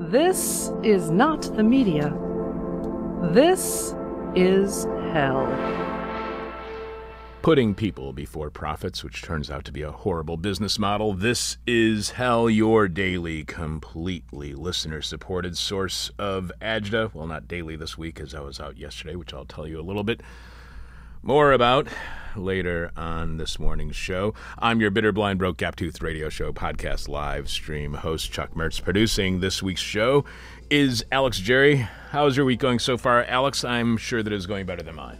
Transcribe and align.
This 0.00 0.72
is 0.82 1.08
not 1.08 1.42
the 1.54 1.62
media. 1.62 2.12
This 3.32 3.94
is 4.34 4.86
hell. 5.12 5.46
Putting 7.42 7.76
people 7.76 8.12
before 8.12 8.50
profits, 8.50 9.04
which 9.04 9.22
turns 9.22 9.52
out 9.52 9.64
to 9.66 9.70
be 9.70 9.82
a 9.82 9.92
horrible 9.92 10.36
business 10.36 10.80
model. 10.80 11.12
This 11.12 11.58
is 11.64 12.10
Hell, 12.10 12.50
your 12.50 12.88
daily, 12.88 13.44
completely 13.44 14.52
listener 14.52 15.00
supported 15.00 15.56
source 15.56 16.10
of 16.18 16.50
agita. 16.60 17.14
Well, 17.14 17.28
not 17.28 17.46
daily 17.46 17.76
this 17.76 17.96
week, 17.96 18.18
as 18.18 18.34
I 18.34 18.40
was 18.40 18.58
out 18.58 18.76
yesterday, 18.76 19.14
which 19.14 19.32
I'll 19.32 19.44
tell 19.44 19.68
you 19.68 19.78
a 19.78 19.82
little 19.82 20.02
bit 20.02 20.22
more 21.24 21.52
about 21.52 21.88
later 22.36 22.90
on 22.96 23.38
this 23.38 23.58
morning's 23.58 23.96
show. 23.96 24.34
I'm 24.58 24.80
your 24.80 24.90
bitter, 24.90 25.10
blind, 25.10 25.38
broke, 25.38 25.56
gap 25.56 25.74
tooth 25.74 26.02
radio 26.02 26.28
show 26.28 26.52
podcast 26.52 27.08
live 27.08 27.48
stream 27.48 27.94
host, 27.94 28.30
Chuck 28.30 28.52
Mertz. 28.54 28.82
Producing 28.82 29.40
this 29.40 29.62
week's 29.62 29.80
show 29.80 30.26
is 30.68 31.02
Alex 31.10 31.38
Jerry. 31.38 31.88
How's 32.10 32.36
your 32.36 32.44
week 32.44 32.60
going 32.60 32.78
so 32.78 32.98
far, 32.98 33.24
Alex? 33.24 33.64
I'm 33.64 33.96
sure 33.96 34.22
that 34.22 34.32
it's 34.32 34.44
going 34.44 34.66
better 34.66 34.82
than 34.82 34.96
mine. 34.96 35.18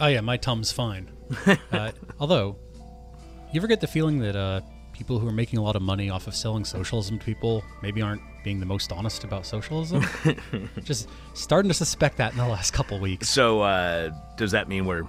Oh 0.00 0.06
yeah, 0.06 0.20
my 0.20 0.36
tum's 0.36 0.70
fine. 0.70 1.10
uh, 1.72 1.90
although, 2.20 2.56
you 3.52 3.58
ever 3.58 3.66
get 3.66 3.80
the 3.80 3.88
feeling 3.88 4.20
that 4.20 4.36
uh, 4.36 4.60
people 4.92 5.18
who 5.18 5.26
are 5.26 5.32
making 5.32 5.58
a 5.58 5.62
lot 5.62 5.74
of 5.74 5.82
money 5.82 6.08
off 6.08 6.28
of 6.28 6.34
selling 6.36 6.64
socialism 6.64 7.18
to 7.18 7.24
people 7.24 7.64
maybe 7.82 8.00
aren't 8.00 8.22
being 8.44 8.60
the 8.60 8.66
most 8.66 8.92
honest 8.92 9.24
about 9.24 9.44
socialism? 9.44 10.04
Just 10.84 11.08
starting 11.34 11.68
to 11.68 11.74
suspect 11.74 12.16
that 12.18 12.32
in 12.32 12.38
the 12.38 12.46
last 12.46 12.72
couple 12.72 13.00
weeks. 13.00 13.28
So, 13.28 13.62
uh, 13.62 14.10
does 14.36 14.52
that 14.52 14.68
mean 14.68 14.86
we're 14.86 15.06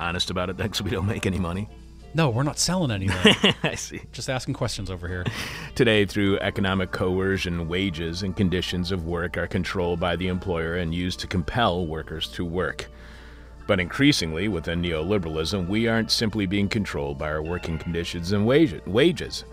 honest 0.00 0.30
about 0.30 0.50
it 0.50 0.56
then 0.56 0.68
because 0.68 0.82
we 0.82 0.90
don't 0.90 1.06
make 1.06 1.26
any 1.26 1.38
money? 1.38 1.68
No, 2.12 2.30
we're 2.30 2.42
not 2.42 2.58
selling 2.58 2.90
anything. 2.90 3.54
I 3.62 3.76
see. 3.76 4.00
Just 4.10 4.28
asking 4.28 4.54
questions 4.54 4.90
over 4.90 5.06
here. 5.06 5.24
Today, 5.76 6.04
through 6.04 6.38
economic 6.40 6.90
coercion, 6.90 7.68
wages 7.68 8.24
and 8.24 8.36
conditions 8.36 8.90
of 8.90 9.06
work 9.06 9.36
are 9.38 9.46
controlled 9.46 10.00
by 10.00 10.16
the 10.16 10.26
employer 10.26 10.76
and 10.76 10.92
used 10.92 11.20
to 11.20 11.28
compel 11.28 11.86
workers 11.86 12.26
to 12.28 12.44
work. 12.44 12.86
But 13.68 13.78
increasingly, 13.78 14.48
within 14.48 14.82
neoliberalism, 14.82 15.68
we 15.68 15.86
aren't 15.86 16.10
simply 16.10 16.46
being 16.46 16.68
controlled 16.68 17.18
by 17.18 17.30
our 17.30 17.42
working 17.42 17.78
conditions 17.78 18.32
and 18.32 18.44
wages, 18.44 19.44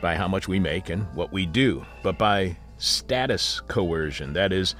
by 0.00 0.14
how 0.14 0.28
much 0.28 0.46
we 0.46 0.60
make 0.60 0.90
and 0.90 1.02
what 1.16 1.32
we 1.32 1.46
do, 1.46 1.84
but 2.04 2.16
by 2.16 2.56
status 2.76 3.60
coercion. 3.66 4.32
That 4.32 4.52
is, 4.52 4.76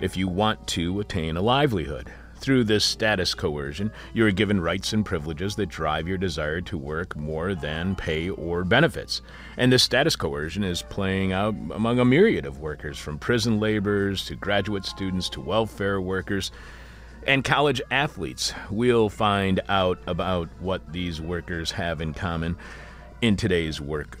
if 0.00 0.18
you 0.18 0.28
want 0.28 0.66
to 0.68 1.00
attain 1.00 1.38
a 1.38 1.40
livelihood. 1.40 2.12
Through 2.40 2.64
this 2.64 2.86
status 2.86 3.34
coercion, 3.34 3.92
you 4.14 4.24
are 4.24 4.30
given 4.30 4.62
rights 4.62 4.94
and 4.94 5.04
privileges 5.04 5.56
that 5.56 5.68
drive 5.68 6.08
your 6.08 6.16
desire 6.16 6.62
to 6.62 6.78
work 6.78 7.14
more 7.14 7.54
than 7.54 7.94
pay 7.94 8.30
or 8.30 8.64
benefits. 8.64 9.20
And 9.58 9.70
this 9.70 9.82
status 9.82 10.16
coercion 10.16 10.64
is 10.64 10.80
playing 10.80 11.32
out 11.32 11.54
among 11.70 11.98
a 11.98 12.04
myriad 12.06 12.46
of 12.46 12.58
workers, 12.58 12.98
from 12.98 13.18
prison 13.18 13.60
laborers 13.60 14.24
to 14.24 14.36
graduate 14.36 14.86
students 14.86 15.28
to 15.30 15.40
welfare 15.42 16.00
workers 16.00 16.50
and 17.26 17.44
college 17.44 17.82
athletes. 17.90 18.54
We'll 18.70 19.10
find 19.10 19.60
out 19.68 19.98
about 20.06 20.48
what 20.60 20.94
these 20.94 21.20
workers 21.20 21.72
have 21.72 22.00
in 22.00 22.14
common 22.14 22.56
in 23.20 23.36
today's 23.36 23.82
work 23.82 24.18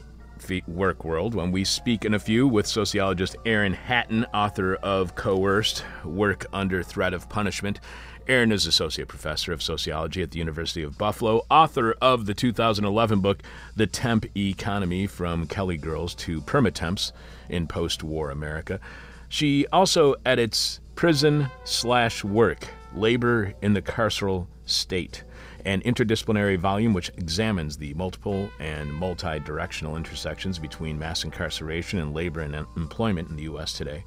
work 0.66 1.04
world 1.04 1.34
when 1.34 1.52
we 1.52 1.64
speak 1.64 2.04
in 2.04 2.14
a 2.14 2.18
few 2.18 2.46
with 2.46 2.66
sociologist 2.66 3.36
Erin 3.44 3.72
Hatton, 3.72 4.24
author 4.34 4.74
of 4.76 5.14
Coerced 5.14 5.84
Work 6.04 6.46
Under 6.52 6.82
Threat 6.82 7.14
of 7.14 7.28
Punishment. 7.28 7.80
Erin 8.26 8.52
is 8.52 8.66
Associate 8.66 9.08
Professor 9.08 9.52
of 9.52 9.62
Sociology 9.62 10.22
at 10.22 10.30
the 10.30 10.38
University 10.38 10.82
of 10.82 10.96
Buffalo, 10.96 11.42
author 11.50 11.94
of 12.00 12.26
the 12.26 12.34
2011 12.34 13.20
book, 13.20 13.42
The 13.76 13.86
Temp 13.86 14.26
Economy 14.36 15.06
From 15.06 15.46
Kelly 15.46 15.76
Girls 15.76 16.14
to 16.16 16.40
Permatemps 16.42 17.12
in 17.48 17.66
Post 17.66 18.02
War 18.02 18.30
America. 18.30 18.80
She 19.28 19.66
also 19.68 20.14
edits 20.24 20.80
Prison 20.94 21.48
Slash 21.64 22.24
Work 22.24 22.68
Labor 22.94 23.54
in 23.62 23.72
the 23.72 23.82
Carceral 23.82 24.46
State, 24.64 25.24
an 25.64 25.80
interdisciplinary 25.82 26.58
volume 26.58 26.92
which 26.92 27.10
examines 27.16 27.76
the 27.76 27.94
multiple 27.94 28.50
and 28.58 28.92
multi 28.92 29.38
directional 29.40 29.96
intersections 29.96 30.58
between 30.58 30.98
mass 30.98 31.24
incarceration 31.24 31.98
and 31.98 32.14
labor 32.14 32.40
and 32.40 32.54
employment 32.76 33.28
in 33.30 33.36
the 33.36 33.44
U.S. 33.44 33.72
today. 33.72 34.04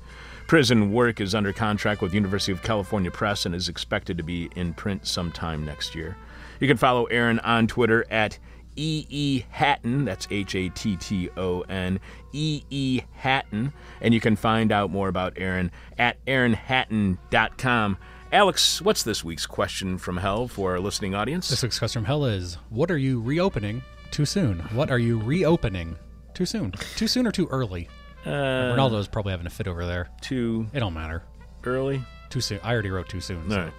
Prison 0.48 0.92
Work 0.92 1.22
is 1.22 1.34
under 1.34 1.54
contract 1.54 2.02
with 2.02 2.14
University 2.14 2.52
of 2.52 2.62
California 2.62 3.12
Press 3.12 3.46
and 3.46 3.56
is 3.56 3.70
expected 3.70 4.18
to 4.18 4.24
be 4.24 4.50
in 4.56 4.74
print 4.74 5.08
sometime 5.08 5.66
next 5.66 5.96
year. 5.96 6.18
You 6.60 6.68
can 6.68 6.78
follow 6.78 7.06
Erin 7.06 7.40
on 7.40 7.68
Twitter 7.68 8.06
at 8.10 8.38
E. 8.76 9.06
E. 9.10 9.46
Hatton, 9.50 10.06
that's 10.06 10.28
H 10.32 10.56
A 10.56 10.70
T 10.70 10.98
T 10.98 11.30
O 11.38 11.62
N, 11.62 12.00
E. 12.32 12.64
E. 12.70 13.02
Hatton, 13.14 13.74
and 14.02 14.14
you 14.14 14.20
can 14.20 14.36
find 14.36 14.72
out 14.72 14.90
more 14.90 15.08
about 15.08 15.34
Erin 15.38 15.72
at 15.98 16.24
erinhatton.com. 16.26 17.98
Alex, 18.34 18.82
what's 18.82 19.04
this 19.04 19.24
week's 19.24 19.46
question 19.46 19.96
from 20.00 20.18
hell 20.18 20.48
for 20.48 20.72
our 20.72 20.80
listening 20.80 21.14
audience? 21.14 21.50
This 21.50 21.62
week's 21.62 21.78
question 21.78 22.02
from 22.02 22.06
hell 22.08 22.26
is 22.26 22.56
What 22.70 22.90
are 22.90 22.98
you 22.98 23.22
reopening 23.22 23.84
too 24.10 24.26
soon? 24.26 24.58
What 24.74 24.90
are 24.90 24.98
you 24.98 25.20
reopening 25.20 25.96
too 26.34 26.48
soon? 26.48 26.72
Too 26.96 27.08
soon 27.08 27.28
or 27.28 27.32
too 27.32 27.48
early? 27.52 27.88
Uh, 28.26 28.30
Ronaldo's 28.74 29.08
probably 29.08 29.32
having 29.32 29.46
a 29.46 29.52
fit 29.52 29.68
over 29.68 29.86
there. 29.86 30.10
Too 30.22 30.66
It 30.74 30.80
don't 30.80 30.96
matter. 30.96 31.22
early? 31.64 32.04
Too 32.32 32.42
soon. 32.42 32.60
I 32.64 32.74
already 32.74 32.90
wrote 32.90 33.08
too 33.08 33.22
soon. 33.22 33.48
so- 33.50 33.56
No. 33.66 33.72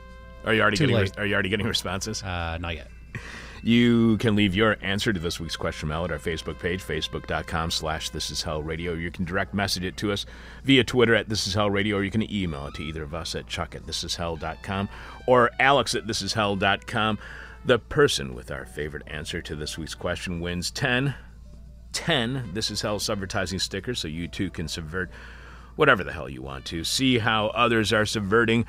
Are 0.44 0.54
you 0.54 0.60
already 0.62 0.76
Too 0.76 0.84
getting 0.86 0.96
late. 1.00 1.18
are 1.18 1.26
you 1.26 1.34
already 1.34 1.48
getting 1.48 1.66
responses? 1.66 2.22
Uh, 2.22 2.56
not 2.60 2.76
yet. 2.76 2.88
You 3.64 4.18
can 4.18 4.36
leave 4.36 4.54
your 4.54 4.76
answer 4.82 5.10
to 5.10 5.18
this 5.18 5.40
week's 5.40 5.56
question 5.56 5.88
mail 5.88 6.04
at 6.04 6.12
our 6.12 6.18
Facebook 6.18 6.58
page, 6.58 6.82
facebook.com 6.82 7.70
slash 7.70 8.10
this 8.10 8.30
is 8.30 8.42
hell 8.42 8.62
radio. 8.62 8.92
You 8.92 9.10
can 9.10 9.24
direct 9.24 9.54
message 9.54 9.84
it 9.84 9.96
to 9.96 10.12
us 10.12 10.26
via 10.64 10.84
Twitter 10.84 11.14
at 11.14 11.30
this 11.30 11.46
is 11.46 11.54
hell 11.54 11.70
radio, 11.70 11.96
or 11.96 12.04
you 12.04 12.10
can 12.10 12.30
email 12.30 12.66
it 12.66 12.74
to 12.74 12.84
either 12.84 13.02
of 13.02 13.14
us 13.14 13.34
at 13.34 13.46
chuck 13.46 13.74
at 13.74 13.86
this 13.86 14.04
is 14.04 14.16
hell.com 14.16 14.90
or 15.26 15.50
alex 15.58 15.94
at 15.94 16.06
this 16.06 16.20
is 16.20 16.34
hell.com. 16.34 17.18
The 17.64 17.78
person 17.78 18.34
with 18.34 18.50
our 18.50 18.66
favorite 18.66 19.04
answer 19.06 19.40
to 19.40 19.56
this 19.56 19.78
week's 19.78 19.94
question 19.94 20.40
wins 20.40 20.70
10, 20.70 21.14
10 21.94 22.50
This 22.52 22.70
Is 22.70 22.82
Hell 22.82 22.98
subvertising 22.98 23.60
stickers 23.60 23.98
so 23.98 24.08
you 24.08 24.28
too 24.28 24.50
can 24.50 24.68
subvert 24.68 25.10
whatever 25.76 26.04
the 26.04 26.12
hell 26.12 26.28
you 26.28 26.42
want 26.42 26.66
to. 26.66 26.84
See 26.84 27.16
how 27.16 27.46
others 27.46 27.94
are 27.94 28.04
subverting 28.04 28.66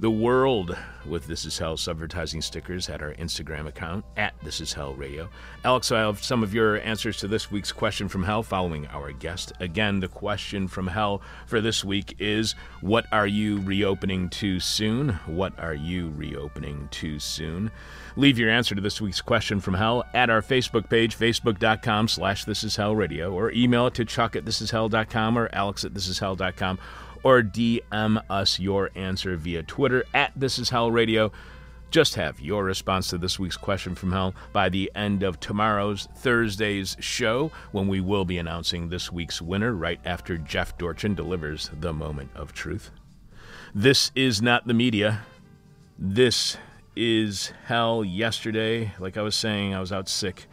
the 0.00 0.10
world 0.10 0.74
with 1.04 1.26
This 1.26 1.44
Is 1.44 1.58
Hell 1.58 1.76
subvertising 1.76 2.40
stickers 2.40 2.88
at 2.88 3.02
our 3.02 3.12
Instagram 3.14 3.66
account 3.66 4.02
at 4.16 4.32
This 4.42 4.62
Is 4.62 4.72
Hell 4.72 4.94
Radio. 4.94 5.28
Alex, 5.62 5.92
I 5.92 6.00
have 6.00 6.24
some 6.24 6.42
of 6.42 6.54
your 6.54 6.80
answers 6.80 7.18
to 7.18 7.28
this 7.28 7.50
week's 7.50 7.70
question 7.70 8.08
from 8.08 8.22
hell 8.22 8.42
following 8.42 8.86
our 8.86 9.12
guest. 9.12 9.52
Again, 9.60 10.00
the 10.00 10.08
question 10.08 10.68
from 10.68 10.86
hell 10.86 11.20
for 11.46 11.60
this 11.60 11.84
week 11.84 12.16
is 12.18 12.54
What 12.80 13.04
are 13.12 13.26
you 13.26 13.60
reopening 13.60 14.30
too 14.30 14.58
soon? 14.58 15.10
What 15.26 15.58
are 15.58 15.74
you 15.74 16.10
reopening 16.16 16.88
too 16.90 17.18
soon? 17.18 17.70
Leave 18.16 18.38
your 18.38 18.50
answer 18.50 18.74
to 18.74 18.80
this 18.80 19.02
week's 19.02 19.20
question 19.20 19.60
from 19.60 19.74
hell 19.74 20.04
at 20.14 20.30
our 20.30 20.40
Facebook 20.40 20.88
page, 20.88 21.18
facebook.com 21.18 22.08
slash 22.08 22.46
This 22.46 22.64
Is 22.64 22.76
Hell 22.76 22.96
Radio, 22.96 23.34
or 23.34 23.52
email 23.52 23.86
it 23.86 23.94
to 23.94 24.06
chuck 24.06 24.34
at 24.34 24.46
thisishell.com 24.46 25.36
or 25.36 25.50
alex 25.52 25.84
at 25.84 25.92
thisishell.com 25.92 26.78
or 27.22 27.42
DM 27.42 28.22
us 28.30 28.58
your 28.58 28.90
answer 28.94 29.36
via 29.36 29.62
Twitter 29.62 30.04
at 30.14 30.32
This 30.36 30.58
Is 30.58 30.70
Hell 30.70 30.90
Radio. 30.90 31.32
Just 31.90 32.14
have 32.14 32.40
your 32.40 32.62
response 32.64 33.08
to 33.08 33.18
this 33.18 33.38
week's 33.38 33.56
question 33.56 33.94
from 33.96 34.12
hell 34.12 34.34
by 34.52 34.68
the 34.68 34.90
end 34.94 35.24
of 35.24 35.40
tomorrow's 35.40 36.06
Thursday's 36.16 36.96
show, 37.00 37.50
when 37.72 37.88
we 37.88 38.00
will 38.00 38.24
be 38.24 38.38
announcing 38.38 38.88
this 38.88 39.10
week's 39.10 39.42
winner 39.42 39.72
right 39.72 40.00
after 40.04 40.38
Jeff 40.38 40.78
Dorchin 40.78 41.16
delivers 41.16 41.70
the 41.80 41.92
moment 41.92 42.30
of 42.36 42.52
truth. 42.52 42.90
This 43.74 44.12
is 44.14 44.40
not 44.40 44.66
the 44.66 44.74
media. 44.74 45.22
This 45.98 46.56
is 46.94 47.52
hell. 47.64 48.04
Yesterday, 48.04 48.92
like 48.98 49.16
I 49.16 49.22
was 49.22 49.34
saying, 49.34 49.74
I 49.74 49.80
was 49.80 49.92
out 49.92 50.08
sick 50.08 50.46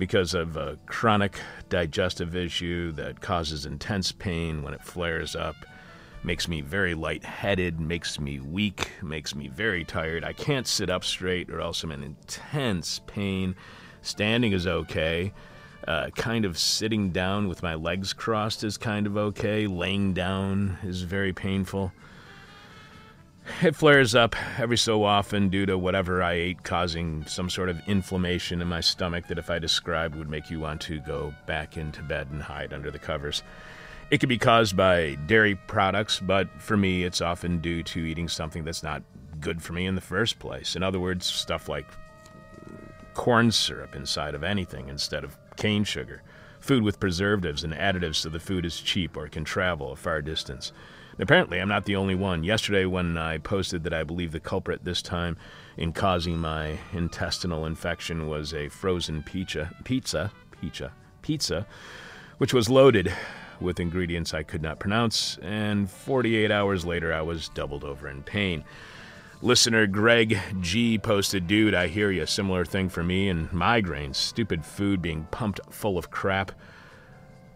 because 0.00 0.32
of 0.34 0.56
a 0.56 0.78
chronic 0.86 1.38
digestive 1.68 2.34
issue 2.34 2.90
that 2.92 3.20
causes 3.20 3.66
intense 3.66 4.10
pain 4.10 4.62
when 4.62 4.72
it 4.72 4.82
flares 4.82 5.36
up, 5.36 5.54
makes 6.24 6.48
me 6.48 6.62
very 6.62 6.94
lightheaded, 6.94 7.78
makes 7.78 8.18
me 8.18 8.40
weak, 8.40 8.90
makes 9.02 9.34
me 9.34 9.48
very 9.48 9.84
tired. 9.84 10.24
I 10.24 10.32
can't 10.32 10.66
sit 10.66 10.90
up 10.90 11.04
straight 11.04 11.50
or 11.50 11.60
else 11.60 11.84
I'm 11.84 11.92
in 11.92 12.02
intense 12.02 13.00
pain. 13.06 13.54
Standing 14.02 14.52
is 14.52 14.66
okay. 14.66 15.32
Uh, 15.86 16.08
kind 16.16 16.44
of 16.44 16.58
sitting 16.58 17.10
down 17.10 17.46
with 17.46 17.62
my 17.62 17.74
legs 17.74 18.12
crossed 18.12 18.64
is 18.64 18.76
kind 18.78 19.06
of 19.06 19.16
okay. 19.16 19.66
Laying 19.66 20.14
down 20.14 20.78
is 20.82 21.02
very 21.02 21.32
painful. 21.32 21.92
It 23.62 23.76
flares 23.76 24.14
up 24.14 24.34
every 24.58 24.78
so 24.78 25.04
often 25.04 25.48
due 25.48 25.66
to 25.66 25.76
whatever 25.76 26.22
I 26.22 26.32
ate, 26.32 26.62
causing 26.62 27.24
some 27.26 27.50
sort 27.50 27.68
of 27.68 27.80
inflammation 27.86 28.62
in 28.62 28.68
my 28.68 28.80
stomach 28.80 29.28
that, 29.28 29.38
if 29.38 29.50
I 29.50 29.58
described, 29.58 30.14
would 30.16 30.30
make 30.30 30.50
you 30.50 30.60
want 30.60 30.80
to 30.82 30.98
go 31.00 31.34
back 31.46 31.76
into 31.76 32.02
bed 32.02 32.28
and 32.30 32.42
hide 32.42 32.72
under 32.72 32.90
the 32.90 32.98
covers. 32.98 33.42
It 34.10 34.18
could 34.18 34.28
be 34.28 34.38
caused 34.38 34.76
by 34.76 35.16
dairy 35.26 35.54
products, 35.54 36.20
but 36.20 36.48
for 36.58 36.76
me, 36.76 37.04
it's 37.04 37.20
often 37.20 37.58
due 37.58 37.82
to 37.84 38.00
eating 38.00 38.28
something 38.28 38.64
that's 38.64 38.82
not 38.82 39.02
good 39.40 39.62
for 39.62 39.72
me 39.72 39.86
in 39.86 39.94
the 39.94 40.00
first 40.00 40.38
place. 40.38 40.74
In 40.74 40.82
other 40.82 41.00
words, 41.00 41.26
stuff 41.26 41.68
like 41.68 41.86
corn 43.14 43.50
syrup 43.50 43.94
inside 43.94 44.34
of 44.34 44.42
anything 44.42 44.88
instead 44.88 45.22
of 45.22 45.36
cane 45.56 45.84
sugar, 45.84 46.22
Food 46.60 46.82
with 46.82 47.00
preservatives 47.00 47.64
and 47.64 47.72
additives 47.72 48.16
so 48.16 48.28
the 48.28 48.38
food 48.38 48.66
is 48.66 48.80
cheap 48.80 49.16
or 49.16 49.28
can 49.28 49.44
travel 49.44 49.92
a 49.92 49.96
far 49.96 50.20
distance. 50.20 50.72
Apparently, 51.20 51.60
I'm 51.60 51.68
not 51.68 51.84
the 51.84 51.96
only 51.96 52.14
one. 52.14 52.44
Yesterday, 52.44 52.86
when 52.86 53.18
I 53.18 53.36
posted 53.36 53.84
that 53.84 53.92
I 53.92 54.04
believe 54.04 54.32
the 54.32 54.40
culprit 54.40 54.84
this 54.84 55.02
time 55.02 55.36
in 55.76 55.92
causing 55.92 56.38
my 56.38 56.78
intestinal 56.94 57.66
infection 57.66 58.26
was 58.26 58.54
a 58.54 58.70
frozen 58.70 59.22
pizza, 59.22 59.70
pizza, 59.84 60.32
pizza, 60.58 60.92
pizza, 61.20 61.66
which 62.38 62.54
was 62.54 62.70
loaded 62.70 63.12
with 63.60 63.78
ingredients 63.78 64.32
I 64.32 64.44
could 64.44 64.62
not 64.62 64.78
pronounce, 64.78 65.36
and 65.42 65.90
48 65.90 66.50
hours 66.50 66.86
later, 66.86 67.12
I 67.12 67.20
was 67.20 67.50
doubled 67.50 67.84
over 67.84 68.08
in 68.08 68.22
pain. 68.22 68.64
Listener 69.42 69.86
Greg 69.86 70.38
G 70.60 70.98
posted, 70.98 71.46
Dude, 71.46 71.74
I 71.74 71.88
hear 71.88 72.10
you. 72.10 72.24
Similar 72.24 72.64
thing 72.64 72.88
for 72.88 73.02
me 73.02 73.28
and 73.28 73.50
migraines. 73.50 74.16
Stupid 74.16 74.64
food 74.64 75.02
being 75.02 75.26
pumped 75.30 75.60
full 75.70 75.98
of 75.98 76.10
crap. 76.10 76.52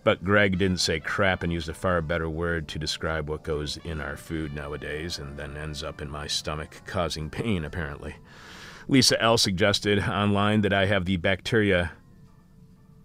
But 0.04 0.22
Greg 0.22 0.58
didn't 0.58 0.80
say 0.80 1.00
crap 1.00 1.42
and 1.42 1.50
used 1.50 1.68
a 1.70 1.74
far 1.74 2.02
better 2.02 2.28
word 2.28 2.68
to 2.68 2.78
describe 2.78 3.28
what 3.28 3.42
goes 3.42 3.78
in 3.78 4.02
our 4.02 4.18
food 4.18 4.54
nowadays 4.54 5.18
and 5.18 5.38
then 5.38 5.56
ends 5.56 5.82
up 5.82 6.02
in 6.02 6.10
my 6.10 6.26
stomach, 6.26 6.82
causing 6.84 7.30
pain, 7.30 7.64
apparently. 7.64 8.16
Lisa 8.86 9.20
L. 9.20 9.38
suggested 9.38 10.00
online 10.00 10.60
that 10.60 10.74
I 10.74 10.84
have 10.86 11.06
the 11.06 11.16
bacteria 11.16 11.92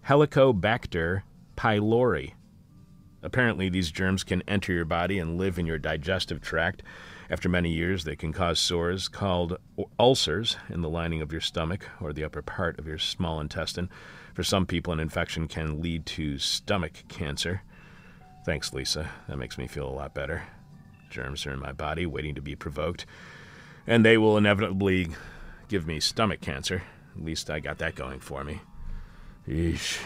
Helicobacter 0.07 1.21
pylori. 1.55 2.33
Apparently, 3.21 3.69
these 3.69 3.91
germs 3.91 4.23
can 4.23 4.41
enter 4.47 4.73
your 4.73 4.85
body 4.85 5.19
and 5.19 5.37
live 5.37 5.59
in 5.59 5.65
your 5.65 5.77
digestive 5.77 6.41
tract 6.41 6.83
after 7.29 7.47
many 7.47 7.69
years, 7.71 8.05
they 8.05 8.15
can 8.15 8.33
cause 8.33 8.59
sores 8.59 9.07
called 9.07 9.59
ulcers 9.99 10.57
in 10.67 10.81
the 10.81 10.89
lining 10.89 11.21
of 11.21 11.31
your 11.31 11.41
stomach 11.41 11.87
or 12.01 12.11
the 12.11 12.23
upper 12.23 12.41
part 12.41 12.79
of 12.79 12.87
your 12.87 12.97
small 12.97 13.39
intestine. 13.39 13.89
For 14.33 14.43
some 14.43 14.65
people, 14.65 14.93
an 14.93 14.99
infection 14.99 15.47
can 15.47 15.79
lead 15.79 16.07
to 16.07 16.39
stomach 16.39 17.03
cancer. 17.07 17.61
Thanks, 18.45 18.73
Lisa. 18.73 19.11
That 19.27 19.37
makes 19.37 19.59
me 19.59 19.67
feel 19.67 19.87
a 19.87 19.91
lot 19.91 20.15
better. 20.15 20.41
Germs 21.11 21.45
are 21.45 21.53
in 21.53 21.59
my 21.59 21.71
body 21.71 22.07
waiting 22.07 22.33
to 22.33 22.41
be 22.41 22.55
provoked, 22.55 23.05
and 23.85 24.03
they 24.03 24.17
will 24.17 24.37
inevitably 24.37 25.09
give 25.67 25.85
me 25.85 25.99
stomach 25.99 26.41
cancer. 26.41 26.81
At 27.15 27.23
least 27.23 27.51
I 27.51 27.59
got 27.59 27.77
that 27.77 27.93
going 27.93 28.21
for 28.21 28.43
me. 28.43 28.61
Eesh. 29.47 30.01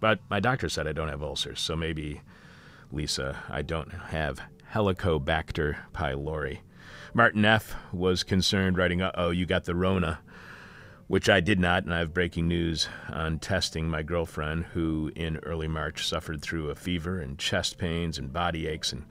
But 0.00 0.20
my 0.30 0.40
doctor 0.40 0.70
said 0.70 0.86
I 0.86 0.92
don't 0.92 1.08
have 1.08 1.22
ulcers, 1.22 1.60
so 1.60 1.76
maybe, 1.76 2.22
Lisa, 2.94 3.42
I 3.48 3.62
don't 3.62 3.92
have 3.92 4.40
Helicobacter 4.72 5.76
pylori. 5.92 6.60
Martin 7.12 7.44
F. 7.44 7.76
was 7.92 8.22
concerned, 8.22 8.78
writing, 8.78 9.02
Uh 9.02 9.10
oh, 9.14 9.30
you 9.30 9.46
got 9.46 9.64
the 9.64 9.74
Rona, 9.74 10.20
which 11.06 11.28
I 11.28 11.40
did 11.40 11.58
not, 11.58 11.84
and 11.84 11.92
I 11.92 11.98
have 11.98 12.14
breaking 12.14 12.48
news 12.48 12.88
on 13.08 13.38
testing 13.40 13.88
my 13.88 14.02
girlfriend, 14.02 14.66
who 14.66 15.10
in 15.14 15.38
early 15.38 15.68
March 15.68 16.06
suffered 16.06 16.40
through 16.40 16.70
a 16.70 16.74
fever 16.74 17.18
and 17.18 17.38
chest 17.38 17.78
pains 17.78 18.16
and 18.18 18.32
body 18.32 18.66
aches 18.66 18.92
and 18.92 19.04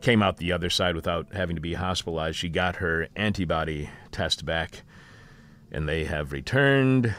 came 0.00 0.22
out 0.22 0.36
the 0.36 0.52
other 0.52 0.70
side 0.70 0.96
without 0.96 1.32
having 1.32 1.56
to 1.56 1.62
be 1.62 1.74
hospitalized. 1.74 2.36
She 2.36 2.48
got 2.48 2.76
her 2.76 3.08
antibody 3.14 3.88
test 4.10 4.44
back, 4.44 4.82
and 5.70 5.88
they 5.88 6.04
have 6.04 6.32
returned 6.32 7.14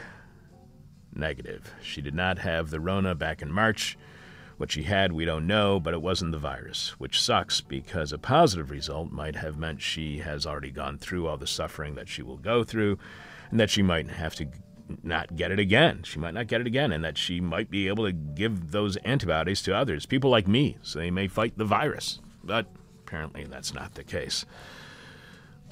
negative. 1.14 1.72
She 1.82 2.02
did 2.02 2.14
not 2.14 2.38
have 2.38 2.70
the 2.70 2.80
Rona 2.80 3.14
back 3.14 3.40
in 3.40 3.50
March. 3.50 3.96
What 4.56 4.70
she 4.70 4.84
had, 4.84 5.12
we 5.12 5.24
don't 5.24 5.46
know, 5.46 5.80
but 5.80 5.94
it 5.94 6.02
wasn't 6.02 6.32
the 6.32 6.38
virus, 6.38 6.94
which 6.98 7.20
sucks 7.20 7.60
because 7.60 8.12
a 8.12 8.18
positive 8.18 8.70
result 8.70 9.10
might 9.10 9.34
have 9.36 9.58
meant 9.58 9.82
she 9.82 10.18
has 10.18 10.46
already 10.46 10.70
gone 10.70 10.98
through 10.98 11.26
all 11.26 11.36
the 11.36 11.46
suffering 11.46 11.96
that 11.96 12.08
she 12.08 12.22
will 12.22 12.36
go 12.36 12.62
through, 12.62 12.98
and 13.50 13.58
that 13.58 13.70
she 13.70 13.82
might 13.82 14.08
have 14.08 14.34
to 14.36 14.46
not 15.02 15.34
get 15.34 15.50
it 15.50 15.58
again. 15.58 16.02
She 16.04 16.20
might 16.20 16.34
not 16.34 16.46
get 16.46 16.60
it 16.60 16.66
again, 16.68 16.92
and 16.92 17.02
that 17.04 17.18
she 17.18 17.40
might 17.40 17.68
be 17.68 17.88
able 17.88 18.04
to 18.04 18.12
give 18.12 18.70
those 18.70 18.96
antibodies 18.98 19.60
to 19.62 19.74
others, 19.74 20.06
people 20.06 20.30
like 20.30 20.46
me, 20.46 20.76
so 20.82 21.00
they 21.00 21.10
may 21.10 21.26
fight 21.26 21.58
the 21.58 21.64
virus. 21.64 22.20
But 22.44 22.66
apparently 23.00 23.44
that's 23.44 23.74
not 23.74 23.94
the 23.94 24.04
case. 24.04 24.46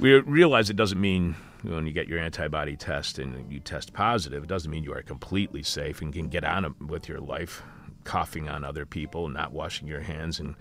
We 0.00 0.14
realize 0.14 0.70
it 0.70 0.76
doesn't 0.76 1.00
mean 1.00 1.36
when 1.62 1.86
you 1.86 1.92
get 1.92 2.08
your 2.08 2.18
antibody 2.18 2.76
test 2.76 3.20
and 3.20 3.52
you 3.52 3.60
test 3.60 3.92
positive, 3.92 4.42
it 4.42 4.48
doesn't 4.48 4.70
mean 4.70 4.82
you 4.82 4.94
are 4.94 5.02
completely 5.02 5.62
safe 5.62 6.02
and 6.02 6.12
can 6.12 6.28
get 6.28 6.44
on 6.44 6.74
with 6.88 7.08
your 7.08 7.20
life 7.20 7.62
coughing 8.04 8.48
on 8.48 8.64
other 8.64 8.86
people, 8.86 9.28
not 9.28 9.52
washing 9.52 9.88
your 9.88 10.00
hands, 10.00 10.40
and 10.40 10.54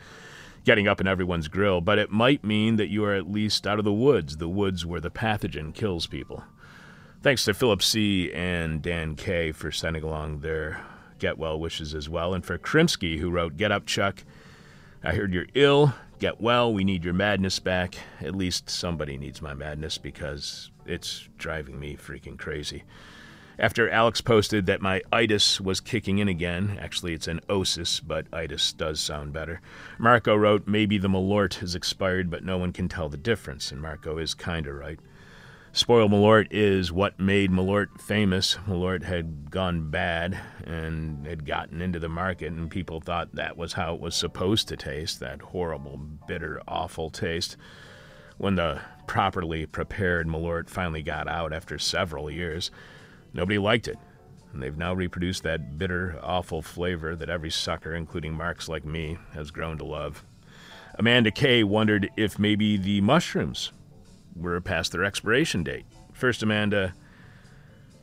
getting 0.63 0.87
up 0.87 1.01
in 1.01 1.07
everyone's 1.07 1.47
grill, 1.47 1.81
but 1.81 1.97
it 1.97 2.11
might 2.11 2.43
mean 2.43 2.75
that 2.75 2.89
you 2.89 3.03
are 3.03 3.13
at 3.13 3.31
least 3.31 3.65
out 3.65 3.79
of 3.79 3.85
the 3.85 3.93
woods, 3.93 4.37
the 4.37 4.49
woods 4.49 4.85
where 4.85 5.01
the 5.01 5.09
pathogen 5.09 5.73
kills 5.73 6.07
people. 6.07 6.43
Thanks 7.21 7.43
to 7.45 7.53
Philip 7.53 7.81
C. 7.81 8.31
and 8.31 8.81
Dan 8.81 9.15
K. 9.15 9.51
for 9.51 9.71
sending 9.71 10.03
along 10.03 10.39
their 10.39 10.81
get 11.19 11.37
well 11.37 11.59
wishes 11.59 11.93
as 11.93 12.09
well, 12.09 12.33
and 12.33 12.45
for 12.45 12.57
Krimsky, 12.57 13.19
who 13.19 13.29
wrote, 13.29 13.57
Get 13.57 13.71
up, 13.71 13.85
Chuck. 13.85 14.23
I 15.03 15.13
heard 15.13 15.33
you're 15.33 15.47
ill. 15.55 15.93
Get 16.19 16.39
well. 16.39 16.71
We 16.71 16.83
need 16.83 17.03
your 17.03 17.13
madness 17.15 17.57
back. 17.59 17.95
At 18.19 18.35
least 18.35 18.69
somebody 18.69 19.17
needs 19.17 19.41
my 19.41 19.55
madness 19.55 19.97
because 19.97 20.69
it's 20.85 21.27
driving 21.37 21.79
me 21.79 21.95
freaking 21.95 22.37
crazy 22.37 22.83
after 23.61 23.87
Alex 23.91 24.21
posted 24.21 24.65
that 24.65 24.81
my 24.81 25.03
itis 25.13 25.61
was 25.61 25.79
kicking 25.79 26.17
in 26.17 26.27
again. 26.27 26.79
Actually, 26.81 27.13
it's 27.13 27.27
an 27.27 27.39
osis, 27.47 28.01
but 28.05 28.25
itis 28.33 28.73
does 28.73 28.99
sound 28.99 29.31
better. 29.31 29.61
Marco 29.99 30.35
wrote, 30.35 30.67
Maybe 30.67 30.97
the 30.97 31.07
Malort 31.07 31.53
has 31.55 31.75
expired, 31.75 32.31
but 32.31 32.43
no 32.43 32.57
one 32.57 32.73
can 32.73 32.89
tell 32.89 33.07
the 33.07 33.17
difference. 33.17 33.71
And 33.71 33.79
Marco 33.79 34.17
is 34.17 34.33
kinda 34.33 34.73
right. 34.73 34.99
Spoiled 35.73 36.11
Malort 36.11 36.47
is 36.49 36.91
what 36.91 37.19
made 37.19 37.51
Malort 37.51 38.01
famous. 38.01 38.57
Malort 38.67 39.03
had 39.03 39.51
gone 39.51 39.91
bad 39.91 40.37
and 40.65 41.27
had 41.27 41.45
gotten 41.45 41.83
into 41.83 41.99
the 41.99 42.09
market, 42.09 42.51
and 42.51 42.69
people 42.69 42.99
thought 42.99 43.35
that 43.35 43.57
was 43.57 43.73
how 43.73 43.93
it 43.93 44.01
was 44.01 44.15
supposed 44.15 44.67
to 44.69 44.75
taste 44.75 45.19
that 45.19 45.39
horrible, 45.39 45.97
bitter, 46.27 46.61
awful 46.67 47.11
taste. 47.11 47.57
When 48.37 48.55
the 48.55 48.81
properly 49.05 49.67
prepared 49.67 50.27
Malort 50.27 50.67
finally 50.67 51.03
got 51.03 51.27
out 51.27 51.53
after 51.53 51.77
several 51.77 52.31
years, 52.31 52.71
Nobody 53.33 53.57
liked 53.57 53.87
it, 53.87 53.97
and 54.53 54.61
they've 54.61 54.77
now 54.77 54.93
reproduced 54.93 55.43
that 55.43 55.77
bitter, 55.77 56.19
awful 56.21 56.61
flavor 56.61 57.15
that 57.15 57.29
every 57.29 57.49
sucker, 57.49 57.95
including 57.95 58.33
marks 58.33 58.67
like 58.67 58.85
me, 58.85 59.17
has 59.33 59.51
grown 59.51 59.77
to 59.77 59.85
love. 59.85 60.23
Amanda 60.95 61.31
Kay 61.31 61.63
wondered 61.63 62.09
if 62.17 62.37
maybe 62.37 62.75
the 62.77 63.01
mushrooms 63.01 63.71
were 64.35 64.59
past 64.59 64.91
their 64.91 65.03
expiration 65.03 65.63
date. 65.63 65.85
First, 66.11 66.43
Amanda, 66.43 66.93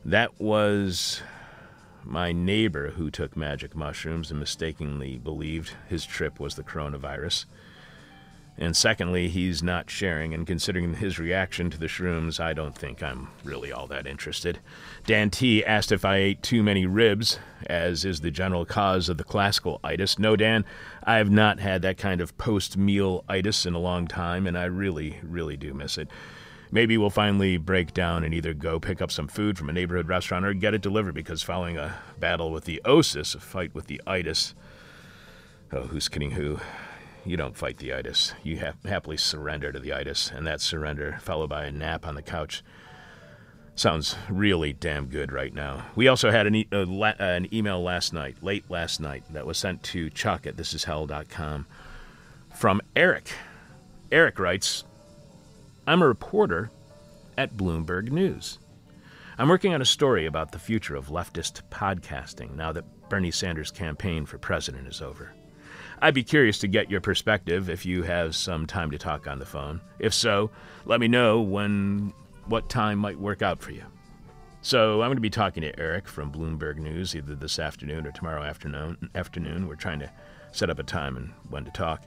that 0.03 0.39
was 0.39 1.21
my 2.03 2.31
neighbor 2.31 2.91
who 2.91 3.11
took 3.11 3.37
magic 3.37 3.75
mushrooms 3.75 4.31
and 4.31 4.39
mistakenly 4.39 5.17
believed 5.17 5.73
his 5.87 6.05
trip 6.05 6.39
was 6.39 6.55
the 6.55 6.63
coronavirus. 6.63 7.45
And 8.61 8.75
secondly, 8.75 9.29
he's 9.29 9.63
not 9.63 9.89
sharing, 9.89 10.33
and 10.33 10.45
considering 10.45 10.95
his 10.95 11.17
reaction 11.17 11.69
to 11.69 11.77
the 11.77 11.85
shrooms, 11.85 12.41
I 12.41 12.51
don't 12.51 12.77
think 12.77 13.01
I'm 13.01 13.29
really 13.45 13.71
all 13.71 13.87
that 13.87 14.05
interested. 14.05 14.59
Dan 15.05 15.29
T 15.29 15.63
asked 15.63 15.93
if 15.93 16.03
I 16.03 16.17
ate 16.17 16.43
too 16.43 16.61
many 16.61 16.85
ribs, 16.85 17.39
as 17.67 18.03
is 18.03 18.19
the 18.19 18.31
general 18.31 18.65
cause 18.65 19.07
of 19.07 19.17
the 19.17 19.23
classical 19.23 19.79
itis. 19.81 20.19
No, 20.19 20.35
Dan, 20.35 20.65
I 21.05 21.15
have 21.15 21.31
not 21.31 21.61
had 21.61 21.81
that 21.83 21.97
kind 21.97 22.19
of 22.19 22.37
post 22.37 22.75
meal 22.75 23.23
itis 23.29 23.65
in 23.65 23.75
a 23.75 23.79
long 23.79 24.07
time, 24.07 24.45
and 24.45 24.57
I 24.57 24.65
really, 24.65 25.19
really 25.23 25.55
do 25.55 25.73
miss 25.73 25.97
it. 25.97 26.09
Maybe 26.69 26.97
we'll 26.97 27.09
finally 27.09 27.55
break 27.55 27.93
down 27.93 28.25
and 28.25 28.33
either 28.33 28.53
go 28.53 28.77
pick 28.77 29.01
up 29.01 29.09
some 29.09 29.29
food 29.29 29.57
from 29.57 29.69
a 29.69 29.73
neighborhood 29.73 30.09
restaurant 30.09 30.45
or 30.45 30.53
get 30.53 30.73
it 30.73 30.81
delivered 30.81 31.15
because 31.15 31.41
following 31.41 31.77
a 31.77 31.97
battle 32.19 32.51
with 32.51 32.65
the 32.65 32.81
osis, 32.83 33.33
a 33.35 33.39
fight 33.39 33.73
with 33.73 33.87
the 33.87 34.01
itis. 34.05 34.53
Oh, 35.71 35.83
who's 35.83 36.09
kidding 36.09 36.31
who? 36.31 36.59
You 37.29 37.37
don't 37.37 37.55
fight 37.55 37.77
the 37.77 37.93
itis. 37.93 38.33
You 38.41 38.59
ha- 38.59 38.73
happily 38.83 39.15
surrender 39.15 39.71
to 39.71 39.77
the 39.77 39.93
itis, 39.93 40.31
and 40.31 40.47
that 40.47 40.61
surrender, 40.61 41.19
followed 41.21 41.51
by 41.51 41.65
a 41.65 41.71
nap 41.71 42.07
on 42.07 42.15
the 42.15 42.23
couch, 42.23 42.63
sounds 43.75 44.15
really 44.31 44.73
damn 44.73 45.05
good 45.05 45.31
right 45.31 45.53
now. 45.53 45.85
We 45.95 46.07
also 46.07 46.31
had 46.31 46.47
an, 46.47 46.65
uh, 46.71 46.77
uh, 46.79 47.13
an 47.19 47.53
email 47.53 47.83
last 47.83 48.13
night, 48.13 48.41
late 48.41 48.63
last 48.67 48.99
night, 48.99 49.25
that 49.29 49.45
was 49.45 49.59
sent 49.59 49.83
to 49.83 50.09
Chuck 50.09 50.47
at 50.47 50.55
thisishell.com 50.55 51.67
from 52.55 52.81
Eric. 52.95 53.31
Eric 54.11 54.39
writes, 54.39 54.83
I'm 55.85 56.01
a 56.01 56.07
reporter 56.07 56.71
at 57.37 57.55
Bloomberg 57.55 58.09
News. 58.09 58.57
I'm 59.37 59.49
working 59.49 59.75
on 59.75 59.83
a 59.83 59.85
story 59.85 60.25
about 60.25 60.51
the 60.51 60.57
future 60.57 60.95
of 60.95 61.09
leftist 61.09 61.61
podcasting 61.69 62.55
now 62.55 62.71
that 62.71 63.07
Bernie 63.07 63.29
Sanders' 63.29 63.69
campaign 63.69 64.25
for 64.25 64.39
president 64.39 64.87
is 64.87 64.99
over. 64.99 65.31
I'd 66.01 66.13
be 66.13 66.23
curious 66.23 66.59
to 66.59 66.67
get 66.67 66.89
your 66.89 67.01
perspective 67.01 67.69
if 67.69 67.85
you 67.85 68.03
have 68.03 68.35
some 68.35 68.65
time 68.65 68.91
to 68.91 68.97
talk 68.97 69.27
on 69.27 69.39
the 69.39 69.45
phone. 69.45 69.81
If 69.99 70.13
so, 70.13 70.49
let 70.85 70.99
me 70.99 71.07
know 71.07 71.41
when 71.41 72.13
what 72.45 72.69
time 72.69 72.99
might 72.99 73.19
work 73.19 73.41
out 73.41 73.61
for 73.61 73.71
you. 73.71 73.83
So 74.61 75.01
I'm 75.01 75.07
going 75.07 75.17
to 75.17 75.21
be 75.21 75.29
talking 75.29 75.61
to 75.61 75.77
Eric 75.79 76.07
from 76.07 76.31
Bloomberg 76.31 76.77
News 76.77 77.15
either 77.15 77.35
this 77.35 77.59
afternoon 77.59 78.07
or 78.07 78.11
tomorrow 78.11 78.43
afternoon. 78.43 79.09
Afternoon, 79.13 79.67
we're 79.67 79.75
trying 79.75 79.99
to 79.99 80.11
set 80.51 80.69
up 80.69 80.79
a 80.79 80.83
time 80.83 81.17
and 81.17 81.33
when 81.49 81.65
to 81.65 81.71
talk. 81.71 82.03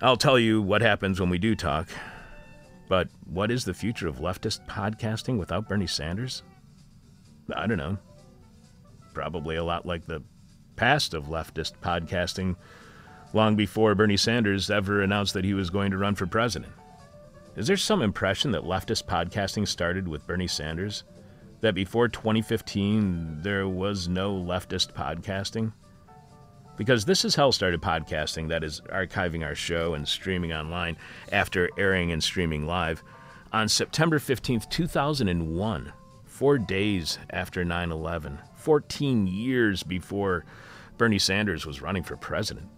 I'll 0.00 0.16
tell 0.16 0.38
you 0.38 0.62
what 0.62 0.82
happens 0.82 1.20
when 1.20 1.30
we 1.30 1.38
do 1.38 1.54
talk. 1.54 1.88
But 2.88 3.08
what 3.24 3.50
is 3.50 3.64
the 3.64 3.74
future 3.74 4.08
of 4.08 4.16
leftist 4.18 4.66
podcasting 4.66 5.38
without 5.38 5.68
Bernie 5.68 5.86
Sanders? 5.86 6.42
I 7.54 7.66
don't 7.66 7.78
know. 7.78 7.98
Probably 9.12 9.56
a 9.56 9.64
lot 9.64 9.86
like 9.86 10.06
the 10.06 10.22
past 10.78 11.12
of 11.12 11.24
leftist 11.24 11.72
podcasting 11.82 12.54
long 13.32 13.56
before 13.56 13.96
Bernie 13.96 14.16
Sanders 14.16 14.70
ever 14.70 15.02
announced 15.02 15.34
that 15.34 15.44
he 15.44 15.52
was 15.52 15.70
going 15.70 15.90
to 15.90 15.98
run 15.98 16.14
for 16.14 16.24
president. 16.24 16.72
Is 17.56 17.66
there 17.66 17.76
some 17.76 18.00
impression 18.00 18.52
that 18.52 18.62
leftist 18.62 19.04
podcasting 19.06 19.66
started 19.66 20.06
with 20.06 20.24
Bernie 20.24 20.46
Sanders? 20.46 21.02
That 21.62 21.74
before 21.74 22.06
2015 22.06 23.42
there 23.42 23.66
was 23.66 24.06
no 24.06 24.32
leftist 24.32 24.92
podcasting? 24.92 25.72
Because 26.76 27.04
This 27.04 27.24
Is 27.24 27.34
Hell 27.34 27.50
started 27.50 27.82
podcasting, 27.82 28.48
that 28.50 28.62
is, 28.62 28.80
archiving 28.82 29.44
our 29.44 29.56
show 29.56 29.94
and 29.94 30.06
streaming 30.06 30.52
online 30.52 30.96
after 31.32 31.68
airing 31.76 32.12
and 32.12 32.22
streaming 32.22 32.68
live, 32.68 33.02
on 33.52 33.68
September 33.68 34.20
15th, 34.20 34.70
2001, 34.70 35.92
four 36.24 36.56
days 36.56 37.18
after 37.30 37.64
9 37.64 37.90
11, 37.90 38.38
14 38.54 39.26
years 39.26 39.82
before 39.82 40.44
Bernie 40.98 41.18
Sanders 41.18 41.64
was 41.64 41.80
running 41.80 42.02
for 42.02 42.16
president. 42.16 42.68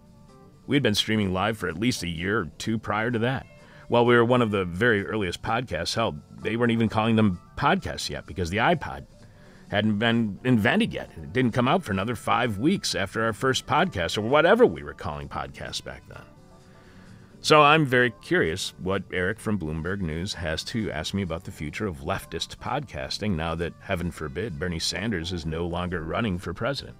We 0.66 0.76
had 0.76 0.82
been 0.82 0.94
streaming 0.94 1.32
live 1.32 1.58
for 1.58 1.68
at 1.68 1.80
least 1.80 2.02
a 2.02 2.08
year 2.08 2.40
or 2.40 2.46
two 2.58 2.78
prior 2.78 3.10
to 3.10 3.18
that. 3.20 3.46
While 3.88 4.06
we 4.06 4.14
were 4.14 4.24
one 4.24 4.42
of 4.42 4.52
the 4.52 4.64
very 4.64 5.04
earliest 5.04 5.42
podcasts, 5.42 5.94
hell, 5.94 6.16
they 6.42 6.56
weren't 6.56 6.70
even 6.70 6.88
calling 6.88 7.16
them 7.16 7.40
podcasts 7.56 8.08
yet 8.08 8.26
because 8.26 8.50
the 8.50 8.58
iPod 8.58 9.06
hadn't 9.68 9.98
been 9.98 10.38
invented 10.44 10.92
yet. 10.92 11.10
It 11.16 11.32
didn't 11.32 11.54
come 11.54 11.66
out 11.66 11.82
for 11.82 11.92
another 11.92 12.14
five 12.14 12.58
weeks 12.58 12.94
after 12.94 13.24
our 13.24 13.32
first 13.32 13.66
podcast, 13.66 14.18
or 14.18 14.22
whatever 14.22 14.66
we 14.66 14.82
were 14.82 14.94
calling 14.94 15.28
podcasts 15.28 15.82
back 15.82 16.02
then. 16.08 16.22
So 17.42 17.62
I'm 17.62 17.86
very 17.86 18.10
curious 18.22 18.74
what 18.78 19.02
Eric 19.12 19.40
from 19.40 19.58
Bloomberg 19.58 20.00
News 20.02 20.34
has 20.34 20.62
to 20.64 20.90
ask 20.92 21.14
me 21.14 21.22
about 21.22 21.44
the 21.44 21.50
future 21.50 21.86
of 21.86 22.00
leftist 22.00 22.58
podcasting 22.58 23.34
now 23.34 23.54
that, 23.54 23.72
heaven 23.80 24.10
forbid, 24.10 24.58
Bernie 24.58 24.78
Sanders 24.78 25.32
is 25.32 25.46
no 25.46 25.66
longer 25.66 26.02
running 26.02 26.36
for 26.36 26.52
president. 26.52 26.96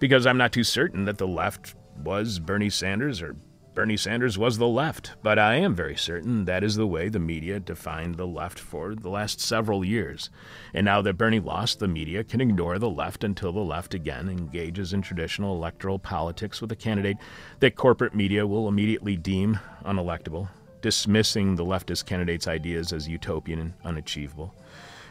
Because 0.00 0.26
I'm 0.26 0.38
not 0.38 0.52
too 0.52 0.64
certain 0.64 1.04
that 1.04 1.18
the 1.18 1.28
left 1.28 1.74
was 2.02 2.38
Bernie 2.38 2.70
Sanders 2.70 3.20
or 3.20 3.36
Bernie 3.74 3.98
Sanders 3.98 4.36
was 4.36 4.58
the 4.58 4.66
left, 4.66 5.14
but 5.22 5.38
I 5.38 5.54
am 5.56 5.74
very 5.74 5.96
certain 5.96 6.44
that 6.46 6.64
is 6.64 6.74
the 6.74 6.86
way 6.86 7.08
the 7.08 7.20
media 7.20 7.60
defined 7.60 8.16
the 8.16 8.26
left 8.26 8.58
for 8.58 8.94
the 8.94 9.10
last 9.10 9.40
several 9.40 9.84
years. 9.84 10.28
And 10.74 10.86
now 10.86 11.02
that 11.02 11.18
Bernie 11.18 11.38
lost, 11.38 11.78
the 11.78 11.86
media 11.86 12.24
can 12.24 12.40
ignore 12.40 12.78
the 12.78 12.90
left 12.90 13.22
until 13.22 13.52
the 13.52 13.60
left 13.60 13.94
again 13.94 14.28
engages 14.28 14.92
in 14.92 15.02
traditional 15.02 15.54
electoral 15.54 15.98
politics 15.98 16.60
with 16.60 16.72
a 16.72 16.76
candidate 16.76 17.18
that 17.60 17.76
corporate 17.76 18.14
media 18.14 18.46
will 18.46 18.68
immediately 18.68 19.16
deem 19.16 19.60
unelectable, 19.84 20.48
dismissing 20.80 21.54
the 21.54 21.64
leftist 21.64 22.06
candidate's 22.06 22.48
ideas 22.48 22.92
as 22.92 23.06
utopian 23.06 23.60
and 23.60 23.74
unachievable. 23.84 24.54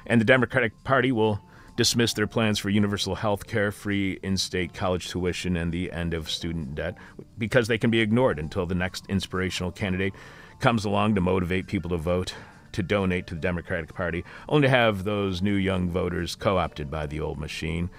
And 0.07 0.19
the 0.19 0.25
Democratic 0.25 0.83
Party 0.83 1.11
will 1.11 1.39
dismissed 1.79 2.17
their 2.17 2.27
plans 2.27 2.59
for 2.59 2.69
universal 2.69 3.15
health 3.15 3.47
care, 3.47 3.71
free 3.71 4.19
in 4.21 4.35
state 4.35 4.73
college 4.73 5.07
tuition, 5.07 5.55
and 5.55 5.71
the 5.71 5.89
end 5.93 6.13
of 6.13 6.29
student 6.29 6.75
debt 6.75 6.93
because 7.37 7.69
they 7.69 7.77
can 7.77 7.89
be 7.89 8.01
ignored 8.01 8.37
until 8.37 8.65
the 8.65 8.75
next 8.75 9.05
inspirational 9.07 9.71
candidate 9.71 10.13
comes 10.59 10.83
along 10.83 11.15
to 11.15 11.21
motivate 11.21 11.67
people 11.67 11.89
to 11.89 11.95
vote, 11.95 12.33
to 12.73 12.83
donate 12.83 13.27
to 13.27 13.33
the 13.33 13.39
Democratic 13.39 13.93
Party, 13.93 14.25
only 14.49 14.67
to 14.67 14.69
have 14.69 15.05
those 15.05 15.41
new 15.41 15.53
young 15.53 15.89
voters 15.89 16.35
co 16.35 16.57
opted 16.57 16.91
by 16.91 17.05
the 17.05 17.21
old 17.21 17.39
machine 17.39 17.89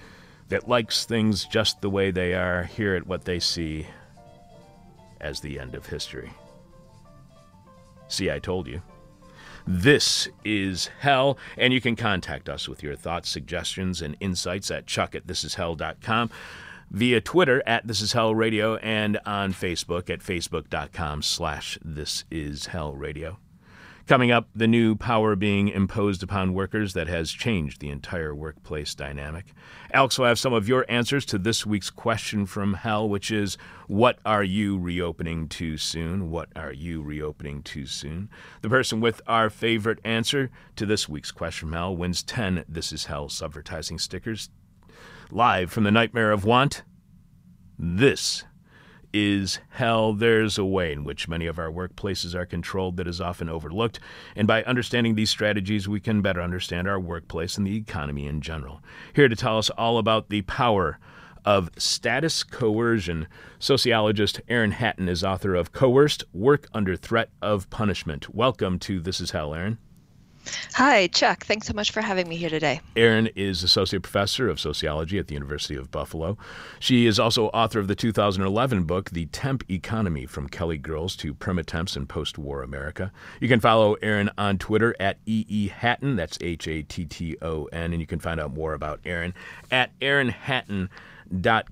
that 0.50 0.68
likes 0.68 1.06
things 1.06 1.46
just 1.46 1.80
the 1.80 1.88
way 1.88 2.10
they 2.10 2.34
are, 2.34 2.64
hear 2.64 2.94
it 2.94 3.06
what 3.06 3.24
they 3.24 3.40
see 3.40 3.86
as 5.22 5.40
the 5.40 5.58
end 5.58 5.74
of 5.74 5.86
history. 5.86 6.30
See, 8.08 8.30
I 8.30 8.40
told 8.40 8.66
you. 8.66 8.82
This 9.66 10.28
is 10.44 10.90
Hell, 11.00 11.38
and 11.56 11.72
you 11.72 11.80
can 11.80 11.96
contact 11.96 12.48
us 12.48 12.68
with 12.68 12.82
your 12.82 12.96
thoughts, 12.96 13.28
suggestions, 13.28 14.02
and 14.02 14.16
insights 14.20 14.70
at 14.70 14.86
chuck 14.86 15.14
at 15.14 15.26
thisishell.com, 15.26 16.30
via 16.90 17.20
Twitter 17.20 17.62
at 17.66 17.86
This 17.86 18.00
Is 18.00 18.12
Hell 18.12 18.34
Radio, 18.34 18.76
and 18.76 19.18
on 19.24 19.52
Facebook 19.52 20.10
at 20.10 20.20
facebook.com 20.20 21.22
slash 21.22 21.78
This 21.84 22.24
Is 22.30 22.66
Hell 22.66 22.94
Radio. 22.94 23.38
Coming 24.10 24.32
up, 24.32 24.48
the 24.56 24.66
new 24.66 24.96
power 24.96 25.36
being 25.36 25.68
imposed 25.68 26.24
upon 26.24 26.52
workers 26.52 26.94
that 26.94 27.06
has 27.06 27.30
changed 27.30 27.80
the 27.80 27.90
entire 27.90 28.34
workplace 28.34 28.92
dynamic. 28.92 29.54
Alex 29.92 30.18
will 30.18 30.26
have 30.26 30.36
some 30.36 30.52
of 30.52 30.66
your 30.66 30.84
answers 30.88 31.24
to 31.26 31.38
this 31.38 31.64
week's 31.64 31.90
question 31.90 32.44
from 32.44 32.74
hell, 32.74 33.08
which 33.08 33.30
is 33.30 33.56
What 33.86 34.18
are 34.26 34.42
you 34.42 34.76
reopening 34.80 35.46
too 35.46 35.76
soon? 35.76 36.28
What 36.28 36.48
are 36.56 36.72
you 36.72 37.02
reopening 37.02 37.62
too 37.62 37.86
soon? 37.86 38.30
The 38.62 38.68
person 38.68 39.00
with 39.00 39.22
our 39.28 39.48
favorite 39.48 40.00
answer 40.04 40.50
to 40.74 40.86
this 40.86 41.08
week's 41.08 41.30
question 41.30 41.68
from 41.68 41.74
hell 41.74 41.96
wins 41.96 42.24
10 42.24 42.64
This 42.68 42.90
Is 42.90 43.04
Hell 43.04 43.28
subvertising 43.28 44.00
stickers. 44.00 44.50
Live 45.30 45.70
from 45.70 45.84
the 45.84 45.92
Nightmare 45.92 46.32
of 46.32 46.44
Want, 46.44 46.82
this 47.78 48.42
is 49.12 49.60
hell. 49.70 50.12
There's 50.12 50.58
a 50.58 50.64
way 50.64 50.92
in 50.92 51.04
which 51.04 51.28
many 51.28 51.46
of 51.46 51.58
our 51.58 51.70
workplaces 51.70 52.34
are 52.34 52.46
controlled 52.46 52.96
that 52.96 53.06
is 53.06 53.20
often 53.20 53.48
overlooked, 53.48 54.00
and 54.36 54.46
by 54.46 54.62
understanding 54.64 55.14
these 55.14 55.30
strategies, 55.30 55.88
we 55.88 56.00
can 56.00 56.22
better 56.22 56.40
understand 56.40 56.88
our 56.88 57.00
workplace 57.00 57.58
and 57.58 57.66
the 57.66 57.76
economy 57.76 58.26
in 58.26 58.40
general. 58.40 58.82
Here 59.14 59.28
to 59.28 59.36
tell 59.36 59.58
us 59.58 59.70
all 59.70 59.98
about 59.98 60.28
the 60.28 60.42
power 60.42 60.98
of 61.44 61.70
status 61.78 62.42
coercion, 62.42 63.26
sociologist 63.58 64.40
Erin 64.48 64.72
Hatton 64.72 65.08
is 65.08 65.24
author 65.24 65.54
of 65.54 65.72
Coerced 65.72 66.24
Work 66.32 66.68
Under 66.74 66.96
Threat 66.96 67.30
of 67.40 67.70
Punishment. 67.70 68.34
Welcome 68.34 68.78
to 68.80 69.00
This 69.00 69.20
Is 69.20 69.30
Hell, 69.30 69.54
Erin. 69.54 69.78
Hi, 70.74 71.08
Chuck. 71.08 71.44
Thanks 71.44 71.66
so 71.66 71.74
much 71.74 71.90
for 71.90 72.00
having 72.00 72.28
me 72.28 72.36
here 72.36 72.48
today. 72.48 72.80
Erin 72.96 73.28
is 73.36 73.62
Associate 73.62 74.02
Professor 74.02 74.48
of 74.48 74.58
Sociology 74.58 75.18
at 75.18 75.26
the 75.26 75.34
University 75.34 75.76
of 75.76 75.90
Buffalo. 75.90 76.38
She 76.78 77.06
is 77.06 77.18
also 77.18 77.46
author 77.48 77.78
of 77.78 77.88
the 77.88 77.94
2011 77.94 78.84
book, 78.84 79.10
The 79.10 79.26
Temp 79.26 79.70
Economy 79.70 80.26
From 80.26 80.48
Kelly 80.48 80.78
Girls 80.78 81.16
to 81.16 81.34
Permatemps 81.34 81.96
in 81.96 82.06
Post 82.06 82.38
War 82.38 82.62
America. 82.62 83.12
You 83.40 83.48
can 83.48 83.60
follow 83.60 83.94
Erin 83.94 84.30
on 84.38 84.58
Twitter 84.58 84.94
at 84.98 85.18
EE 85.26 85.68
Hatton, 85.68 86.16
that's 86.16 86.38
H 86.40 86.66
A 86.68 86.82
T 86.82 87.04
T 87.04 87.36
O 87.42 87.64
N, 87.66 87.92
and 87.92 88.00
you 88.00 88.06
can 88.06 88.18
find 88.18 88.40
out 88.40 88.54
more 88.54 88.72
about 88.72 89.00
Erin 89.04 89.34
at 89.70 89.90
Erin 90.00 90.30
Hatton 90.30 90.88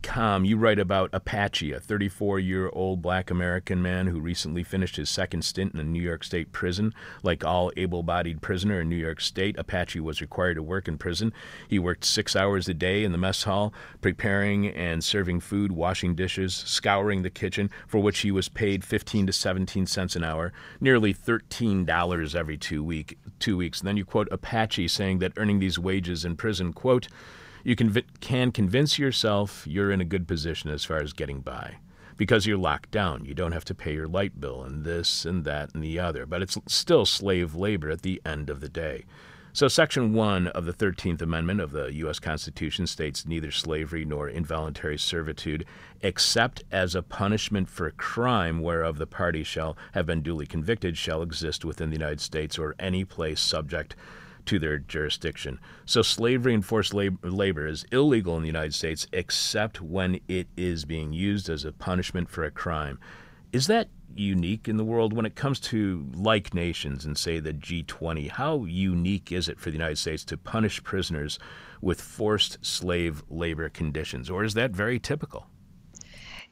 Com. 0.02 0.44
You 0.44 0.56
write 0.56 0.78
about 0.78 1.10
Apache, 1.12 1.72
a 1.72 1.80
34 1.80 2.38
year 2.38 2.70
old 2.72 3.02
black 3.02 3.28
American 3.28 3.82
man 3.82 4.06
who 4.06 4.20
recently 4.20 4.62
finished 4.62 4.94
his 4.94 5.10
second 5.10 5.42
stint 5.42 5.74
in 5.74 5.80
a 5.80 5.84
New 5.84 6.00
York 6.00 6.22
State 6.22 6.52
prison. 6.52 6.94
Like 7.24 7.44
all 7.44 7.72
able 7.76 8.04
bodied 8.04 8.40
prisoner 8.40 8.80
in 8.80 8.88
New 8.88 8.94
York 8.96 9.20
State, 9.20 9.58
Apache 9.58 9.98
was 9.98 10.20
required 10.20 10.54
to 10.54 10.62
work 10.62 10.86
in 10.86 10.96
prison. 10.96 11.32
He 11.66 11.80
worked 11.80 12.04
six 12.04 12.36
hours 12.36 12.68
a 12.68 12.74
day 12.74 13.02
in 13.02 13.10
the 13.10 13.18
mess 13.18 13.42
hall, 13.42 13.74
preparing 14.00 14.68
and 14.68 15.02
serving 15.02 15.40
food, 15.40 15.72
washing 15.72 16.14
dishes, 16.14 16.54
scouring 16.54 17.22
the 17.22 17.30
kitchen, 17.30 17.68
for 17.88 17.98
which 17.98 18.20
he 18.20 18.30
was 18.30 18.48
paid 18.48 18.84
15 18.84 19.26
to 19.26 19.32
17 19.32 19.86
cents 19.86 20.14
an 20.14 20.22
hour, 20.22 20.52
nearly 20.80 21.12
$13 21.12 22.34
every 22.36 22.58
two, 22.58 22.84
week, 22.84 23.18
two 23.40 23.56
weeks. 23.56 23.80
And 23.80 23.88
then 23.88 23.96
you 23.96 24.04
quote 24.04 24.28
Apache 24.30 24.86
saying 24.86 25.18
that 25.18 25.32
earning 25.36 25.58
these 25.58 25.80
wages 25.80 26.24
in 26.24 26.36
prison, 26.36 26.72
quote, 26.72 27.08
you 27.64 27.76
can, 27.76 28.02
can 28.20 28.52
convince 28.52 28.98
yourself 28.98 29.66
you're 29.66 29.90
in 29.90 30.00
a 30.00 30.04
good 30.04 30.26
position 30.26 30.70
as 30.70 30.84
far 30.84 30.98
as 30.98 31.12
getting 31.12 31.40
by 31.40 31.76
because 32.16 32.46
you're 32.46 32.58
locked 32.58 32.90
down. 32.90 33.24
You 33.24 33.32
don't 33.32 33.52
have 33.52 33.64
to 33.66 33.74
pay 33.74 33.94
your 33.94 34.08
light 34.08 34.40
bill 34.40 34.62
and 34.62 34.84
this 34.84 35.24
and 35.24 35.44
that 35.44 35.74
and 35.74 35.82
the 35.82 35.98
other, 35.98 36.26
but 36.26 36.42
it's 36.42 36.58
still 36.66 37.06
slave 37.06 37.54
labor 37.54 37.90
at 37.90 38.02
the 38.02 38.20
end 38.26 38.50
of 38.50 38.60
the 38.60 38.68
day. 38.68 39.04
So, 39.54 39.66
Section 39.66 40.12
1 40.12 40.48
of 40.48 40.66
the 40.66 40.72
13th 40.72 41.22
Amendment 41.22 41.60
of 41.60 41.72
the 41.72 41.92
U.S. 41.94 42.18
Constitution 42.18 42.86
states 42.86 43.26
neither 43.26 43.50
slavery 43.50 44.04
nor 44.04 44.28
involuntary 44.28 44.98
servitude, 44.98 45.64
except 46.00 46.62
as 46.70 46.94
a 46.94 47.02
punishment 47.02 47.68
for 47.68 47.86
a 47.86 47.92
crime 47.92 48.62
whereof 48.62 48.98
the 48.98 49.06
party 49.06 49.42
shall 49.42 49.76
have 49.94 50.06
been 50.06 50.22
duly 50.22 50.46
convicted, 50.46 50.96
shall 50.96 51.22
exist 51.22 51.64
within 51.64 51.90
the 51.90 51.96
United 51.96 52.20
States 52.20 52.58
or 52.58 52.76
any 52.78 53.04
place 53.04 53.40
subject 53.40 53.96
to 54.48 54.58
their 54.58 54.78
jurisdiction. 54.78 55.60
So 55.84 56.02
slavery 56.02 56.54
and 56.54 56.64
forced 56.64 56.94
labor 56.94 57.66
is 57.66 57.84
illegal 57.92 58.36
in 58.36 58.42
the 58.42 58.48
United 58.48 58.74
States 58.74 59.06
except 59.12 59.80
when 59.80 60.20
it 60.26 60.48
is 60.56 60.84
being 60.86 61.12
used 61.12 61.50
as 61.50 61.64
a 61.64 61.72
punishment 61.72 62.30
for 62.30 62.44
a 62.44 62.50
crime. 62.50 62.98
Is 63.52 63.66
that 63.66 63.88
unique 64.14 64.66
in 64.66 64.78
the 64.78 64.84
world 64.84 65.12
when 65.12 65.26
it 65.26 65.36
comes 65.36 65.60
to 65.60 66.06
like 66.14 66.54
nations 66.54 67.04
and 67.04 67.16
say 67.16 67.40
the 67.40 67.52
G20? 67.52 68.30
How 68.30 68.64
unique 68.64 69.30
is 69.32 69.48
it 69.48 69.60
for 69.60 69.70
the 69.70 69.76
United 69.76 69.98
States 69.98 70.24
to 70.24 70.38
punish 70.38 70.82
prisoners 70.82 71.38
with 71.82 72.00
forced 72.00 72.64
slave 72.64 73.22
labor 73.28 73.68
conditions, 73.68 74.30
or 74.30 74.44
is 74.44 74.54
that 74.54 74.70
very 74.70 74.98
typical? 74.98 75.46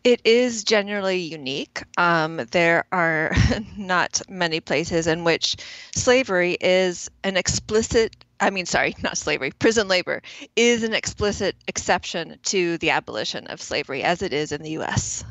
It 0.06 0.20
is 0.24 0.62
generally 0.62 1.18
unique. 1.18 1.82
Um, 1.98 2.36
there 2.52 2.84
are 2.92 3.34
not 3.76 4.22
many 4.28 4.60
places 4.60 5.08
in 5.08 5.24
which 5.24 5.56
slavery 5.96 6.56
is 6.60 7.10
an 7.24 7.36
explicit, 7.36 8.14
I 8.38 8.50
mean, 8.50 8.66
sorry, 8.66 8.94
not 9.02 9.18
slavery, 9.18 9.50
prison 9.50 9.88
labor 9.88 10.22
is 10.54 10.84
an 10.84 10.94
explicit 10.94 11.56
exception 11.66 12.38
to 12.44 12.78
the 12.78 12.90
abolition 12.90 13.48
of 13.48 13.60
slavery 13.60 14.04
as 14.04 14.22
it 14.22 14.32
is 14.32 14.52
in 14.52 14.62
the 14.62 14.70
U.S. 14.78 15.24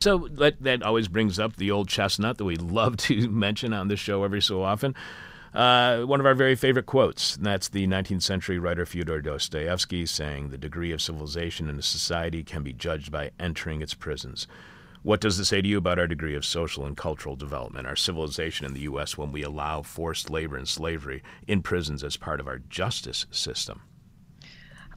So 0.00 0.28
that, 0.34 0.62
that 0.62 0.84
always 0.84 1.08
brings 1.08 1.40
up 1.40 1.56
the 1.56 1.72
old 1.72 1.88
chestnut 1.88 2.38
that 2.38 2.44
we 2.44 2.54
love 2.78 2.98
to 2.98 3.28
mention 3.28 3.72
on 3.72 3.88
this 3.88 3.98
show 3.98 4.22
every 4.22 4.42
so 4.42 4.62
often. 4.62 4.94
Uh, 5.54 6.02
one 6.02 6.18
of 6.18 6.26
our 6.26 6.34
very 6.34 6.56
favorite 6.56 6.86
quotes, 6.86 7.36
and 7.36 7.46
that's 7.46 7.68
the 7.68 7.86
19th 7.86 8.22
century 8.22 8.58
writer 8.58 8.84
Fyodor 8.84 9.20
Dostoevsky 9.20 10.04
saying, 10.04 10.48
The 10.48 10.58
degree 10.58 10.90
of 10.90 11.00
civilization 11.00 11.68
in 11.68 11.78
a 11.78 11.82
society 11.82 12.42
can 12.42 12.64
be 12.64 12.72
judged 12.72 13.12
by 13.12 13.30
entering 13.38 13.80
its 13.80 13.94
prisons. 13.94 14.48
What 15.04 15.20
does 15.20 15.38
this 15.38 15.50
say 15.50 15.62
to 15.62 15.68
you 15.68 15.78
about 15.78 15.98
our 15.98 16.08
degree 16.08 16.34
of 16.34 16.44
social 16.44 16.86
and 16.86 16.96
cultural 16.96 17.36
development, 17.36 17.86
our 17.86 17.94
civilization 17.94 18.66
in 18.66 18.72
the 18.72 18.80
U.S., 18.80 19.16
when 19.16 19.30
we 19.30 19.42
allow 19.42 19.82
forced 19.82 20.28
labor 20.28 20.56
and 20.56 20.66
slavery 20.66 21.22
in 21.46 21.62
prisons 21.62 22.02
as 22.02 22.16
part 22.16 22.40
of 22.40 22.48
our 22.48 22.58
justice 22.58 23.26
system? 23.30 23.82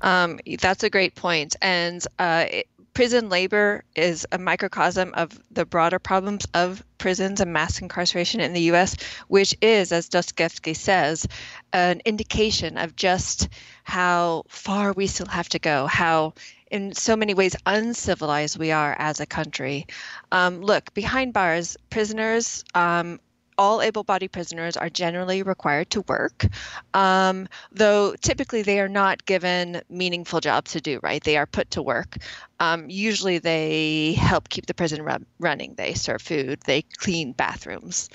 Um, 0.02 0.40
that's 0.60 0.84
a 0.84 0.90
great 0.90 1.16
point. 1.16 1.56
And 1.62 2.04
uh, 2.18 2.46
it, 2.50 2.68
prison 2.98 3.30
labor 3.30 3.84
is 3.96 4.26
a 4.32 4.40
microcosm 4.40 5.14
of 5.14 5.40
the 5.52 5.68
broader 5.68 6.00
problems 6.00 6.48
of 6.56 6.84
prisons 6.98 7.40
and 7.40 7.54
mass 7.54 7.80
incarceration 7.80 8.40
in 8.40 8.54
the 8.54 8.72
US, 8.72 8.96
which 9.28 9.56
is, 9.62 9.92
as 9.92 10.10
Dostoevsky 10.10 10.74
says, 10.74 11.28
an 11.74 12.02
indication 12.06 12.76
of 12.76 12.96
just 12.96 13.50
how 13.84 14.46
far 14.48 14.94
we 14.94 15.06
still 15.06 15.28
have 15.28 15.48
to 15.50 15.60
go, 15.60 15.86
how 15.86 16.34
in 16.72 16.92
so 16.96 17.16
many 17.16 17.36
ways 17.36 17.56
uncivilized 17.68 18.58
we 18.58 18.72
are 18.72 18.96
as 18.98 19.20
a 19.20 19.28
country. 19.28 19.86
Um, 20.32 20.62
look, 20.62 20.92
behind 20.96 21.34
bars, 21.34 21.78
prisoners 21.92 22.66
um, 22.74 23.20
all 23.58 23.82
able 23.82 24.04
bodied 24.04 24.32
prisoners 24.32 24.78
are 24.78 24.90
generally 24.90 25.44
required 25.44 25.90
to 25.92 26.02
work, 26.02 26.46
um, 26.94 27.48
though 27.72 28.16
typically 28.22 28.62
they 28.62 28.80
are 28.80 28.90
not 28.90 29.26
given 29.26 29.82
meaningful 29.90 30.40
jobs 30.40 30.72
to 30.72 30.82
do, 30.82 31.00
right? 31.04 31.24
They 31.24 31.38
are 31.38 31.46
put 31.46 31.72
to 31.72 31.82
work. 31.82 32.18
Um, 32.60 32.90
usually 32.90 33.40
they 33.40 34.14
help 34.14 34.50
keep 34.50 34.66
the 34.66 34.74
prison 34.74 35.02
run- 35.02 35.26
running. 35.40 35.76
They 35.76 35.94
serve 35.94 36.22
food, 36.22 36.60
they 36.66 36.82
clean 36.82 37.34
bathrooms, 37.34 38.10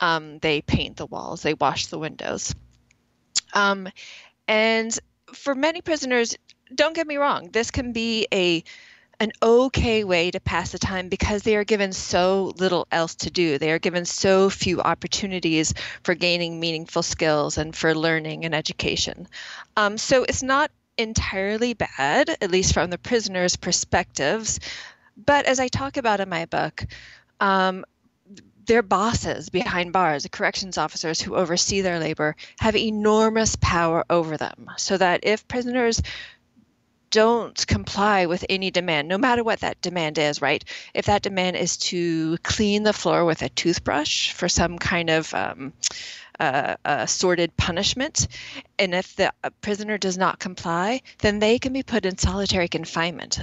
um, 0.00 0.38
they 0.38 0.62
paint 0.62 0.96
the 0.96 1.06
walls, 1.06 1.42
they 1.42 1.54
wash 1.54 1.86
the 1.86 1.98
windows. 1.98 2.54
Um, 3.54 3.88
and 4.46 4.98
for 5.32 5.54
many 5.54 5.80
prisoners, 5.80 6.36
don't 6.74 6.94
get 6.94 7.06
me 7.06 7.16
wrong, 7.16 7.50
this 7.52 7.70
can 7.70 7.92
be 7.92 8.26
a 8.32 8.62
an 9.20 9.32
okay 9.42 10.04
way 10.04 10.30
to 10.30 10.38
pass 10.40 10.70
the 10.70 10.78
time 10.78 11.08
because 11.08 11.42
they 11.42 11.56
are 11.56 11.64
given 11.64 11.92
so 11.92 12.52
little 12.58 12.86
else 12.92 13.16
to 13.16 13.30
do. 13.30 13.58
They 13.58 13.72
are 13.72 13.78
given 13.78 14.04
so 14.04 14.48
few 14.48 14.80
opportunities 14.80 15.74
for 16.04 16.14
gaining 16.14 16.60
meaningful 16.60 17.02
skills 17.02 17.58
and 17.58 17.74
for 17.74 17.94
learning 17.94 18.44
and 18.44 18.54
education. 18.54 19.26
Um, 19.76 19.98
so 19.98 20.22
it's 20.22 20.42
not 20.42 20.70
entirely 20.96 21.74
bad, 21.74 22.36
at 22.40 22.50
least 22.50 22.74
from 22.74 22.90
the 22.90 22.98
prisoners' 22.98 23.56
perspectives. 23.56 24.60
But 25.16 25.46
as 25.46 25.58
I 25.58 25.68
talk 25.68 25.96
about 25.96 26.20
in 26.20 26.28
my 26.28 26.44
book, 26.46 26.84
um, 27.40 27.84
their 28.66 28.82
bosses 28.82 29.48
behind 29.48 29.92
bars, 29.92 30.22
the 30.22 30.28
corrections 30.28 30.78
officers 30.78 31.20
who 31.20 31.34
oversee 31.34 31.80
their 31.80 31.98
labor, 31.98 32.36
have 32.60 32.76
enormous 32.76 33.56
power 33.56 34.04
over 34.10 34.36
them. 34.36 34.70
So 34.76 34.96
that 34.96 35.20
if 35.22 35.48
prisoners 35.48 36.02
don't 37.10 37.66
comply 37.66 38.26
with 38.26 38.44
any 38.48 38.70
demand, 38.70 39.08
no 39.08 39.18
matter 39.18 39.42
what 39.42 39.60
that 39.60 39.80
demand 39.80 40.18
is, 40.18 40.42
right? 40.42 40.64
If 40.94 41.06
that 41.06 41.22
demand 41.22 41.56
is 41.56 41.76
to 41.78 42.36
clean 42.38 42.82
the 42.82 42.92
floor 42.92 43.24
with 43.24 43.42
a 43.42 43.48
toothbrush 43.48 44.32
for 44.32 44.48
some 44.48 44.78
kind 44.78 45.10
of 45.10 45.32
um, 45.34 45.72
uh, 46.40 46.76
assorted 46.84 47.56
punishment, 47.56 48.28
and 48.78 48.94
if 48.94 49.16
the 49.16 49.32
prisoner 49.60 49.98
does 49.98 50.16
not 50.16 50.38
comply, 50.38 51.02
then 51.18 51.38
they 51.38 51.58
can 51.58 51.72
be 51.72 51.82
put 51.82 52.06
in 52.06 52.16
solitary 52.16 52.68
confinement, 52.68 53.40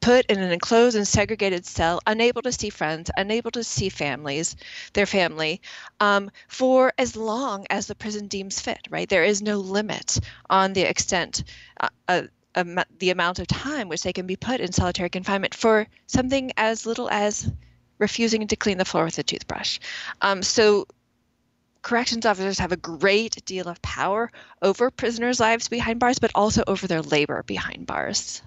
put 0.00 0.24
in 0.26 0.38
an 0.38 0.52
enclosed 0.52 0.96
and 0.96 1.06
segregated 1.06 1.66
cell, 1.66 2.00
unable 2.06 2.42
to 2.42 2.52
see 2.52 2.70
friends, 2.70 3.10
unable 3.16 3.50
to 3.50 3.64
see 3.64 3.88
families, 3.88 4.56
their 4.94 5.06
family, 5.06 5.60
um, 6.00 6.30
for 6.48 6.92
as 6.96 7.16
long 7.16 7.66
as 7.68 7.86
the 7.86 7.94
prison 7.94 8.28
deems 8.28 8.60
fit, 8.60 8.86
right? 8.90 9.08
There 9.08 9.24
is 9.24 9.42
no 9.42 9.58
limit 9.58 10.18
on 10.48 10.72
the 10.72 10.82
extent. 10.82 11.44
Uh, 11.80 11.88
uh, 12.06 12.22
um, 12.58 12.80
the 12.98 13.10
amount 13.10 13.38
of 13.38 13.46
time 13.46 13.88
which 13.88 14.02
they 14.02 14.12
can 14.12 14.26
be 14.26 14.36
put 14.36 14.60
in 14.60 14.72
solitary 14.72 15.08
confinement 15.08 15.54
for 15.54 15.86
something 16.06 16.52
as 16.56 16.86
little 16.86 17.08
as 17.10 17.50
refusing 17.98 18.46
to 18.46 18.56
clean 18.56 18.78
the 18.78 18.84
floor 18.84 19.04
with 19.04 19.18
a 19.18 19.22
toothbrush. 19.22 19.78
Um, 20.22 20.42
so 20.42 20.86
corrections 21.82 22.26
officers 22.26 22.58
have 22.58 22.72
a 22.72 22.76
great 22.76 23.44
deal 23.44 23.68
of 23.68 23.80
power 23.82 24.30
over 24.62 24.90
prisoners' 24.90 25.40
lives 25.40 25.68
behind 25.68 26.00
bars, 26.00 26.18
but 26.18 26.30
also 26.34 26.62
over 26.66 26.86
their 26.86 27.02
labor 27.02 27.42
behind 27.44 27.86
bars. 27.86 28.42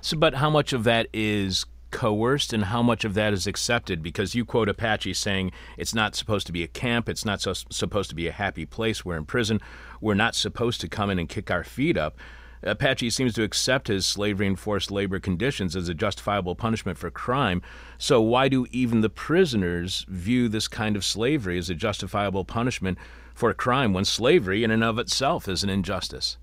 So, 0.00 0.16
but 0.16 0.34
how 0.34 0.50
much 0.50 0.72
of 0.72 0.84
that 0.84 1.08
is 1.12 1.64
coerced 1.90 2.52
and 2.52 2.64
how 2.64 2.82
much 2.82 3.04
of 3.04 3.14
that 3.14 3.32
is 3.32 3.46
accepted? 3.46 4.02
Because 4.02 4.34
you 4.34 4.44
quote 4.44 4.68
Apache 4.68 5.14
saying 5.14 5.52
it's 5.76 5.94
not 5.94 6.14
supposed 6.14 6.46
to 6.46 6.52
be 6.52 6.62
a 6.62 6.68
camp, 6.68 7.08
it's 7.08 7.24
not 7.24 7.40
so, 7.40 7.52
supposed 7.52 8.10
to 8.10 8.16
be 8.16 8.26
a 8.26 8.32
happy 8.32 8.66
place. 8.66 9.04
We're 9.04 9.16
in 9.16 9.26
prison. 9.26 9.60
We're 10.00 10.14
not 10.14 10.34
supposed 10.34 10.80
to 10.80 10.88
come 10.88 11.10
in 11.10 11.18
and 11.18 11.28
kick 11.28 11.50
our 11.50 11.64
feet 11.64 11.96
up. 11.96 12.16
Apache 12.62 13.10
seems 13.10 13.34
to 13.34 13.42
accept 13.42 13.88
his 13.88 14.06
slavery 14.06 14.46
and 14.46 14.58
forced 14.58 14.90
labor 14.90 15.18
conditions 15.18 15.74
as 15.74 15.88
a 15.88 15.94
justifiable 15.94 16.54
punishment 16.54 16.96
for 16.96 17.10
crime. 17.10 17.60
So, 17.98 18.20
why 18.20 18.48
do 18.48 18.66
even 18.70 19.00
the 19.00 19.10
prisoners 19.10 20.06
view 20.08 20.48
this 20.48 20.68
kind 20.68 20.94
of 20.94 21.04
slavery 21.04 21.58
as 21.58 21.70
a 21.70 21.74
justifiable 21.74 22.44
punishment 22.44 22.98
for 23.34 23.52
crime 23.54 23.92
when 23.92 24.04
slavery, 24.04 24.62
in 24.62 24.70
and 24.70 24.84
of 24.84 24.98
itself, 24.98 25.48
is 25.48 25.64
an 25.64 25.70
injustice? 25.70 26.36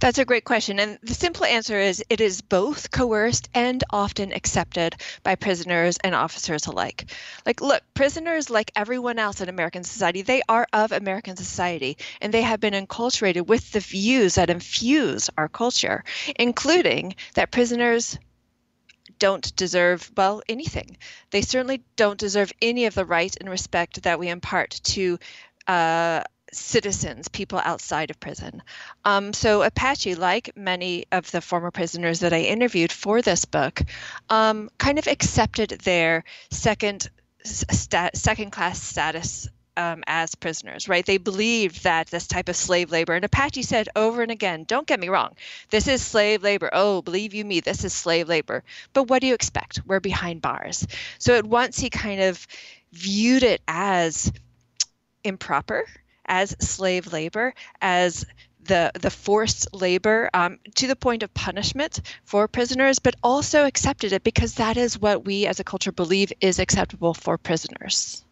That's 0.00 0.18
a 0.18 0.24
great 0.24 0.44
question. 0.44 0.78
And 0.80 0.98
the 1.02 1.14
simple 1.14 1.44
answer 1.44 1.78
is 1.78 2.02
it 2.10 2.20
is 2.20 2.40
both 2.40 2.90
coerced 2.90 3.48
and 3.54 3.82
often 3.90 4.32
accepted 4.32 4.96
by 5.22 5.34
prisoners 5.34 5.98
and 6.02 6.14
officers 6.14 6.66
alike. 6.66 7.10
Like, 7.46 7.60
look, 7.60 7.82
prisoners, 7.94 8.50
like 8.50 8.72
everyone 8.76 9.18
else 9.18 9.40
in 9.40 9.48
American 9.48 9.84
society, 9.84 10.22
they 10.22 10.42
are 10.48 10.66
of 10.72 10.92
American 10.92 11.36
society 11.36 11.96
and 12.20 12.32
they 12.34 12.42
have 12.42 12.60
been 12.60 12.74
enculturated 12.74 13.46
with 13.46 13.70
the 13.72 13.80
views 13.80 14.34
that 14.34 14.50
infuse 14.50 15.30
our 15.38 15.48
culture, 15.48 16.04
including 16.36 17.14
that 17.34 17.50
prisoners 17.50 18.18
don't 19.18 19.54
deserve, 19.56 20.10
well, 20.16 20.42
anything. 20.48 20.96
They 21.30 21.42
certainly 21.42 21.82
don't 21.96 22.18
deserve 22.18 22.52
any 22.60 22.86
of 22.86 22.94
the 22.94 23.04
right 23.04 23.34
and 23.40 23.48
respect 23.48 24.02
that 24.02 24.18
we 24.18 24.28
impart 24.28 24.80
to 24.84 25.18
uh, 25.66 26.24
citizens, 26.56 27.28
people 27.28 27.60
outside 27.62 28.10
of 28.10 28.20
prison. 28.20 28.62
Um, 29.04 29.32
so 29.32 29.62
Apache, 29.62 30.14
like 30.14 30.56
many 30.56 31.06
of 31.12 31.30
the 31.30 31.40
former 31.40 31.70
prisoners 31.70 32.20
that 32.20 32.32
I 32.32 32.40
interviewed 32.40 32.92
for 32.92 33.22
this 33.22 33.44
book, 33.44 33.82
um, 34.28 34.70
kind 34.78 34.98
of 34.98 35.06
accepted 35.06 35.70
their 35.70 36.24
second 36.50 37.10
stat, 37.44 38.16
second 38.16 38.50
class 38.50 38.82
status 38.82 39.48
um, 39.76 40.04
as 40.06 40.34
prisoners, 40.34 40.88
right? 40.88 41.04
They 41.04 41.18
believed 41.18 41.84
that 41.84 42.06
this 42.08 42.26
type 42.26 42.48
of 42.48 42.56
slave 42.56 42.90
labor, 42.90 43.14
and 43.14 43.24
Apache 43.24 43.62
said 43.62 43.88
over 43.96 44.22
and 44.22 44.30
again, 44.30 44.64
don't 44.64 44.86
get 44.86 45.00
me 45.00 45.08
wrong, 45.08 45.34
this 45.70 45.88
is 45.88 46.02
slave 46.02 46.42
labor. 46.42 46.70
Oh, 46.72 47.02
believe 47.02 47.34
you 47.34 47.44
me, 47.44 47.60
this 47.60 47.84
is 47.84 47.92
slave 47.92 48.28
labor. 48.28 48.62
But 48.92 49.08
what 49.08 49.20
do 49.20 49.26
you 49.26 49.34
expect? 49.34 49.80
We're 49.86 50.00
behind 50.00 50.42
bars. 50.42 50.86
So 51.18 51.36
at 51.36 51.44
once 51.44 51.78
he 51.78 51.90
kind 51.90 52.20
of 52.20 52.46
viewed 52.92 53.42
it 53.42 53.60
as 53.66 54.32
improper 55.24 55.86
as 56.26 56.56
slave 56.60 57.12
labor, 57.12 57.54
as 57.80 58.24
the 58.64 58.90
the 58.94 59.10
forced 59.10 59.72
labor 59.74 60.30
um, 60.34 60.58
to 60.74 60.86
the 60.86 60.96
point 60.96 61.22
of 61.22 61.32
punishment 61.34 62.00
for 62.24 62.48
prisoners, 62.48 62.98
but 62.98 63.14
also 63.22 63.66
accepted 63.66 64.12
it 64.12 64.24
because 64.24 64.54
that 64.54 64.76
is 64.76 64.98
what 64.98 65.24
we 65.24 65.46
as 65.46 65.60
a 65.60 65.64
culture 65.64 65.92
believe 65.92 66.32
is 66.40 66.58
acceptable 66.58 67.14
for 67.14 67.38
prisoners. 67.38 68.24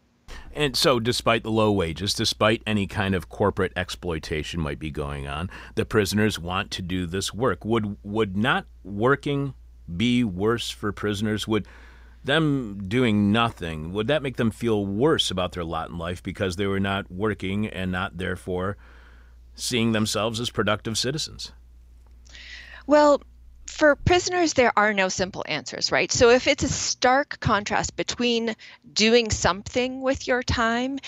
And 0.55 0.77
so, 0.77 1.01
despite 1.01 1.43
the 1.43 1.51
low 1.51 1.73
wages, 1.73 2.15
despite 2.15 2.63
any 2.67 2.87
kind 2.87 3.15
of 3.15 3.29
corporate 3.29 3.73
exploitation 3.75 4.61
might 4.61 4.79
be 4.79 4.91
going 4.91 5.27
on, 5.27 5.51
the 5.77 5.85
prisoners 5.85 6.39
want 6.39 6.71
to 6.73 6.83
do 6.83 7.07
this 7.07 7.33
work. 7.33 7.65
Would 7.65 7.97
would 8.03 8.37
not 8.37 8.67
working 8.85 9.55
be 9.95 10.25
worse 10.25 10.71
for 10.71 10.93
prisoners? 10.93 11.49
Would 11.49 11.67
them 12.25 12.85
doing 12.89 13.33
nothing, 13.33 13.93
would 13.93 14.07
that 14.07 14.23
make 14.23 14.37
them 14.37 14.51
feel 14.51 14.87
worse 14.87 15.31
about 15.31 15.53
their 15.53 15.65
lot 15.65 15.91
in 15.91 15.99
life 15.99 16.23
because 16.23 16.57
they 16.57 16.67
were 16.67 16.81
not 16.81 17.11
working 17.11 17.67
and 17.67 17.91
not 17.91 18.19
therefore 18.19 18.77
seeing 19.55 19.93
themselves 19.93 20.41
as 20.41 20.51
productive 20.51 20.97
citizens? 20.97 21.53
Well, 22.87 23.23
for 23.67 23.97
prisoners, 23.97 24.53
there 24.53 24.73
are 24.77 24.93
no 24.93 25.09
simple 25.09 25.45
answers, 25.49 25.91
right? 25.91 26.13
So 26.13 26.31
if 26.31 26.47
it's 26.47 26.63
a 26.63 26.69
stark 26.69 27.41
contrast 27.41 27.97
between 27.97 28.55
doing 28.93 29.31
something 29.31 30.03
with 30.03 30.27
your 30.27 30.43
time 30.43 30.99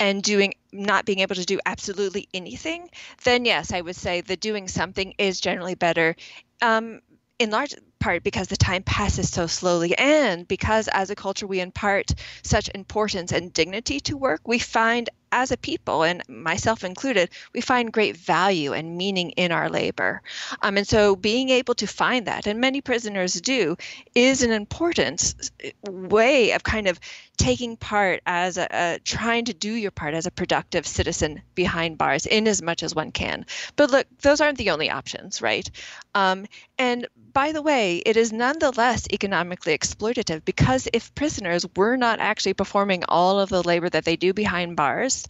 and 0.00 0.22
doing 0.22 0.54
not 0.72 1.04
being 1.04 1.18
able 1.20 1.34
to 1.34 1.44
do 1.44 1.60
absolutely 1.66 2.28
anything, 2.32 2.88
then 3.24 3.44
yes, 3.44 3.72
I 3.72 3.80
would 3.80 3.96
say 3.96 4.20
the 4.20 4.36
doing 4.36 4.68
something 4.68 5.14
is 5.18 5.40
generally 5.40 5.74
better. 5.74 6.16
Um, 6.62 7.00
in 7.38 7.50
large 7.50 7.74
part 8.04 8.22
because 8.22 8.48
the 8.48 8.56
time 8.56 8.82
passes 8.82 9.30
so 9.30 9.46
slowly. 9.46 9.96
And 9.96 10.46
because 10.46 10.88
as 10.88 11.08
a 11.08 11.14
culture 11.14 11.46
we 11.46 11.60
impart 11.60 12.12
such 12.42 12.68
importance 12.74 13.32
and 13.32 13.50
dignity 13.50 13.98
to 14.00 14.18
work 14.18 14.42
we 14.46 14.58
find 14.58 15.08
as 15.34 15.50
a 15.50 15.56
people, 15.56 16.04
and 16.04 16.22
myself 16.28 16.84
included, 16.84 17.28
we 17.52 17.60
find 17.60 17.92
great 17.92 18.16
value 18.16 18.72
and 18.72 18.96
meaning 18.96 19.30
in 19.30 19.50
our 19.50 19.68
labor. 19.68 20.22
Um, 20.62 20.78
and 20.78 20.86
so 20.86 21.16
being 21.16 21.50
able 21.50 21.74
to 21.74 21.86
find 21.86 22.26
that, 22.26 22.46
and 22.46 22.60
many 22.60 22.80
prisoners 22.80 23.40
do, 23.40 23.76
is 24.14 24.42
an 24.44 24.52
important 24.52 25.34
way 25.82 26.52
of 26.52 26.62
kind 26.62 26.86
of 26.86 27.00
taking 27.36 27.76
part 27.76 28.22
as 28.26 28.58
a, 28.58 28.68
a, 28.70 28.98
trying 29.04 29.46
to 29.46 29.52
do 29.52 29.72
your 29.72 29.90
part 29.90 30.14
as 30.14 30.26
a 30.26 30.30
productive 30.30 30.86
citizen 30.86 31.42
behind 31.56 31.98
bars 31.98 32.26
in 32.26 32.46
as 32.46 32.62
much 32.62 32.84
as 32.84 32.94
one 32.94 33.10
can. 33.10 33.44
But 33.74 33.90
look, 33.90 34.06
those 34.20 34.40
aren't 34.40 34.58
the 34.58 34.70
only 34.70 34.88
options, 34.88 35.42
right? 35.42 35.68
Um, 36.14 36.46
and 36.78 37.08
by 37.32 37.50
the 37.50 37.62
way, 37.62 37.98
it 37.98 38.16
is 38.16 38.32
nonetheless 38.32 39.08
economically 39.12 39.76
exploitative 39.76 40.44
because 40.44 40.88
if 40.92 41.12
prisoners 41.16 41.66
were 41.74 41.96
not 41.96 42.20
actually 42.20 42.54
performing 42.54 43.02
all 43.08 43.40
of 43.40 43.48
the 43.48 43.62
labor 43.62 43.90
that 43.90 44.04
they 44.04 44.14
do 44.14 44.32
behind 44.32 44.76
bars, 44.76 45.23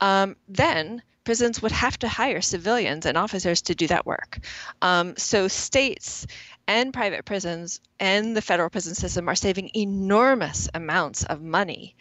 um, 0.00 0.36
then 0.48 1.02
prisons 1.24 1.62
would 1.62 1.72
have 1.72 1.98
to 2.00 2.08
hire 2.08 2.40
civilians 2.40 3.06
and 3.06 3.16
officers 3.16 3.62
to 3.62 3.74
do 3.74 3.86
that 3.86 4.06
work. 4.06 4.40
Um, 4.80 5.14
so 5.16 5.48
states 5.48 6.26
and 6.66 6.92
private 6.92 7.24
prisons 7.24 7.80
and 8.00 8.36
the 8.36 8.42
federal 8.42 8.70
prison 8.70 8.94
system 8.94 9.28
are 9.28 9.34
saving 9.34 9.70
enormous 9.74 10.68
amounts 10.74 11.24
of 11.24 11.42
money 11.42 11.94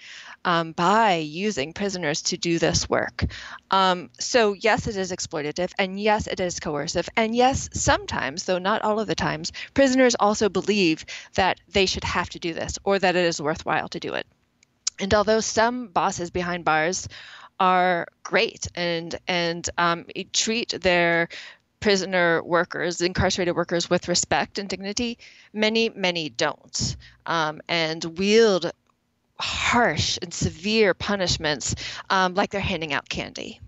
um, 0.46 0.72
by 0.72 1.16
using 1.16 1.74
prisoners 1.74 2.22
to 2.24 2.38
do 2.38 2.58
this 2.58 2.90
work. 2.90 3.26
Um, 3.70 4.10
so, 4.20 4.54
yes, 4.54 4.88
it 4.88 4.98
is 4.98 5.12
exploitative, 5.12 5.72
and 5.78 6.00
yes, 6.00 6.28
it 6.28 6.40
is 6.40 6.60
coercive, 6.60 7.10
and 7.16 7.36
yes, 7.36 7.70
sometimes, 7.74 8.46
though 8.46 8.58
not 8.58 8.82
all 8.82 9.00
of 9.00 9.08
the 9.08 9.16
times, 9.16 9.52
prisoners 9.74 10.16
also 10.20 10.50
believe 10.50 11.06
that 11.36 11.60
they 11.70 11.86
should 11.86 12.04
have 12.04 12.30
to 12.30 12.40
do 12.40 12.54
this 12.54 12.80
or 12.84 12.98
that 12.98 13.16
it 13.16 13.26
is 13.26 13.42
worthwhile 13.42 13.90
to 13.90 14.00
do 14.00 14.14
it. 14.14 14.26
And 15.02 15.14
although 15.14 15.40
some 15.40 15.88
bosses 15.88 16.30
behind 16.30 16.64
bars 16.64 17.10
are 17.60 18.08
great 18.24 18.68
and 18.76 19.16
and 19.28 19.68
um, 19.78 20.06
treat 20.32 20.70
their 20.82 21.28
prisoner 21.80 22.44
workers, 22.44 23.02
incarcerated 23.02 23.56
workers, 23.56 23.90
with 23.90 24.08
respect 24.08 24.60
and 24.60 24.70
dignity. 24.70 25.18
Many, 25.52 25.90
many 25.90 26.30
don't, 26.30 26.96
um, 27.26 27.60
and 27.68 28.06
wield 28.18 28.72
harsh 29.40 30.20
and 30.22 30.32
severe 30.32 30.94
punishments 30.94 31.74
um, 32.10 32.36
like 32.36 32.52
they're 32.52 32.62
handing 32.62 32.94
out 32.94 33.10
candy. 33.10 33.60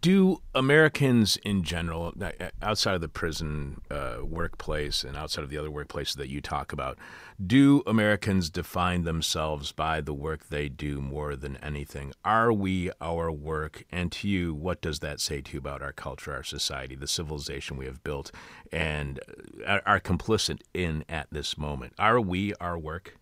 Do 0.00 0.40
Americans 0.54 1.36
in 1.44 1.62
general, 1.62 2.14
uh, 2.18 2.30
outside 2.62 2.94
of 2.94 3.02
the 3.02 3.08
prison 3.08 3.82
uh, 3.90 4.18
workplace 4.22 5.04
and 5.04 5.14
outside 5.14 5.44
of 5.44 5.50
the 5.50 5.58
other 5.58 5.68
workplaces 5.68 6.16
that 6.16 6.28
you 6.28 6.40
talk 6.40 6.72
about, 6.72 6.98
do 7.44 7.82
Americans 7.86 8.48
define 8.48 9.02
themselves 9.02 9.72
by 9.72 10.00
the 10.00 10.14
work 10.14 10.48
they 10.48 10.70
do 10.70 11.02
more 11.02 11.36
than 11.36 11.58
anything? 11.58 12.14
Are 12.24 12.50
we 12.50 12.92
our 13.00 13.30
work? 13.30 13.84
And 13.90 14.10
to 14.12 14.28
you, 14.28 14.54
what 14.54 14.80
does 14.80 15.00
that 15.00 15.20
say 15.20 15.42
to 15.42 15.52
you 15.52 15.58
about 15.58 15.82
our 15.82 15.92
culture, 15.92 16.32
our 16.32 16.44
society, 16.44 16.94
the 16.94 17.06
civilization 17.06 17.76
we 17.76 17.84
have 17.84 18.02
built, 18.02 18.32
and 18.72 19.20
uh, 19.66 19.80
are 19.84 20.00
complicit 20.00 20.62
in 20.72 21.04
at 21.10 21.26
this 21.30 21.58
moment? 21.58 21.92
Are 21.98 22.20
we 22.20 22.54
our 22.54 22.78
work? 22.78 23.18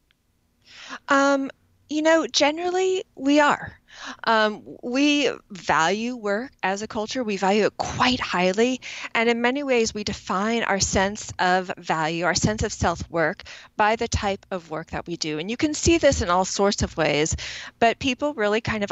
Um, 1.09 1.51
you 1.88 2.03
know, 2.03 2.27
generally 2.29 3.05
we 3.16 3.40
are. 3.40 3.79
Um, 4.24 4.62
we 4.83 5.31
value 5.50 6.16
work 6.16 6.52
as 6.62 6.83
a 6.83 6.87
culture, 6.87 7.22
we 7.22 7.37
value 7.37 7.66
it 7.66 7.76
quite 7.76 8.20
highly. 8.20 8.81
And 9.14 9.28
in 9.28 9.40
many 9.40 9.62
ways, 9.62 9.94
we 9.94 10.05
define 10.05 10.62
our 10.62 10.81
sense 10.81 11.33
of 11.38 11.72
value, 11.78 12.24
our 12.24 12.35
sense 12.35 12.62
of 12.62 12.72
self 12.72 13.09
work, 13.11 13.42
by 13.76 13.96
the 13.96 14.09
type 14.09 14.46
of 14.50 14.70
work 14.70 14.90
that 14.90 15.07
we 15.07 15.16
do. 15.16 15.38
And 15.38 15.50
you 15.50 15.57
can 15.57 15.74
see 15.74 15.98
this 15.98 16.22
in 16.22 16.31
all 16.31 16.44
sorts 16.44 16.83
of 16.83 16.96
ways, 16.96 17.37
but 17.78 17.98
people 17.98 18.35
really 18.35 18.61
kind 18.61 18.85
of 18.85 18.90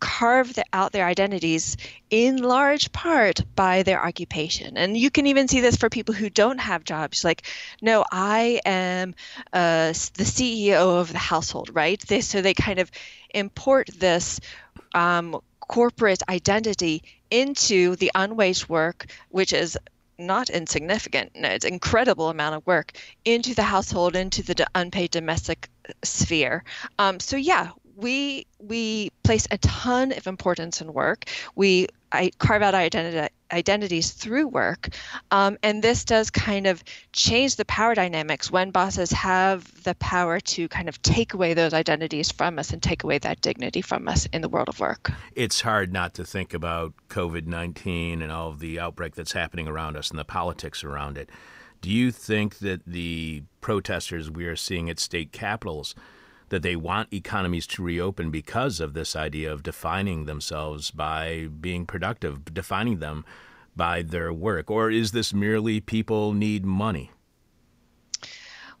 carve 0.00 0.54
the, 0.54 0.64
out 0.72 0.92
their 0.92 1.06
identities 1.06 1.76
in 2.10 2.42
large 2.42 2.92
part 2.92 3.40
by 3.54 3.82
their 3.82 4.04
occupation. 4.04 4.76
And 4.76 4.96
you 4.96 5.10
can 5.10 5.26
even 5.26 5.48
see 5.48 5.60
this 5.60 5.76
for 5.76 5.88
people 5.90 6.14
who 6.14 6.30
don't 6.30 6.58
have 6.58 6.84
jobs. 6.84 7.24
Like, 7.24 7.42
no, 7.82 8.04
I 8.10 8.60
am 8.64 9.14
uh, 9.52 9.88
the 9.88 10.24
CEO 10.24 11.00
of 11.00 11.12
the 11.12 11.18
household, 11.18 11.70
right? 11.72 12.00
They, 12.00 12.20
so 12.20 12.42
they 12.42 12.54
kind 12.54 12.78
of 12.78 12.90
import 13.36 13.88
this 13.98 14.40
um, 14.94 15.40
corporate 15.68 16.22
identity 16.28 17.02
into 17.30 17.96
the 17.96 18.10
unwaged 18.14 18.68
work, 18.68 19.06
which 19.28 19.52
is 19.52 19.78
not 20.18 20.48
insignificant. 20.48 21.30
It's 21.34 21.64
an 21.64 21.72
incredible 21.74 22.30
amount 22.30 22.54
of 22.54 22.66
work 22.66 22.92
into 23.24 23.54
the 23.54 23.62
household, 23.62 24.16
into 24.16 24.42
the 24.42 24.66
unpaid 24.74 25.10
domestic 25.10 25.68
sphere. 26.02 26.64
Um, 26.98 27.20
so 27.20 27.36
yeah, 27.36 27.70
we 27.96 28.46
we 28.58 29.10
place 29.22 29.46
a 29.50 29.58
ton 29.58 30.12
of 30.12 30.26
importance 30.26 30.80
in 30.80 30.92
work. 30.92 31.24
We 31.54 31.88
I 32.12 32.30
carve 32.38 32.62
out 32.62 32.74
identity, 32.74 33.34
identities 33.52 34.12
through 34.12 34.48
work, 34.48 34.88
um, 35.30 35.56
and 35.62 35.82
this 35.82 36.04
does 36.04 36.30
kind 36.30 36.66
of 36.66 36.82
change 37.12 37.56
the 37.56 37.64
power 37.64 37.94
dynamics 37.94 38.50
when 38.50 38.70
bosses 38.70 39.12
have 39.12 39.82
the 39.84 39.94
power 39.96 40.40
to 40.40 40.68
kind 40.68 40.88
of 40.88 41.00
take 41.02 41.34
away 41.34 41.54
those 41.54 41.72
identities 41.72 42.30
from 42.30 42.58
us 42.58 42.72
and 42.72 42.82
take 42.82 43.04
away 43.04 43.18
that 43.18 43.40
dignity 43.40 43.80
from 43.80 44.08
us 44.08 44.26
in 44.32 44.42
the 44.42 44.48
world 44.48 44.68
of 44.68 44.80
work. 44.80 45.12
It's 45.34 45.60
hard 45.60 45.92
not 45.92 46.14
to 46.14 46.24
think 46.24 46.54
about 46.54 46.92
COVID 47.08 47.46
nineteen 47.46 48.22
and 48.22 48.32
all 48.32 48.48
of 48.48 48.58
the 48.58 48.80
outbreak 48.80 49.14
that's 49.14 49.32
happening 49.32 49.68
around 49.68 49.96
us 49.96 50.10
and 50.10 50.18
the 50.18 50.24
politics 50.24 50.82
around 50.84 51.18
it. 51.18 51.30
Do 51.80 51.90
you 51.90 52.10
think 52.10 52.58
that 52.58 52.84
the 52.86 53.42
protesters 53.60 54.30
we 54.30 54.46
are 54.46 54.56
seeing 54.56 54.90
at 54.90 54.98
state 54.98 55.30
capitals 55.30 55.94
that 56.48 56.62
they 56.62 56.76
want 56.76 57.12
economies 57.12 57.66
to 57.66 57.82
reopen 57.82 58.30
because 58.30 58.80
of 58.80 58.94
this 58.94 59.16
idea 59.16 59.52
of 59.52 59.62
defining 59.62 60.24
themselves 60.24 60.90
by 60.90 61.48
being 61.60 61.86
productive, 61.86 62.44
defining 62.52 62.98
them 62.98 63.24
by 63.74 64.02
their 64.02 64.32
work? 64.32 64.70
Or 64.70 64.90
is 64.90 65.12
this 65.12 65.34
merely 65.34 65.80
people 65.80 66.32
need 66.32 66.64
money? 66.64 67.10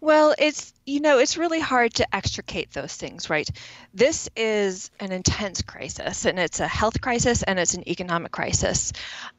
Well, 0.00 0.34
it's 0.38 0.74
you 0.84 1.00
know, 1.00 1.18
it's 1.18 1.36
really 1.36 1.58
hard 1.58 1.94
to 1.94 2.14
extricate 2.14 2.70
those 2.72 2.94
things, 2.94 3.28
right? 3.28 3.48
This 3.92 4.28
is 4.36 4.90
an 5.00 5.10
intense 5.10 5.62
crisis, 5.62 6.26
and 6.26 6.38
it's 6.38 6.60
a 6.60 6.68
health 6.68 7.00
crisis 7.00 7.42
and 7.42 7.58
it's 7.58 7.74
an 7.74 7.88
economic 7.88 8.30
crisis. 8.30 8.92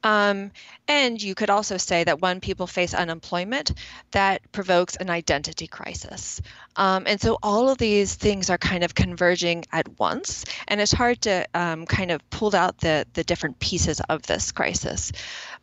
Um, 0.03 0.51
and 0.89 1.21
you 1.21 1.35
could 1.35 1.49
also 1.49 1.77
say 1.77 2.03
that 2.03 2.21
when 2.21 2.41
people 2.41 2.67
face 2.67 2.93
unemployment, 2.93 3.71
that 4.11 4.41
provokes 4.51 4.97
an 4.97 5.09
identity 5.09 5.67
crisis. 5.67 6.41
Um, 6.75 7.03
and 7.07 7.21
so 7.21 7.37
all 7.41 7.69
of 7.69 7.77
these 7.77 8.15
things 8.15 8.49
are 8.49 8.57
kind 8.57 8.83
of 8.83 8.93
converging 8.93 9.63
at 9.71 9.87
once, 9.99 10.43
and 10.67 10.81
it's 10.81 10.91
hard 10.91 11.21
to 11.21 11.47
um, 11.53 11.85
kind 11.85 12.11
of 12.11 12.27
pull 12.29 12.53
out 12.55 12.79
the, 12.79 13.05
the 13.13 13.23
different 13.23 13.59
pieces 13.59 14.01
of 14.09 14.23
this 14.23 14.51
crisis. 14.51 15.13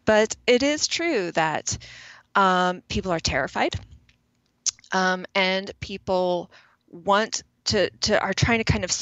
But 0.07 0.37
it 0.47 0.63
is 0.63 0.87
true 0.87 1.31
that 1.33 1.77
um, 2.37 2.83
people 2.89 3.13
are 3.13 3.21
terrified 3.21 3.75
um, 4.95 5.27
and 5.35 5.71
people 5.81 6.51
want 6.89 7.43
to 7.65 7.91
to 8.01 8.19
are 8.21 8.33
trying 8.33 8.59
to 8.59 8.65
kind 8.65 8.85
of 8.85 8.93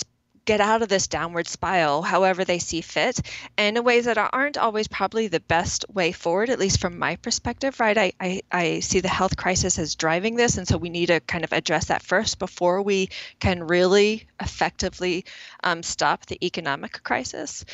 get 0.44 0.60
out 0.60 0.82
of 0.82 0.88
this 0.88 1.06
downward 1.06 1.46
spiral 1.46 2.02
however 2.02 2.44
they 2.44 2.58
see 2.58 2.80
fit 2.80 3.20
and 3.56 3.76
in 3.76 3.84
ways 3.84 4.06
that 4.06 4.18
aren't 4.18 4.58
always 4.58 4.88
probably 4.88 5.28
the 5.28 5.40
best 5.40 5.84
way 5.92 6.12
forward 6.12 6.50
at 6.50 6.58
least 6.58 6.80
from 6.80 6.98
my 6.98 7.16
perspective 7.16 7.78
right? 7.80 7.98
I, 7.98 8.12
I, 8.20 8.42
I 8.50 8.80
see 8.80 9.00
the 9.00 9.08
health 9.08 9.36
crisis 9.36 9.78
as 9.78 9.94
driving 9.94 10.36
this 10.36 10.58
and 10.58 10.66
so 10.66 10.76
we 10.76 10.90
need 10.90 11.06
to 11.06 11.20
kind 11.20 11.44
of 11.44 11.52
address 11.52 11.86
that 11.86 12.02
first 12.02 12.38
before 12.38 12.82
we 12.82 13.08
can 13.40 13.64
really 13.64 14.26
effectively 14.40 15.24
um, 15.64 15.82
stop 15.82 16.26
the 16.26 16.44
economic 16.44 17.02
crisis. 17.02 17.64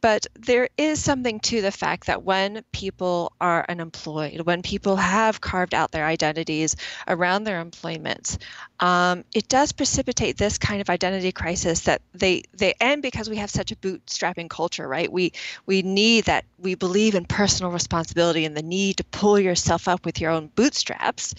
But 0.00 0.26
there 0.34 0.68
is 0.76 1.02
something 1.02 1.40
to 1.40 1.62
the 1.62 1.72
fact 1.72 2.06
that 2.06 2.22
when 2.22 2.62
people 2.72 3.32
are 3.40 3.64
unemployed 3.68 4.40
when 4.42 4.62
people 4.62 4.96
have 4.96 5.40
carved 5.40 5.74
out 5.74 5.90
their 5.90 6.06
identities 6.06 6.76
around 7.08 7.44
their 7.44 7.60
employment 7.60 8.38
um, 8.80 9.24
it 9.34 9.48
does 9.48 9.72
precipitate 9.72 10.36
this 10.36 10.58
kind 10.58 10.80
of 10.80 10.88
identity 10.90 11.32
crisis 11.32 11.80
that 11.80 12.00
they 12.12 12.42
they 12.56 12.74
end 12.80 13.02
because 13.02 13.30
we 13.30 13.36
have 13.36 13.50
such 13.50 13.72
a 13.72 13.76
bootstrapping 13.76 14.48
culture 14.48 14.86
right? 14.86 15.10
We 15.10 15.32
we 15.66 15.82
need 15.82 16.24
that 16.24 16.44
we 16.58 16.74
believe 16.74 17.14
in 17.14 17.24
personal 17.24 17.70
responsibility 17.72 18.44
and 18.44 18.56
the 18.56 18.62
need 18.62 18.98
to 18.98 19.04
pull 19.04 19.38
yourself 19.38 19.88
up 19.88 20.04
with 20.04 20.20
your 20.20 20.30
own 20.30 20.48
bootstraps. 20.48 21.34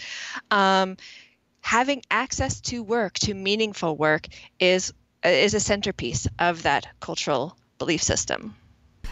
Um, 0.49 0.97
having 1.61 2.01
access 2.09 2.61
to 2.61 2.83
work 2.83 3.13
to 3.19 3.33
meaningful 3.33 3.95
work 3.95 4.27
is 4.59 4.93
is 5.23 5.53
a 5.53 5.59
centerpiece 5.59 6.27
of 6.39 6.63
that 6.63 6.87
cultural 6.99 7.57
belief 7.77 8.01
system 8.01 8.55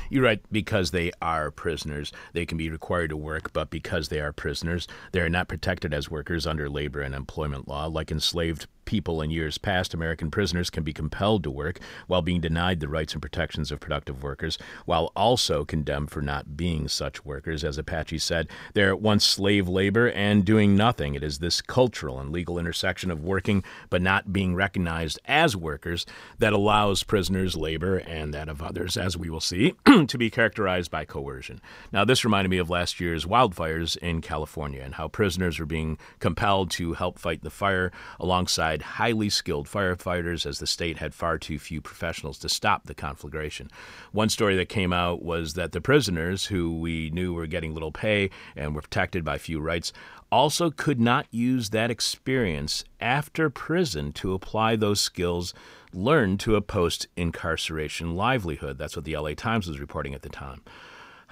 you're 0.10 0.24
right, 0.24 0.41
because 0.52 0.91
they 0.91 1.12
are 1.22 1.52
prisoners. 1.52 2.12
They 2.34 2.45
can 2.45 2.58
be 2.58 2.69
required 2.69 3.10
to 3.12 3.17
work, 3.17 3.54
but 3.54 3.69
because 3.69 4.10
they 4.10 4.19
are 4.19 4.34
prisoners, 4.34 4.88
they 5.12 5.22
are 5.22 5.30
not 5.30 5.48
protected 5.48 5.93
as 5.93 6.10
workers 6.10 6.48
under 6.48 6.69
labor 6.69 7.02
and 7.02 7.15
employment 7.15 7.67
law 7.67 7.86
like 7.86 8.12
enslaved 8.12 8.67
people 8.89 9.22
in 9.22 9.30
years 9.30 9.60
past, 9.60 9.93
American 9.93 10.32
prisoners 10.32 10.72
can 10.72 10.82
be 10.82 10.91
compelled 10.91 11.43
to 11.43 11.52
work 11.52 11.80
while 12.08 12.24
being 12.24 12.41
denied 12.41 12.80
the 12.80 12.88
rights 12.88 13.13
and 13.13 13.22
protections 13.22 13.72
of 13.72 13.80
productive 13.80 14.24
workers, 14.24 14.58
while 14.86 15.12
also 15.15 15.63
condemned 15.63 16.10
for 16.10 16.24
not 16.24 16.58
being 16.58 16.88
such 16.88 17.24
workers. 17.24 17.63
As 17.63 17.78
Apache 17.78 18.17
said, 18.17 18.48
they're 18.74 18.89
at 18.89 19.00
once 19.00 19.24
slave 19.24 19.67
labor 19.67 20.10
and 20.10 20.43
doing 20.43 20.76
nothing. 20.76 21.13
It 21.13 21.22
is 21.22 21.38
this 21.38 21.62
cultural 21.62 22.19
and 22.19 22.32
legal 22.32 22.58
intersection 22.58 23.12
of 23.12 23.24
working 23.24 23.63
but 23.91 24.02
not 24.02 24.34
being 24.34 24.56
recognized 24.56 25.19
as 25.26 25.56
workers 25.56 26.08
that 26.39 26.54
allows 26.54 27.04
prisoners' 27.04 27.56
labor 27.56 27.98
and 27.98 28.34
that 28.34 28.50
of 28.50 28.60
others, 28.60 28.98
as 28.98 29.15
we 29.15 29.30
will 29.30 29.39
see, 29.39 29.76
to 30.08 30.18
be 30.18 30.30
characterized 30.30 30.92
by 30.92 31.06
coercion. 31.06 31.62
Now, 31.92 32.06
this 32.06 32.24
reminded 32.24 32.50
me 32.50 32.58
of 32.58 32.70
last 32.70 33.00
year's 33.00 33.26
wildfires 33.26 33.98
in 33.98 34.22
California 34.22 34.82
and 34.84 34.96
how 34.96 35.08
prisoners 35.08 35.60
were 35.60 35.66
being 35.66 35.98
compelled 36.20 36.72
to 36.72 36.94
help 36.94 37.20
fight 37.20 37.44
the 37.44 37.50
fire 37.50 37.92
alongside 38.20 38.82
highly 38.82 39.30
skilled 39.30 39.68
firefighters 39.68 40.46
as 40.46 40.60
the 40.60 40.68
state 40.68 40.98
had 40.98 41.14
far 41.14 41.38
too 41.38 41.60
few 41.60 41.82
professionals 41.82 42.38
to 42.40 42.50
stop 42.50 42.86
the 42.86 42.96
conflagration. 42.96 43.70
One 44.12 44.30
story 44.30 44.56
that 44.58 44.70
came 44.70 44.94
out 44.94 45.22
was 45.22 45.54
that 45.54 45.72
the 45.72 45.82
prisoners, 45.82 46.46
who 46.46 46.80
we 46.80 47.10
knew 47.10 47.34
were 47.34 47.48
getting 47.48 47.74
little 47.74 47.92
pay 47.92 48.30
and 48.56 48.76
were 48.76 48.82
protected 48.82 49.24
by 49.24 49.38
few 49.38 49.60
rights, 49.60 49.94
also 50.32 50.70
could 50.70 51.00
not 51.00 51.26
use 51.32 51.70
that 51.70 51.90
experience 51.90 52.84
after 53.00 53.50
prison 53.50 54.12
to 54.14 54.34
apply 54.34 54.76
those 54.76 55.00
skills 55.00 55.54
learned 55.93 56.39
to 56.41 56.56
a 56.56 56.62
post 56.62 57.08
incarceration 57.15 58.15
livelihood. 58.15 58.78
That's 58.78 58.95
what 58.95 59.06
the 59.06 59.17
LA 59.17 59.34
Times 59.34 59.67
was 59.67 59.80
reporting 59.80 60.13
at 60.13 60.21
the 60.21 60.30
time. 60.30 60.62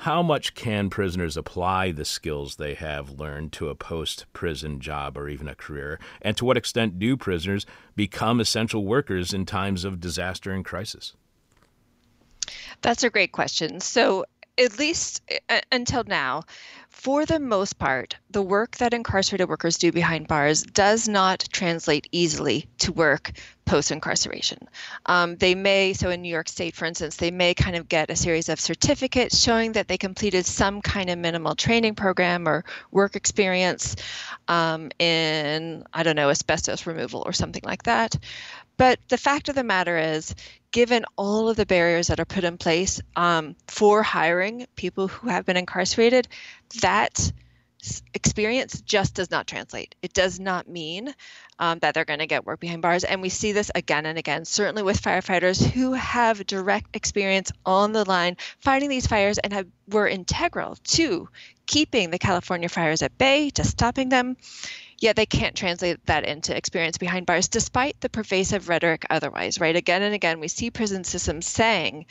How 0.02 0.22
much 0.22 0.54
can 0.54 0.92
prisoners 0.92 1.36
apply 1.36 1.92
the 1.92 2.06
skills 2.06 2.58
they 2.58 2.76
have 2.76 3.20
learned 3.20 3.52
to 3.54 3.70
a 3.70 3.76
post 3.76 4.28
prison 4.32 4.80
job 4.80 5.18
or 5.18 5.28
even 5.28 5.48
a 5.48 5.56
career? 5.56 6.00
And 6.22 6.38
to 6.38 6.46
what 6.46 6.56
extent 6.56 7.00
do 7.00 7.18
prisoners 7.18 7.66
become 7.96 8.40
essential 8.40 8.86
workers 8.86 9.34
in 9.34 9.46
times 9.48 9.84
of 9.84 10.00
disaster 10.00 10.52
and 10.52 10.64
crisis? 10.64 11.16
That's 12.82 13.04
a 13.04 13.10
great 13.10 13.32
question. 13.32 13.80
So, 13.80 14.26
at 14.60 14.78
least 14.78 15.22
uh, 15.50 15.62
until 15.72 16.04
now, 16.08 16.44
for 16.98 17.28
the 17.28 17.40
most 17.40 17.78
part, 17.78 18.18
the 18.32 18.42
work 18.42 18.78
that 18.78 18.92
incarcerated 18.92 19.48
workers 19.48 19.78
do 19.78 19.92
behind 19.92 20.28
bars 20.28 20.64
does 20.64 21.08
not 21.08 21.48
translate 21.52 22.08
easily 22.12 22.68
to 22.80 22.92
work 22.92 23.32
post 23.66 23.92
incarceration. 23.92 24.68
Um, 25.06 25.36
they 25.36 25.54
may, 25.54 25.94
so 25.94 26.10
in 26.10 26.24
New 26.24 26.30
York 26.30 26.50
State, 26.50 26.76
for 26.76 26.86
instance, 26.86 27.18
they 27.18 27.30
may 27.30 27.54
kind 27.54 27.76
of 27.76 27.88
get 27.88 28.10
a 28.10 28.16
series 28.16 28.50
of 28.50 28.60
certificates 28.60 29.40
showing 29.40 29.74
that 29.74 29.88
they 29.88 29.98
completed 29.98 30.48
some 30.48 30.82
kind 30.82 31.12
of 31.12 31.20
minimal 31.20 31.54
training 31.54 31.94
program 31.94 32.48
or 32.48 32.66
work 32.90 33.16
experience 33.16 33.96
um, 34.48 34.90
in, 34.98 35.84
I 35.94 36.02
don't 36.02 36.16
know, 36.16 36.32
asbestos 36.32 36.88
removal 36.88 37.22
or 37.26 37.32
something 37.32 37.64
like 37.64 37.84
that. 37.84 38.16
But 38.78 39.00
the 39.10 39.18
fact 39.18 39.50
of 39.50 39.56
the 39.56 39.64
matter 39.64 39.98
is, 39.98 40.36
given 40.72 41.06
all 41.16 41.50
of 41.50 41.58
the 41.58 41.66
barriers 41.66 42.08
that 42.08 42.20
are 42.20 42.26
put 42.26 42.44
in 42.44 42.58
place 42.58 43.02
um, 43.16 43.56
for 43.68 44.04
hiring 44.04 44.68
people 44.76 45.08
who 45.08 45.30
have 45.30 45.46
been 45.46 45.58
incarcerated, 45.58 46.28
that 46.82 47.32
experience 48.14 48.82
just 48.82 49.16
does 49.16 49.32
not 49.32 49.48
translate. 49.48 49.96
It 50.02 50.14
does 50.14 50.40
not 50.40 50.68
mean 50.68 51.14
um, 51.60 51.80
that 51.80 51.94
they're 51.94 52.06
going 52.06 52.20
to 52.20 52.28
get 52.28 52.46
work 52.46 52.60
behind 52.60 52.82
bars. 52.82 53.04
And 53.04 53.22
we 53.22 53.30
see 53.30 53.52
this 53.52 53.72
again 53.74 54.06
and 54.06 54.18
again, 54.18 54.46
certainly 54.46 54.84
with 54.84 55.02
firefighters 55.02 55.64
who 55.64 55.94
have 55.94 56.46
direct 56.46 56.96
experience 56.96 57.52
on 57.66 57.94
the 57.94 58.08
line 58.08 58.38
fighting 58.60 58.90
these 58.90 59.08
fires 59.08 59.38
and 59.38 59.54
have, 59.54 59.68
were 59.88 60.08
integral 60.08 60.76
to 60.84 61.30
keeping 61.66 62.10
the 62.10 62.20
California 62.20 62.70
fires 62.70 63.02
at 63.02 63.18
bay, 63.18 63.50
to 63.52 63.64
stopping 63.64 64.10
them 64.10 64.38
yet 65.00 65.16
they 65.16 65.26
can't 65.26 65.56
translate 65.56 66.04
that 66.06 66.26
into 66.26 66.56
experience 66.56 66.98
behind 66.98 67.26
bars 67.26 67.48
despite 67.48 68.00
the 68.02 68.10
pervasive 68.10 68.70
rhetoric 68.70 69.06
otherwise 69.10 69.60
right? 69.60 69.76
Again 69.76 70.02
and 70.02 70.14
again 70.14 70.40
we 70.40 70.48
see 70.48 70.72
prison 70.72 71.04
systems 71.04 71.48
saying 71.48 72.06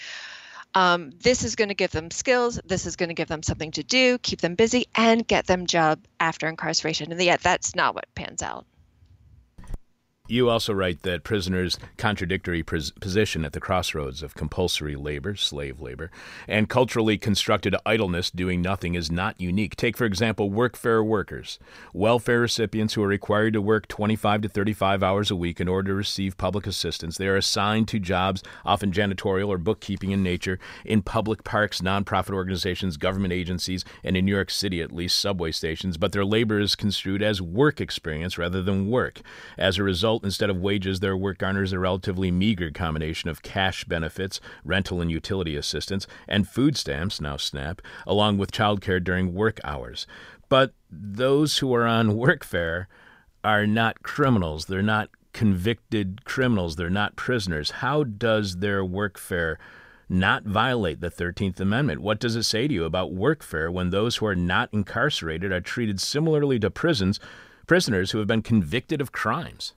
um, 0.74 1.10
this 1.22 1.42
is 1.42 1.56
going 1.56 1.68
to 1.68 1.74
give 1.74 1.90
them 1.90 2.10
skills 2.10 2.60
this 2.64 2.86
is 2.86 2.96
going 2.96 3.08
to 3.08 3.14
give 3.14 3.28
them 3.28 3.42
something 3.42 3.70
to 3.72 3.82
do 3.82 4.18
keep 4.18 4.40
them 4.40 4.54
busy 4.54 4.86
and 4.94 5.26
get 5.26 5.46
them 5.46 5.66
job 5.66 6.00
after 6.20 6.48
incarceration. 6.48 7.12
And 7.12 7.20
yet 7.22 7.40
that's 7.40 7.74
not 7.74 7.94
what 7.94 8.06
pans 8.14 8.42
out 8.42 8.66
you 10.28 10.48
also 10.48 10.72
write 10.72 11.02
that 11.02 11.24
prisoners' 11.24 11.78
contradictory 11.96 12.62
pres- 12.62 12.90
position 12.92 13.44
at 13.44 13.52
the 13.52 13.60
crossroads 13.60 14.22
of 14.22 14.34
compulsory 14.34 14.96
labor, 14.96 15.36
slave 15.36 15.80
labor, 15.80 16.10
and 16.48 16.68
culturally 16.68 17.18
constructed 17.18 17.74
idleness, 17.84 18.30
doing 18.30 18.62
nothing, 18.62 18.94
is 18.94 19.10
not 19.10 19.40
unique. 19.40 19.76
Take, 19.76 19.96
for 19.96 20.04
example, 20.04 20.50
workfare 20.50 21.04
workers, 21.04 21.58
welfare 21.92 22.40
recipients 22.40 22.94
who 22.94 23.02
are 23.02 23.08
required 23.08 23.52
to 23.52 23.62
work 23.62 23.88
25 23.88 24.42
to 24.42 24.48
35 24.48 25.02
hours 25.02 25.30
a 25.30 25.36
week 25.36 25.60
in 25.60 25.68
order 25.68 25.90
to 25.90 25.94
receive 25.94 26.36
public 26.36 26.66
assistance. 26.66 27.16
They 27.16 27.28
are 27.28 27.36
assigned 27.36 27.88
to 27.88 27.98
jobs, 27.98 28.42
often 28.64 28.92
janitorial 28.92 29.48
or 29.48 29.58
bookkeeping 29.58 30.10
in 30.10 30.22
nature, 30.22 30.58
in 30.84 31.02
public 31.02 31.44
parks, 31.44 31.80
nonprofit 31.80 32.34
organizations, 32.34 32.96
government 32.96 33.32
agencies, 33.32 33.84
and 34.02 34.16
in 34.16 34.24
New 34.24 34.34
York 34.34 34.50
City, 34.50 34.80
at 34.80 34.92
least, 34.92 35.18
subway 35.18 35.52
stations, 35.52 35.96
but 35.96 36.12
their 36.12 36.24
labor 36.24 36.58
is 36.58 36.74
construed 36.74 37.22
as 37.22 37.40
work 37.42 37.80
experience 37.80 38.38
rather 38.38 38.62
than 38.62 38.90
work. 38.90 39.20
As 39.56 39.78
a 39.78 39.82
result, 39.82 40.15
instead 40.24 40.50
of 40.50 40.60
wages, 40.60 41.00
their 41.00 41.16
work 41.16 41.38
garners 41.38 41.72
a 41.72 41.78
relatively 41.78 42.30
meager 42.30 42.70
combination 42.70 43.28
of 43.30 43.42
cash 43.42 43.84
benefits, 43.84 44.40
rental 44.64 45.00
and 45.00 45.10
utility 45.10 45.56
assistance, 45.56 46.06
and 46.28 46.48
food 46.48 46.76
stamps, 46.76 47.20
now 47.20 47.36
SNAP, 47.36 47.82
along 48.06 48.38
with 48.38 48.52
childcare 48.52 49.02
during 49.02 49.34
work 49.34 49.60
hours. 49.64 50.06
But 50.48 50.72
those 50.90 51.58
who 51.58 51.74
are 51.74 51.86
on 51.86 52.10
workfare 52.10 52.86
are 53.42 53.66
not 53.66 54.02
criminals. 54.02 54.66
They're 54.66 54.82
not 54.82 55.10
convicted 55.32 56.24
criminals. 56.24 56.76
They're 56.76 56.90
not 56.90 57.16
prisoners. 57.16 57.70
How 57.70 58.04
does 58.04 58.56
their 58.56 58.82
workfare 58.82 59.56
not 60.08 60.44
violate 60.44 61.00
the 61.00 61.10
13th 61.10 61.60
Amendment? 61.60 62.00
What 62.00 62.20
does 62.20 62.36
it 62.36 62.44
say 62.44 62.68
to 62.68 62.74
you 62.74 62.84
about 62.84 63.14
workfare 63.14 63.72
when 63.72 63.90
those 63.90 64.16
who 64.16 64.26
are 64.26 64.36
not 64.36 64.70
incarcerated 64.72 65.52
are 65.52 65.60
treated 65.60 66.00
similarly 66.00 66.58
to 66.60 66.70
prisons, 66.70 67.20
prisoners 67.66 68.12
who 68.12 68.18
have 68.18 68.26
been 68.26 68.42
convicted 68.42 69.00
of 69.00 69.12
crimes? 69.12 69.74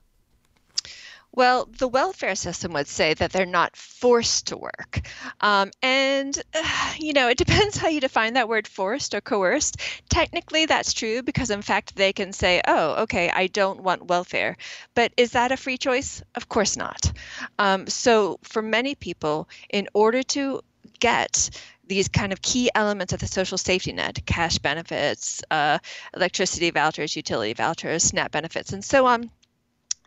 Well, 1.32 1.70
the 1.78 1.88
welfare 1.88 2.36
system 2.36 2.74
would 2.74 2.88
say 2.88 3.14
that 3.14 3.32
they're 3.32 3.46
not 3.46 3.76
forced 3.76 4.48
to 4.48 4.58
work. 4.58 5.02
Um, 5.42 5.72
and, 5.82 6.36
uh, 6.56 6.94
you 6.98 7.14
know, 7.14 7.30
it 7.30 7.38
depends 7.38 7.78
how 7.78 7.88
you 7.88 8.02
define 8.02 8.34
that 8.34 8.50
word 8.50 8.68
forced 8.68 9.14
or 9.14 9.22
coerced. 9.22 9.78
Technically, 10.10 10.66
that's 10.66 10.94
true 10.94 11.22
because, 11.22 11.50
in 11.52 11.62
fact, 11.62 11.96
they 11.96 12.14
can 12.14 12.34
say, 12.34 12.62
oh, 12.68 13.04
okay, 13.04 13.30
I 13.30 13.48
don't 13.48 13.84
want 13.84 14.08
welfare. 14.08 14.58
But 14.96 15.14
is 15.18 15.32
that 15.32 15.52
a 15.52 15.58
free 15.58 15.78
choice? 15.78 16.24
Of 16.36 16.50
course 16.50 16.76
not. 16.76 17.12
Um, 17.60 17.88
so, 17.88 18.40
for 18.44 18.62
many 18.62 18.96
people, 18.96 19.48
in 19.70 19.88
order 19.94 20.24
to 20.24 20.62
get 21.00 21.50
these 21.86 22.08
kind 22.08 22.32
of 22.32 22.42
key 22.42 22.70
elements 22.76 23.14
of 23.14 23.20
the 23.20 23.28
social 23.28 23.58
safety 23.58 23.92
net 23.92 24.20
cash 24.26 24.58
benefits, 24.60 25.44
uh, 25.52 25.80
electricity 26.16 26.70
vouchers, 26.72 27.16
utility 27.16 27.54
vouchers, 27.54 28.04
SNAP 28.04 28.32
benefits, 28.32 28.74
and 28.74 28.84
so 28.84 29.06
on 29.06 29.32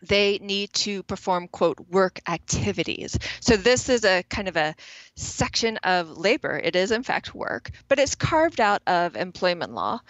they 0.02 0.38
need 0.40 0.72
to 0.72 1.02
perform 1.04 1.48
quote 1.48 1.78
work 1.90 2.20
activities. 2.28 3.18
So 3.40 3.56
this 3.56 3.88
is 3.88 4.04
a 4.04 4.22
kind 4.24 4.48
of 4.48 4.56
a 4.56 4.74
section 5.16 5.76
of 5.78 6.18
labor. 6.18 6.60
It 6.62 6.76
is 6.76 6.90
in 6.90 7.02
fact 7.02 7.34
work 7.34 7.70
but 7.88 7.98
it's 7.98 8.14
carved 8.14 8.60
out 8.60 8.82
of 8.86 9.16
employment 9.16 9.72
law 9.72 10.00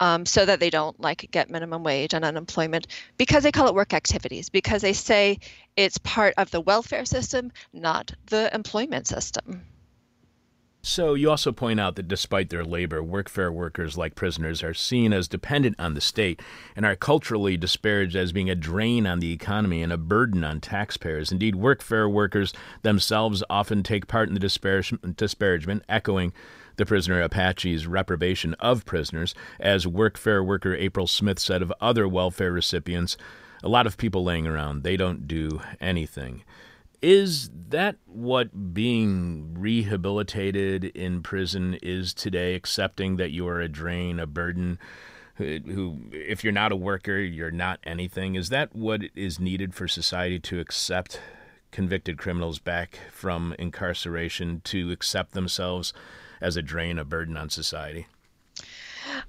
um, 0.00 0.24
so 0.24 0.44
that 0.44 0.60
they 0.60 0.70
don't 0.70 0.98
like 1.00 1.28
get 1.30 1.50
minimum 1.50 1.82
wage 1.82 2.14
and 2.14 2.24
unemployment 2.24 2.86
because 3.16 3.42
they 3.42 3.52
call 3.52 3.68
it 3.68 3.74
work 3.74 3.92
activities 3.94 4.48
because 4.48 4.82
they 4.82 4.92
say 4.92 5.38
it's 5.76 5.98
part 5.98 6.34
of 6.36 6.50
the 6.50 6.60
welfare 6.60 7.04
system 7.04 7.52
not 7.72 8.12
the 8.26 8.52
employment 8.54 9.06
system 9.06 9.62
so, 10.82 11.12
you 11.12 11.28
also 11.28 11.52
point 11.52 11.78
out 11.78 11.96
that 11.96 12.08
despite 12.08 12.48
their 12.48 12.64
labor, 12.64 13.02
workfare 13.02 13.52
workers, 13.52 13.98
like 13.98 14.14
prisoners, 14.14 14.62
are 14.62 14.72
seen 14.72 15.12
as 15.12 15.28
dependent 15.28 15.76
on 15.78 15.92
the 15.92 16.00
state 16.00 16.40
and 16.74 16.86
are 16.86 16.96
culturally 16.96 17.58
disparaged 17.58 18.16
as 18.16 18.32
being 18.32 18.48
a 18.48 18.54
drain 18.54 19.06
on 19.06 19.20
the 19.20 19.32
economy 19.32 19.82
and 19.82 19.92
a 19.92 19.98
burden 19.98 20.42
on 20.42 20.58
taxpayers. 20.58 21.30
Indeed, 21.30 21.54
workfare 21.54 22.10
workers 22.10 22.54
themselves 22.80 23.44
often 23.50 23.82
take 23.82 24.06
part 24.06 24.28
in 24.28 24.34
the 24.34 24.40
disparagement, 24.40 25.84
echoing 25.86 26.32
the 26.76 26.86
prisoner 26.86 27.20
Apache's 27.20 27.86
reprobation 27.86 28.54
of 28.54 28.86
prisoners. 28.86 29.34
As 29.58 29.84
workfare 29.84 30.44
worker 30.44 30.74
April 30.74 31.06
Smith 31.06 31.38
said 31.38 31.60
of 31.60 31.72
other 31.78 32.08
welfare 32.08 32.52
recipients, 32.52 33.18
a 33.62 33.68
lot 33.68 33.86
of 33.86 33.98
people 33.98 34.24
laying 34.24 34.46
around, 34.46 34.82
they 34.82 34.96
don't 34.96 35.28
do 35.28 35.60
anything. 35.78 36.42
Is 37.02 37.50
that 37.70 37.96
what 38.04 38.74
being 38.74 39.54
rehabilitated 39.54 40.84
in 40.84 41.22
prison 41.22 41.78
is 41.82 42.12
today? 42.12 42.54
Accepting 42.54 43.16
that 43.16 43.30
you 43.30 43.48
are 43.48 43.60
a 43.60 43.68
drain, 43.68 44.20
a 44.20 44.26
burden, 44.26 44.78
who, 45.36 45.98
if 46.12 46.44
you're 46.44 46.52
not 46.52 46.72
a 46.72 46.76
worker, 46.76 47.18
you're 47.18 47.50
not 47.50 47.80
anything? 47.84 48.34
Is 48.34 48.50
that 48.50 48.74
what 48.76 49.00
is 49.14 49.40
needed 49.40 49.74
for 49.74 49.88
society 49.88 50.38
to 50.40 50.60
accept 50.60 51.20
convicted 51.70 52.18
criminals 52.18 52.58
back 52.58 52.98
from 53.10 53.54
incarceration, 53.58 54.60
to 54.64 54.90
accept 54.90 55.32
themselves 55.32 55.94
as 56.40 56.56
a 56.56 56.62
drain, 56.62 56.98
a 56.98 57.04
burden 57.04 57.36
on 57.36 57.48
society? 57.48 58.06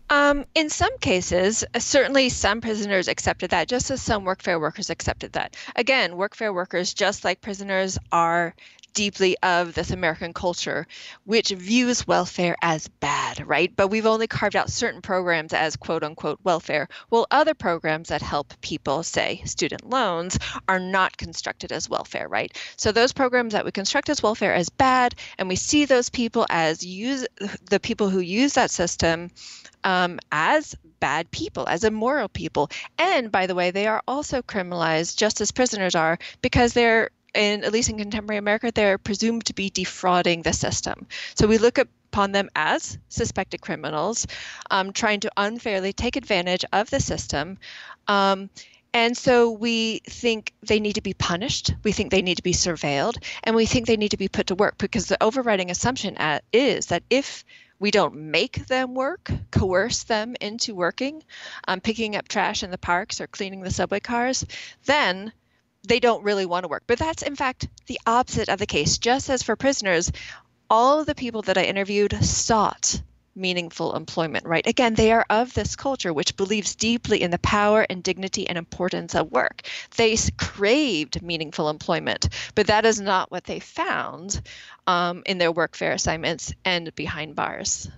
Um, 0.10 0.46
in 0.56 0.70
some 0.70 0.98
cases, 1.00 1.64
uh, 1.74 1.80
certainly 1.80 2.30
some 2.30 2.62
prisoners 2.62 3.08
accepted 3.08 3.52
that, 3.52 3.68
just 3.68 3.92
as 3.92 4.02
some 4.02 4.24
workfare 4.24 4.60
workers 4.60 4.90
accepted 4.90 5.34
that. 5.34 5.56
Again, 5.76 6.14
workfare 6.14 6.54
workers, 6.54 6.94
just 6.94 7.24
like 7.24 7.42
prisoners, 7.42 7.98
are 8.12 8.56
deeply 8.94 9.38
of 9.44 9.74
this 9.74 9.92
American 9.92 10.34
culture, 10.34 10.88
which 11.26 11.50
views 11.50 12.08
welfare 12.08 12.56
as 12.62 12.88
bad, 12.88 13.46
right? 13.48 13.74
But 13.76 13.88
we've 13.88 14.06
only 14.06 14.28
carved 14.28 14.56
out 14.56 14.70
certain 14.70 15.02
programs 15.02 15.54
as 15.54 15.76
quote 15.76 16.04
unquote 16.04 16.40
welfare, 16.44 16.88
while 17.10 17.28
other 17.32 17.54
programs 17.54 18.10
that 18.10 18.22
help 18.22 18.54
people, 18.62 19.04
say 19.04 19.42
student 19.46 19.90
loans, 19.90 20.38
are 20.68 20.80
not 20.80 21.18
constructed 21.18 21.72
as 21.72 21.90
welfare, 21.90 22.28
right? 22.28 22.56
So 22.78 22.92
those 22.92 23.14
programs 23.14 23.54
that 23.54 23.66
we 23.66 23.72
construct 23.72 24.10
as 24.10 24.24
welfare 24.24 24.54
as 24.54 24.70
bad, 24.70 25.16
and 25.38 25.48
we 25.48 25.56
see 25.56 25.86
those 25.86 26.10
people 26.10 26.46
as 26.50 26.84
use 26.84 27.26
the 27.70 27.80
people 27.80 28.10
who 28.10 28.20
use 28.20 28.54
that 28.54 28.72
system 28.72 29.32
um, 29.84 30.20
as 30.32 30.76
bad 31.00 31.32
people, 31.32 31.68
as 31.68 31.84
immoral 31.84 32.30
people. 32.30 32.70
And 32.98 33.32
by 33.32 33.48
the 33.48 33.56
way, 33.56 33.72
they 33.72 33.88
are 33.88 34.04
also 34.08 34.42
criminalized 34.42 35.18
just 35.18 35.42
as 35.42 35.52
prisoners 35.52 35.96
are 35.96 36.20
because 36.42 36.74
they're 36.74 37.10
in 37.34 37.64
at 37.64 37.72
least 37.72 37.90
in 37.90 37.98
contemporary 37.98 38.38
America, 38.38 38.72
they're 38.74 38.98
presumed 38.98 39.46
to 39.46 39.54
be 39.54 39.70
defrauding 39.70 40.42
the 40.42 40.54
system. 40.54 41.08
So 41.36 41.48
we 41.48 41.58
look 41.58 41.78
upon 41.78 42.32
them 42.32 42.50
as 42.56 42.98
suspected 43.10 43.62
criminals, 43.62 44.28
um, 44.70 44.92
trying 44.92 45.22
to 45.22 45.32
unfairly 45.38 45.94
take 45.94 46.16
advantage 46.16 46.66
of 46.74 46.90
the 46.90 47.00
system. 47.00 47.58
Um, 48.08 48.50
and 48.94 49.16
so 49.16 49.52
we 49.52 50.00
think 50.00 50.54
they 50.64 50.82
need 50.82 50.96
to 50.96 51.02
be 51.02 51.14
punished. 51.14 51.74
We 51.84 51.94
think 51.94 52.12
they 52.12 52.22
need 52.22 52.36
to 52.36 52.44
be 52.44 52.54
surveilled, 52.54 53.24
and 53.44 53.56
we 53.56 53.66
think 53.66 53.88
they 53.88 53.96
need 53.96 54.12
to 54.12 54.18
be 54.18 54.28
put 54.28 54.48
to 54.48 54.56
work 54.56 54.78
because 54.78 55.06
the 55.06 55.24
overriding 55.24 55.72
assumption 55.72 56.18
at, 56.18 56.44
is 56.52 56.88
that 56.88 57.04
if 57.10 57.46
we 57.80 57.90
don't 57.90 58.16
make 58.16 58.68
them 58.68 58.94
work, 58.94 59.32
coerce 59.50 60.04
them 60.04 60.36
into 60.42 60.76
working, 60.76 61.24
um, 61.68 61.80
picking 61.80 62.16
up 62.16 62.28
trash 62.28 62.64
in 62.64 62.70
the 62.70 62.78
parks 62.78 63.22
or 63.22 63.28
cleaning 63.28 63.62
the 63.62 63.72
subway 63.72 64.00
cars, 64.00 64.46
then 64.86 65.32
they 65.84 66.00
don't 66.00 66.24
really 66.24 66.46
want 66.46 66.64
to 66.64 66.68
work. 66.68 66.84
But 66.88 67.00
that's, 67.00 67.24
in 67.24 67.36
fact, 67.36 67.68
the 67.88 68.00
opposite 68.06 68.50
of 68.50 68.60
the 68.60 68.66
case. 68.66 68.98
Just 68.98 69.30
as 69.30 69.44
for 69.44 69.56
prisoners, 69.56 70.12
all 70.70 71.00
of 71.00 71.06
the 71.06 71.16
people 71.16 71.42
that 71.44 71.58
I 71.58 71.64
interviewed 71.64 72.24
sought 72.24 73.02
meaningful 73.36 73.96
employment, 73.96 74.46
right? 74.46 74.66
Again, 74.68 74.94
they 74.94 75.12
are 75.12 75.26
of 75.30 75.54
this 75.54 75.76
culture 75.76 76.14
which 76.14 76.36
believes 76.36 76.76
deeply 76.76 77.22
in 77.22 77.32
the 77.32 77.40
power 77.40 77.86
and 77.90 78.04
dignity 78.04 78.48
and 78.48 78.58
importance 78.58 79.16
of 79.16 79.32
work. 79.32 79.62
They 79.96 80.18
craved 80.38 81.22
meaningful 81.22 81.70
employment, 81.70 82.28
but 82.56 82.68
that 82.68 82.86
is 82.86 83.00
not 83.00 83.32
what 83.32 83.46
they 83.46 83.60
found 83.60 84.42
um, 84.88 85.24
in 85.26 85.38
their 85.38 85.54
workfare 85.54 85.94
assignments 85.94 86.54
and 86.66 86.94
behind 86.96 87.36
bars. 87.36 87.90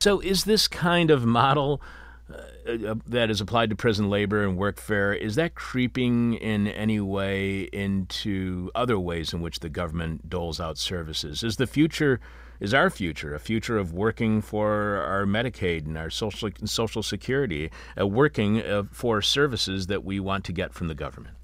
So, 0.00 0.20
is 0.20 0.44
this 0.44 0.68
kind 0.68 1.10
of 1.10 1.24
model 1.24 1.80
uh, 2.28 2.72
uh, 2.72 2.94
that 3.06 3.30
is 3.30 3.40
applied 3.40 3.70
to 3.70 3.76
prison 3.76 4.10
labor 4.10 4.42
and 4.42 4.58
workfare 4.58 5.16
is 5.16 5.36
that 5.36 5.54
creeping 5.54 6.34
in 6.34 6.66
any 6.66 6.98
way 6.98 7.62
into 7.72 8.68
other 8.74 8.98
ways 8.98 9.32
in 9.32 9.40
which 9.40 9.60
the 9.60 9.68
government 9.68 10.28
doles 10.28 10.58
out 10.58 10.76
services? 10.76 11.44
Is 11.44 11.56
the 11.56 11.68
future 11.68 12.18
is 12.58 12.74
our 12.74 12.90
future 12.90 13.34
a 13.34 13.38
future 13.38 13.78
of 13.78 13.92
working 13.92 14.40
for 14.40 14.96
our 15.06 15.24
Medicaid 15.24 15.84
and 15.84 15.96
our 15.96 16.10
social 16.10 16.50
social 16.64 17.02
security, 17.02 17.70
uh, 18.00 18.06
working 18.06 18.60
uh, 18.60 18.84
for 18.90 19.22
services 19.22 19.86
that 19.86 20.04
we 20.04 20.18
want 20.18 20.44
to 20.46 20.52
get 20.52 20.74
from 20.74 20.88
the 20.88 20.94
government? 20.96 21.36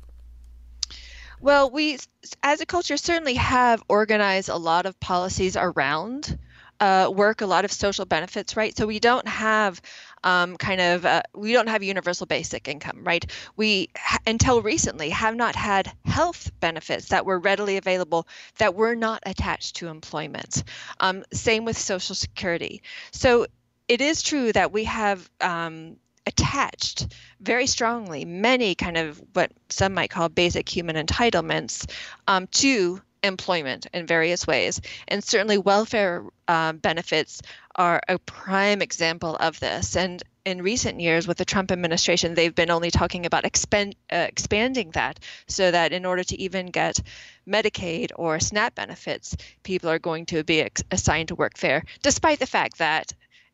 Well, 1.40 1.70
we 1.70 1.98
as 2.42 2.60
a 2.60 2.66
culture 2.66 2.96
certainly 2.96 3.34
have 3.34 3.84
organized 3.88 4.48
a 4.48 4.56
lot 4.56 4.86
of 4.86 4.98
policies 4.98 5.56
around 5.56 6.38
uh, 6.82 7.08
work, 7.08 7.42
a 7.42 7.46
lot 7.46 7.64
of 7.64 7.70
social 7.70 8.04
benefits, 8.04 8.56
right? 8.56 8.76
So 8.76 8.88
we 8.88 8.98
don't 8.98 9.28
have 9.28 9.80
um, 10.24 10.56
kind 10.56 10.80
of 10.80 11.06
uh, 11.06 11.22
we 11.32 11.52
don't 11.52 11.68
have 11.68 11.84
universal 11.84 12.26
basic 12.26 12.66
income, 12.66 13.04
right? 13.04 13.24
We 13.54 13.90
until 14.26 14.62
recently 14.62 15.10
have 15.10 15.36
not 15.36 15.54
had 15.54 15.92
health 16.04 16.50
benefits 16.58 17.10
that 17.10 17.24
were 17.24 17.38
readily 17.38 17.76
available 17.76 18.26
that 18.58 18.74
were 18.74 18.96
not 18.96 19.22
attached 19.24 19.76
to 19.76 19.86
employment. 19.86 20.64
Um, 20.98 21.22
same 21.32 21.64
with 21.64 21.78
Social 21.78 22.16
Security. 22.16 22.82
So 23.12 23.46
it 23.86 24.00
is 24.00 24.20
true 24.20 24.52
that 24.52 24.72
we 24.72 24.82
have 24.82 25.30
um, 25.40 25.98
attached 26.26 27.14
very 27.40 27.68
strongly 27.68 28.24
many 28.24 28.74
kind 28.74 28.96
of 28.96 29.22
what 29.34 29.52
some 29.68 29.94
might 29.94 30.10
call 30.10 30.28
basic 30.28 30.68
human 30.68 30.96
entitlements 30.96 31.88
um, 32.26 32.48
to 32.48 33.00
employment 33.22 33.86
in 33.92 34.06
various 34.06 34.46
ways. 34.46 34.80
And 35.08 35.22
certainly, 35.22 35.58
welfare 35.58 36.24
uh, 36.48 36.72
benefits 36.72 37.42
are 37.76 38.00
a 38.08 38.18
prime 38.18 38.82
example 38.82 39.36
of 39.36 39.58
this. 39.60 39.96
And 39.96 40.22
in 40.44 40.62
recent 40.62 41.00
years, 41.00 41.28
with 41.28 41.38
the 41.38 41.44
Trump 41.44 41.70
administration, 41.70 42.34
they've 42.34 42.54
been 42.54 42.70
only 42.70 42.90
talking 42.90 43.26
about 43.26 43.44
expend, 43.44 43.94
uh, 44.12 44.26
expanding 44.28 44.90
that 44.90 45.20
so 45.46 45.70
that 45.70 45.92
in 45.92 46.04
order 46.04 46.24
to 46.24 46.40
even 46.40 46.66
get 46.66 47.00
Medicaid 47.48 48.10
or 48.16 48.40
SNAP 48.40 48.74
benefits, 48.74 49.36
people 49.62 49.88
are 49.88 50.00
going 50.00 50.26
to 50.26 50.42
be 50.42 50.60
ex- 50.60 50.82
assigned 50.90 51.28
to 51.28 51.36
workfare, 51.36 51.82
despite 52.02 52.40
the 52.40 52.46
fact 52.46 52.78
that, 52.78 53.12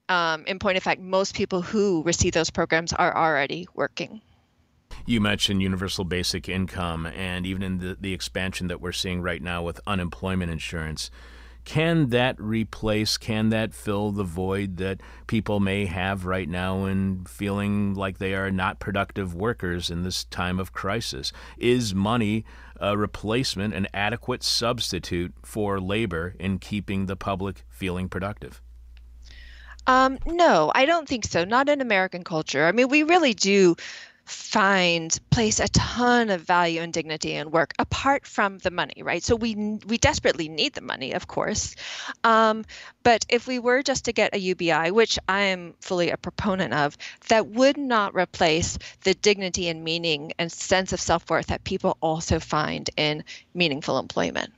um, 0.09 0.44
in 0.46 0.59
point 0.59 0.78
of 0.78 0.83
fact, 0.83 1.00
most 1.00 1.35
people 1.35 1.61
who 1.61 2.02
receive 2.04 2.33
those 2.33 2.50
programs 2.50 2.92
are 2.92 3.14
already 3.14 3.68
working 3.74 4.22
you 5.07 5.20
mentioned 5.20 5.62
universal 5.62 6.05
basic 6.05 6.48
income 6.48 7.07
and 7.07 7.46
even 7.46 7.62
in 7.62 7.79
the, 7.79 7.96
the 8.01 8.12
expansion 8.12 8.68
that 8.68 8.81
we're 8.81 8.92
seeing 8.92 9.22
right 9.22 9.42
now 9.42 9.62
with 9.62 9.81
unemployment 9.87 10.51
insurance. 10.51 11.11
Can 11.64 12.09
that 12.11 12.40
replace, 12.40 13.18
can 13.18 13.51
that 13.51 13.74
fill 13.74 14.11
the 14.11 14.24
void 14.24 14.79
that 14.79 15.03
people 15.27 15.61
may 15.61 15.85
have 15.85 16.24
right 16.24 16.48
now 16.48 16.87
in 16.87 17.27
feeling 17.27 17.92
like 17.94 18.16
they 18.16 18.35
are 18.35 18.51
not 18.51 18.81
productive 18.81 19.35
workers 19.35 19.90
in 19.90 20.03
this 20.03 20.24
time 20.24 20.59
of 20.59 20.72
crisis? 20.72 21.31
Is 21.59 21.94
money 21.94 22.46
a 22.81 22.96
replacement, 22.96 23.74
an 23.74 23.87
adequate 23.92 24.42
substitute 24.42 25.35
for 25.42 25.79
labor 25.79 26.35
in 26.38 26.59
keeping 26.59 27.05
the 27.05 27.16
public 27.16 27.64
feeling 27.68 28.09
productive? 28.09 28.62
Um, 29.87 30.18
no, 30.27 30.70
I 30.74 30.87
don't 30.87 31.09
think 31.09 31.24
so. 31.24 31.44
Not 31.44 31.68
in 31.68 31.81
American 31.81 32.24
culture. 32.24 32.66
I 32.66 32.72
mean, 32.72 32.88
we 32.88 33.03
really 33.03 33.35
do 33.35 33.77
find 34.29 35.19
place 35.31 35.59
a 35.59 35.69
ton 35.69 36.31
of 36.31 36.43
value 36.43 36.81
and 36.81 36.93
dignity 36.93 37.35
in 37.35 37.51
work 37.51 37.73
apart 37.79 38.27
from 38.27 38.59
the 38.59 38.71
money 38.71 39.03
right? 39.03 39.23
So 39.23 39.35
we 39.37 39.55
we 39.87 39.99
desperately 39.99 40.49
need 40.49 40.75
the 40.75 40.81
money 40.81 41.12
of 41.12 41.27
course. 41.27 41.75
Um, 42.25 42.64
but 43.03 43.25
if 43.29 43.47
we 43.47 43.59
were 43.59 43.83
just 43.83 44.05
to 44.05 44.12
get 44.12 44.35
a 44.35 44.38
ubi 44.38 44.91
which 44.91 45.19
i 45.29 45.41
am 45.41 45.75
fully 45.81 46.11
a 46.11 46.17
proponent 46.17 46.75
of 46.75 46.97
that 47.29 47.49
would 47.49 47.77
not 47.77 48.14
replace 48.14 48.79
the 49.05 49.14
dignity 49.14 49.69
and 49.69 49.83
meaning 49.83 50.33
and 50.38 50.53
sense 50.53 50.93
of 50.93 51.01
self-worth 51.01 51.47
that 51.47 51.64
people 51.64 51.97
also 52.01 52.38
find 52.38 52.91
in 52.97 53.25
meaningful 53.55 53.99
employment. 53.99 54.53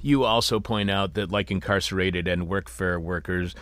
You 0.00 0.24
also 0.24 0.60
point 0.60 0.90
out 0.90 1.14
that 1.14 1.32
like 1.32 1.50
incarcerated 1.50 2.28
and 2.28 2.46
workfare 2.46 3.00
workers 3.00 3.54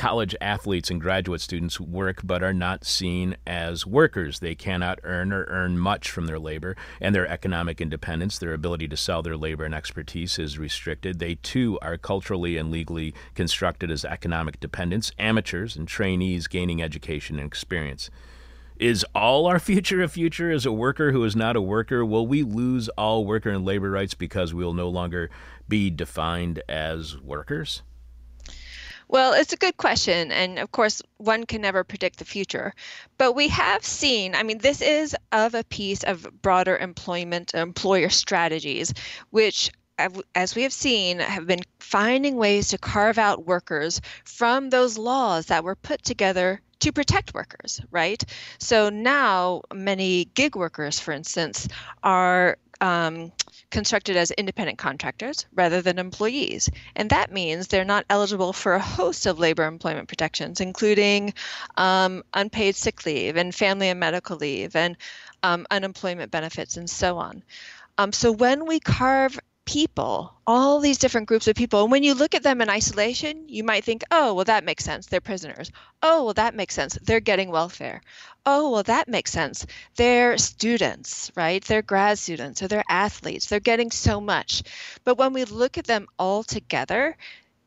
college 0.00 0.34
athletes 0.40 0.90
and 0.90 0.98
graduate 0.98 1.42
students 1.42 1.78
work 1.78 2.22
but 2.24 2.42
are 2.42 2.54
not 2.54 2.86
seen 2.86 3.36
as 3.46 3.84
workers. 3.84 4.38
They 4.38 4.54
cannot 4.54 4.98
earn 5.02 5.30
or 5.30 5.44
earn 5.48 5.76
much 5.76 6.10
from 6.10 6.24
their 6.24 6.38
labor, 6.38 6.74
and 7.02 7.14
their 7.14 7.28
economic 7.28 7.82
independence, 7.82 8.38
their 8.38 8.54
ability 8.54 8.88
to 8.88 8.96
sell 8.96 9.20
their 9.20 9.36
labor 9.36 9.62
and 9.64 9.74
expertise 9.74 10.38
is 10.38 10.58
restricted. 10.58 11.18
They 11.18 11.34
too 11.34 11.78
are 11.82 11.98
culturally 11.98 12.56
and 12.56 12.70
legally 12.70 13.12
constructed 13.34 13.90
as 13.90 14.06
economic 14.06 14.58
dependents, 14.58 15.12
amateurs, 15.18 15.76
and 15.76 15.86
trainees 15.86 16.46
gaining 16.46 16.82
education 16.82 17.38
and 17.38 17.46
experience. 17.46 18.08
Is 18.78 19.04
all 19.14 19.44
our 19.44 19.58
future 19.68 20.02
a 20.02 20.08
future 20.08 20.50
as 20.50 20.64
a 20.64 20.72
worker 20.72 21.12
who 21.12 21.24
is 21.24 21.36
not 21.36 21.56
a 21.56 21.60
worker? 21.60 22.06
Will 22.06 22.26
we 22.26 22.42
lose 22.42 22.88
all 22.96 23.26
worker 23.26 23.50
and 23.50 23.66
labor 23.66 23.90
rights 23.90 24.14
because 24.14 24.54
we 24.54 24.64
will 24.64 24.72
no 24.72 24.88
longer 24.88 25.28
be 25.68 25.90
defined 25.90 26.62
as 26.70 27.18
workers? 27.18 27.82
Well, 29.10 29.32
it's 29.32 29.52
a 29.52 29.56
good 29.56 29.76
question. 29.76 30.30
And 30.30 30.60
of 30.60 30.70
course, 30.70 31.02
one 31.16 31.44
can 31.44 31.60
never 31.62 31.82
predict 31.82 32.20
the 32.20 32.24
future. 32.24 32.72
But 33.18 33.32
we 33.32 33.48
have 33.48 33.84
seen, 33.84 34.36
I 34.36 34.44
mean, 34.44 34.58
this 34.58 34.80
is 34.80 35.16
of 35.32 35.56
a 35.56 35.64
piece 35.64 36.04
of 36.04 36.28
broader 36.40 36.76
employment, 36.76 37.52
employer 37.52 38.08
strategies, 38.08 38.94
which 39.30 39.72
as 40.34 40.54
we 40.54 40.62
have 40.62 40.72
seen, 40.72 41.18
have 41.18 41.46
been 41.46 41.60
finding 41.80 42.36
ways 42.36 42.68
to 42.68 42.78
carve 42.78 43.18
out 43.18 43.46
workers 43.46 44.00
from 44.24 44.70
those 44.70 44.96
laws 44.96 45.46
that 45.46 45.64
were 45.64 45.74
put 45.74 46.02
together 46.04 46.62
to 46.78 46.92
protect 46.92 47.34
workers, 47.34 47.80
right? 47.90 48.24
So 48.58 48.88
now 48.88 49.62
many 49.74 50.26
gig 50.26 50.56
workers, 50.56 51.00
for 51.00 51.12
instance, 51.12 51.68
are 52.02 52.56
um, 52.80 53.32
constructed 53.70 54.16
as 54.16 54.30
independent 54.32 54.78
contractors 54.78 55.46
rather 55.54 55.80
than 55.82 55.98
employees. 55.98 56.68
And 56.96 57.10
that 57.10 57.32
means 57.32 57.66
they're 57.66 57.84
not 57.84 58.04
eligible 58.10 58.52
for 58.52 58.74
a 58.74 58.80
host 58.80 59.26
of 59.26 59.38
labor 59.38 59.64
employment 59.64 60.08
protections, 60.08 60.60
including 60.60 61.34
um, 61.76 62.22
unpaid 62.34 62.76
sick 62.76 63.06
leave 63.06 63.36
and 63.36 63.54
family 63.54 63.88
and 63.88 64.00
medical 64.00 64.36
leave 64.36 64.76
and 64.76 64.96
um, 65.42 65.66
unemployment 65.70 66.30
benefits 66.30 66.76
and 66.76 66.88
so 66.88 67.18
on. 67.18 67.42
Um, 67.98 68.12
so 68.12 68.32
when 68.32 68.66
we 68.66 68.80
carve 68.80 69.38
people, 69.70 70.34
all 70.48 70.80
these 70.80 70.98
different 70.98 71.28
groups 71.28 71.46
of 71.46 71.54
people. 71.54 71.82
And 71.82 71.92
when 71.92 72.02
you 72.02 72.14
look 72.14 72.34
at 72.34 72.42
them 72.42 72.60
in 72.60 72.68
isolation, 72.68 73.44
you 73.46 73.62
might 73.62 73.84
think, 73.84 74.02
oh, 74.10 74.34
well, 74.34 74.44
that 74.46 74.64
makes 74.64 74.84
sense. 74.84 75.06
They're 75.06 75.20
prisoners. 75.20 75.70
Oh, 76.02 76.24
well, 76.24 76.34
that 76.34 76.56
makes 76.56 76.74
sense. 76.74 76.98
They're 77.00 77.20
getting 77.20 77.52
welfare. 77.52 78.00
Oh, 78.44 78.72
well, 78.72 78.82
that 78.82 79.06
makes 79.06 79.30
sense. 79.30 79.66
They're 79.94 80.38
students, 80.38 81.30
right? 81.36 81.64
They're 81.64 81.82
grad 81.82 82.18
students 82.18 82.62
or 82.62 82.66
they're 82.66 82.82
athletes. 82.88 83.46
They're 83.46 83.60
getting 83.60 83.92
so 83.92 84.20
much. 84.20 84.64
But 85.04 85.18
when 85.18 85.32
we 85.32 85.44
look 85.44 85.78
at 85.78 85.86
them 85.86 86.08
all 86.18 86.42
together, 86.42 87.16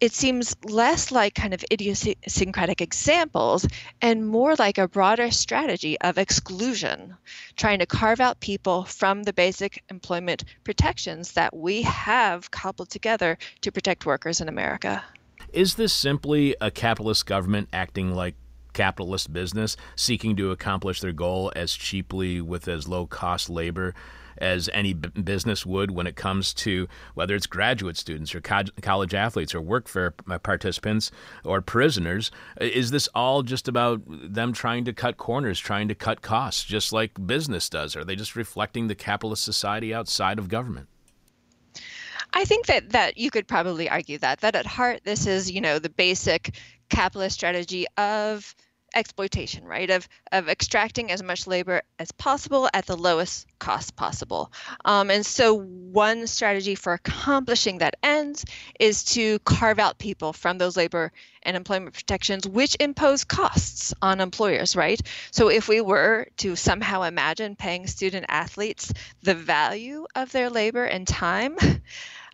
it 0.04 0.12
seems 0.12 0.54
less 0.66 1.14
like 1.14 1.34
kind 1.34 1.54
of 1.54 1.64
idiosyncratic 1.72 2.82
examples 2.82 3.66
and 4.02 4.28
more 4.28 4.54
like 4.56 4.78
a 4.78 4.86
broader 4.86 5.32
strategy 5.32 5.98
of 6.02 6.18
exclusion, 6.18 7.16
trying 7.56 7.80
to 7.80 7.86
carve 7.86 8.20
out 8.20 8.38
people 8.42 8.84
from 8.84 9.24
the 9.24 9.32
basic 9.32 9.82
employment 9.90 10.44
protections 10.66 11.32
that 11.32 11.56
we 11.56 11.84
have 11.84 12.52
cobbled 12.52 12.90
together 12.90 13.38
to 13.62 13.72
protect 13.72 14.06
workers 14.06 14.42
in 14.42 14.50
America. 14.50 15.02
Is 15.54 15.76
this 15.76 15.94
simply 15.94 16.54
a 16.60 16.70
capitalist 16.70 17.26
government 17.26 17.70
acting 17.72 18.14
like 18.14 18.36
capitalist 18.74 19.32
business, 19.32 19.78
seeking 19.96 20.36
to 20.36 20.52
accomplish 20.52 21.00
their 21.00 21.14
goal 21.14 21.50
as 21.56 21.72
cheaply 21.72 22.42
with 22.42 22.68
as 22.68 22.90
low 22.90 23.06
cost 23.06 23.50
labor 23.50 23.96
as 24.44 24.70
any 24.74 24.94
b- 24.94 25.10
business 25.22 25.66
would 25.66 25.92
when 25.92 26.06
it 26.06 26.16
comes 26.16 26.54
to 26.54 26.88
whether 27.16 27.34
it's 27.34 27.48
graduate 27.48 27.98
students 27.98 28.36
or 28.36 28.42
co- 28.42 28.64
college 28.82 29.14
athletes 29.14 29.56
or 29.56 29.62
workfare 29.62 30.14
uh, 30.30 30.38
participants 30.38 31.12
or 31.44 31.62
prisoners. 31.62 32.30
Is 32.60 32.92
this 32.92 33.08
all 33.16 33.42
just 33.42 33.68
about 33.68 34.02
them 34.06 34.54
trying 34.54 34.86
to 34.86 34.94
cut 34.94 35.18
corners, 35.18 35.60
trying 35.60 35.88
to 35.88 35.96
cut 35.96 36.22
costs, 36.22 36.64
just 36.64 36.92
like 36.92 37.26
business 37.26 37.70
does? 37.70 37.96
Are 37.96 38.04
they 38.04 38.16
just 38.16 38.36
reflecting 38.36 38.88
the 38.88 38.96
capitalist 38.96 39.44
society 39.44 39.94
outside 39.94 40.38
of 40.38 40.50
government? 40.50 40.90
I 42.34 42.46
think 42.46 42.66
that 42.66 42.90
that 42.90 43.18
you 43.18 43.32
could 43.32 43.48
probably 43.48 43.90
argue 43.90 44.18
that 44.18 44.42
that 44.42 44.56
at 44.56 44.66
heart 44.66 45.02
this 45.04 45.28
is 45.28 45.52
you 45.52 45.62
know 45.62 45.80
the 45.80 45.90
basic 45.90 46.56
capitalist 46.90 47.36
strategy 47.36 47.86
of 47.98 48.56
exploitation, 48.94 49.66
right? 49.66 49.90
Of 49.90 50.08
of 50.32 50.50
extracting 50.50 51.12
as 51.12 51.24
much 51.24 51.48
labor 51.48 51.82
as 52.00 52.12
possible 52.12 52.70
at 52.74 52.86
the 52.86 52.98
lowest 52.98 53.48
cost 53.60 53.96
possible. 53.96 54.52
Um, 54.86 55.10
and 55.10 55.26
so 55.26 55.54
one 55.56 56.28
strategy 56.28 56.76
for 56.76 56.94
accomplishing 56.94 57.80
that 57.80 57.96
end 58.04 58.44
is 58.80 59.04
to 59.16 59.40
carve 59.40 59.80
out 59.80 59.98
people 59.98 60.34
from 60.34 60.58
those 60.58 60.78
labor 60.78 61.12
and 61.44 61.56
employment 61.56 61.94
protections, 61.94 62.48
which 62.48 62.76
impose 62.80 63.24
costs 63.24 63.94
on 64.02 64.20
employers, 64.20 64.76
right? 64.76 65.02
So 65.32 65.50
if 65.50 65.68
we 65.68 65.82
were 65.82 66.28
to 66.38 66.56
somehow 66.56 67.04
imagine 67.04 67.56
paying 67.56 67.88
student 67.88 68.26
athletes 68.30 68.94
the 69.22 69.36
value 69.36 70.06
of 70.16 70.32
their 70.32 70.50
labor 70.50 70.84
and 70.84 71.08
time. 71.08 71.58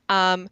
Um, 0.09 0.49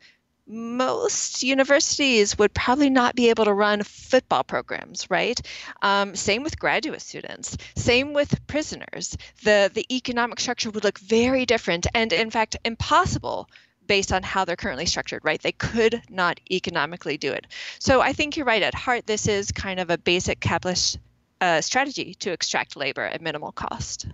most 0.48 1.43
universities 1.43 2.38
would 2.38 2.54
probably 2.54 2.89
not 2.89 3.16
be 3.16 3.30
able 3.30 3.45
to 3.45 3.54
run 3.54 3.84
football 3.84 4.43
programs, 4.43 5.10
right? 5.10 5.39
Um, 5.82 6.16
same 6.16 6.43
with 6.43 6.60
graduate 6.60 7.02
students. 7.02 7.58
Same 7.76 8.14
with 8.14 8.45
prisoners. 8.48 9.18
The 9.43 9.70
the 9.74 9.86
economic 9.93 10.39
structure 10.39 10.72
would 10.72 10.84
look 10.84 11.00
very 11.00 11.45
different, 11.45 11.88
and 11.93 12.14
in 12.14 12.32
fact, 12.32 12.56
impossible 12.64 13.50
based 13.88 14.12
on 14.12 14.22
how 14.22 14.43
they're 14.45 14.56
currently 14.58 14.86
structured, 14.86 15.24
right? 15.24 15.41
They 15.41 15.54
could 15.54 16.02
not 16.10 16.39
economically 16.52 17.18
do 17.18 17.32
it. 17.32 17.48
So 17.80 18.02
I 18.02 18.14
think 18.14 18.36
you're 18.36 18.45
right. 18.45 18.62
At 18.62 18.76
heart, 18.76 19.08
this 19.08 19.28
is 19.28 19.52
kind 19.52 19.80
of 19.80 19.89
a 19.89 19.98
basic 19.98 20.39
capitalist 20.39 21.00
uh, 21.39 21.62
strategy 21.62 22.14
to 22.16 22.32
extract 22.32 22.76
labor 22.76 23.04
at 23.04 23.22
minimal 23.22 23.52
cost 23.52 24.08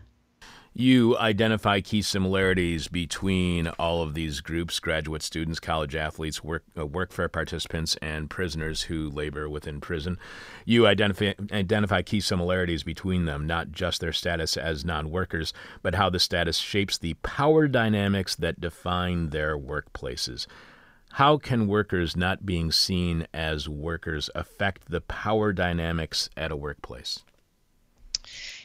you 0.73 1.15
identify 1.19 1.81
key 1.81 2.01
similarities 2.01 2.87
between 2.87 3.67
all 3.79 4.01
of 4.01 4.15
these 4.15 4.41
groups 4.41 4.79
graduate 4.79 5.21
students, 5.21 5.59
college 5.59 5.95
athletes, 5.95 6.43
work, 6.43 6.63
uh, 6.75 6.81
workfare 6.81 7.31
participants, 7.31 7.95
and 8.01 8.29
prisoners 8.29 8.83
who 8.83 9.09
labor 9.09 9.47
within 9.47 9.79
prison. 9.79 10.17
You 10.65 10.87
identify, 10.87 11.33
identify 11.51 12.01
key 12.01 12.21
similarities 12.21 12.81
between 12.81 13.25
them, 13.25 13.45
not 13.45 13.71
just 13.71 14.01
their 14.01 14.11
status 14.11 14.57
as 14.57 14.83
non 14.83 15.11
workers, 15.11 15.53
but 15.83 15.95
how 15.95 16.09
the 16.09 16.19
status 16.19 16.57
shapes 16.57 16.97
the 16.97 17.13
power 17.15 17.67
dynamics 17.67 18.35
that 18.35 18.59
define 18.59 19.29
their 19.29 19.57
workplaces. 19.57 20.47
How 21.13 21.37
can 21.37 21.67
workers 21.67 22.15
not 22.15 22.43
being 22.43 22.71
seen 22.71 23.27
as 23.31 23.69
workers 23.69 24.31
affect 24.33 24.89
the 24.89 25.01
power 25.01 25.53
dynamics 25.53 26.31
at 26.35 26.51
a 26.51 26.55
workplace? 26.55 27.19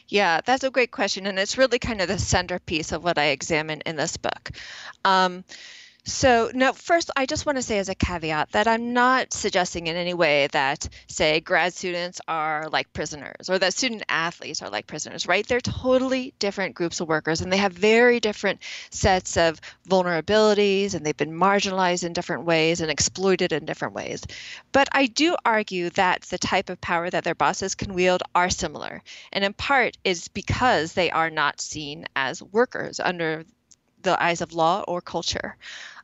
Yeah, 0.09 0.41
that's 0.43 0.63
a 0.63 0.71
great 0.71 0.91
question. 0.91 1.25
And 1.27 1.37
it's 1.39 1.57
really 1.57 1.79
kind 1.79 2.01
of 2.01 2.07
the 2.07 2.17
centerpiece 2.19 2.91
of 2.91 3.03
what 3.03 3.17
I 3.17 3.25
examine 3.27 3.81
in 3.85 3.95
this 3.95 4.17
book. 4.17 4.51
Um, 5.05 5.43
so, 6.09 6.51
no, 6.53 6.73
first, 6.73 7.11
I 7.15 7.25
just 7.25 7.45
want 7.45 7.57
to 7.57 7.61
say 7.61 7.77
as 7.77 7.87
a 7.87 7.95
caveat 7.95 8.51
that 8.51 8.67
I'm 8.67 8.93
not 8.93 9.31
suggesting 9.31 9.87
in 9.87 9.95
any 9.95 10.13
way 10.13 10.47
that, 10.47 10.89
say, 11.07 11.39
grad 11.39 11.73
students 11.73 12.19
are 12.27 12.67
like 12.69 12.91
prisoners 12.93 13.49
or 13.49 13.59
that 13.59 13.73
student 13.73 14.03
athletes 14.09 14.61
are 14.61 14.69
like 14.69 14.87
prisoners, 14.87 15.27
right? 15.27 15.47
They're 15.47 15.61
totally 15.61 16.33
different 16.39 16.75
groups 16.75 16.99
of 16.99 17.07
workers 17.07 17.41
and 17.41 17.53
they 17.53 17.57
have 17.57 17.73
very 17.73 18.19
different 18.19 18.61
sets 18.89 19.37
of 19.37 19.61
vulnerabilities 19.87 20.95
and 20.95 21.05
they've 21.05 21.15
been 21.15 21.31
marginalized 21.31 22.03
in 22.03 22.13
different 22.13 22.45
ways 22.45 22.81
and 22.81 22.89
exploited 22.89 23.53
in 23.53 23.65
different 23.65 23.93
ways. 23.93 24.23
But 24.71 24.89
I 24.91 25.05
do 25.05 25.35
argue 25.45 25.91
that 25.91 26.23
the 26.23 26.37
type 26.37 26.69
of 26.69 26.81
power 26.81 27.09
that 27.09 27.23
their 27.23 27.35
bosses 27.35 27.75
can 27.75 27.93
wield 27.93 28.23
are 28.33 28.49
similar. 28.49 29.03
And 29.31 29.43
in 29.43 29.53
part 29.53 29.97
is 30.03 30.27
because 30.27 30.93
they 30.93 31.11
are 31.11 31.29
not 31.29 31.61
seen 31.61 32.05
as 32.15 32.41
workers 32.41 32.99
under 32.99 33.45
the 34.01 34.21
eyes 34.21 34.41
of 34.41 34.53
law 34.53 34.83
or 34.87 35.01
culture. 35.01 35.57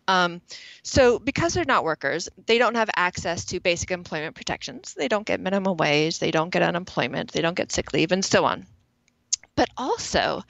Um, 0.07 0.41
so, 0.83 1.19
because 1.19 1.53
they're 1.53 1.65
not 1.65 1.83
workers, 1.83 2.29
they 2.45 2.57
don't 2.57 2.75
have 2.75 2.89
access 2.95 3.45
to 3.45 3.59
basic 3.59 3.91
employment 3.91 4.35
protections. 4.35 4.93
They 4.93 5.07
don't 5.07 5.25
get 5.25 5.39
minimum 5.39 5.77
wage, 5.77 6.19
they 6.19 6.31
don't 6.31 6.51
get 6.51 6.61
unemployment, 6.61 7.31
they 7.31 7.41
don't 7.41 7.55
get 7.55 7.71
sick 7.71 7.91
leave, 7.93 8.11
and 8.11 8.23
so 8.23 8.45
on. 8.45 8.65
But 9.55 9.69
also, 9.77 10.43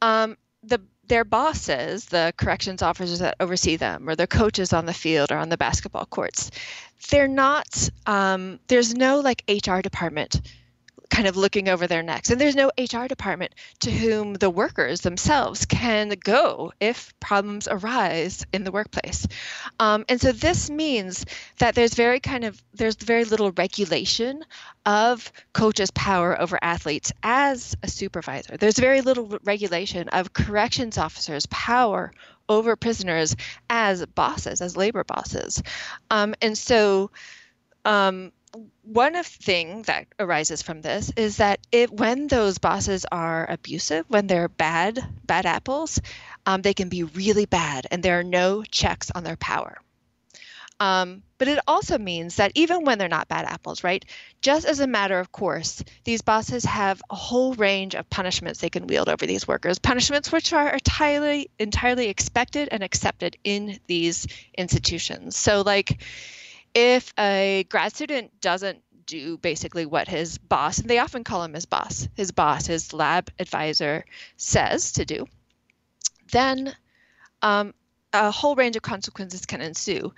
um, 0.00 0.36
the 0.62 0.80
their 1.08 1.24
bosses, 1.24 2.06
the 2.06 2.32
corrections 2.36 2.82
officers 2.82 3.20
that 3.20 3.36
oversee 3.38 3.76
them, 3.76 4.08
or 4.08 4.16
their 4.16 4.26
coaches 4.26 4.72
on 4.72 4.86
the 4.86 4.92
field 4.92 5.30
or 5.30 5.36
on 5.36 5.48
the 5.48 5.56
basketball 5.56 6.06
courts, 6.06 6.50
they're 7.10 7.28
not. 7.28 7.88
Um, 8.06 8.58
there's 8.66 8.94
no 8.94 9.20
like 9.20 9.44
HR 9.48 9.80
department 9.80 10.40
kind 11.10 11.26
of 11.26 11.36
looking 11.36 11.68
over 11.68 11.86
their 11.86 12.02
necks. 12.02 12.30
And 12.30 12.40
there's 12.40 12.56
no 12.56 12.70
HR 12.78 13.06
department 13.06 13.54
to 13.80 13.90
whom 13.90 14.34
the 14.34 14.50
workers 14.50 15.00
themselves 15.00 15.66
can 15.66 16.10
go 16.24 16.72
if 16.80 17.18
problems 17.20 17.68
arise 17.68 18.44
in 18.52 18.64
the 18.64 18.72
workplace. 18.72 19.26
Um, 19.80 20.04
and 20.08 20.20
so 20.20 20.32
this 20.32 20.70
means 20.70 21.24
that 21.58 21.74
there's 21.74 21.94
very 21.94 22.20
kind 22.20 22.44
of 22.44 22.62
there's 22.74 22.96
very 22.96 23.24
little 23.24 23.52
regulation 23.52 24.44
of 24.84 25.32
coaches' 25.52 25.90
power 25.92 26.40
over 26.40 26.58
athletes 26.62 27.12
as 27.22 27.76
a 27.82 27.88
supervisor. 27.88 28.56
There's 28.56 28.78
very 28.78 29.00
little 29.00 29.38
regulation 29.44 30.08
of 30.10 30.32
corrections 30.32 30.98
officers' 30.98 31.46
power 31.46 32.12
over 32.48 32.76
prisoners 32.76 33.34
as 33.68 34.04
bosses, 34.06 34.60
as 34.60 34.76
labor 34.76 35.04
bosses. 35.04 35.62
Um, 36.10 36.34
and 36.40 36.56
so 36.56 37.10
um, 37.84 38.32
one 38.82 39.16
of 39.16 39.26
thing 39.26 39.82
that 39.82 40.06
arises 40.18 40.62
from 40.62 40.80
this 40.82 41.12
is 41.16 41.38
that 41.38 41.60
it 41.72 41.90
when 41.90 42.26
those 42.28 42.58
bosses 42.58 43.06
are 43.10 43.48
abusive, 43.50 44.04
when 44.08 44.26
they're 44.26 44.48
bad 44.48 44.98
bad 45.24 45.46
apples, 45.46 46.00
um, 46.46 46.62
they 46.62 46.74
can 46.74 46.88
be 46.88 47.04
really 47.04 47.46
bad, 47.46 47.86
and 47.90 48.02
there 48.02 48.18
are 48.18 48.24
no 48.24 48.62
checks 48.62 49.10
on 49.10 49.24
their 49.24 49.36
power. 49.36 49.78
Um, 50.78 51.22
but 51.38 51.48
it 51.48 51.58
also 51.66 51.96
means 51.96 52.36
that 52.36 52.52
even 52.54 52.84
when 52.84 52.98
they're 52.98 53.08
not 53.08 53.28
bad 53.28 53.46
apples, 53.46 53.82
right? 53.82 54.04
Just 54.42 54.66
as 54.66 54.80
a 54.80 54.86
matter 54.86 55.18
of 55.18 55.32
course, 55.32 55.82
these 56.04 56.20
bosses 56.20 56.64
have 56.66 57.00
a 57.08 57.14
whole 57.14 57.54
range 57.54 57.94
of 57.94 58.08
punishments 58.10 58.60
they 58.60 58.68
can 58.68 58.86
wield 58.86 59.08
over 59.08 59.26
these 59.26 59.48
workers, 59.48 59.78
punishments 59.78 60.30
which 60.30 60.52
are 60.52 60.68
entirely 60.68 61.50
entirely 61.58 62.08
expected 62.08 62.68
and 62.70 62.82
accepted 62.82 63.36
in 63.42 63.78
these 63.86 64.26
institutions. 64.56 65.36
So 65.36 65.62
like 65.62 66.02
if 66.76 67.14
a 67.18 67.64
grad 67.70 67.94
student 67.94 68.38
doesn't 68.42 68.82
do 69.06 69.38
basically 69.38 69.86
what 69.86 70.08
his 70.08 70.36
boss, 70.36 70.78
and 70.78 70.90
they 70.90 70.98
often 70.98 71.24
call 71.24 71.42
him 71.42 71.54
his 71.54 71.64
boss, 71.64 72.06
his 72.14 72.32
boss, 72.32 72.66
his 72.66 72.92
lab 72.92 73.30
advisor 73.38 74.04
says 74.36 74.92
to 74.92 75.06
do, 75.06 75.26
then 76.32 76.76
um, 77.40 77.72
a 78.12 78.30
whole 78.30 78.54
range 78.56 78.76
of 78.76 78.82
consequences 78.82 79.46
can 79.46 79.62
ensue. 79.62 80.12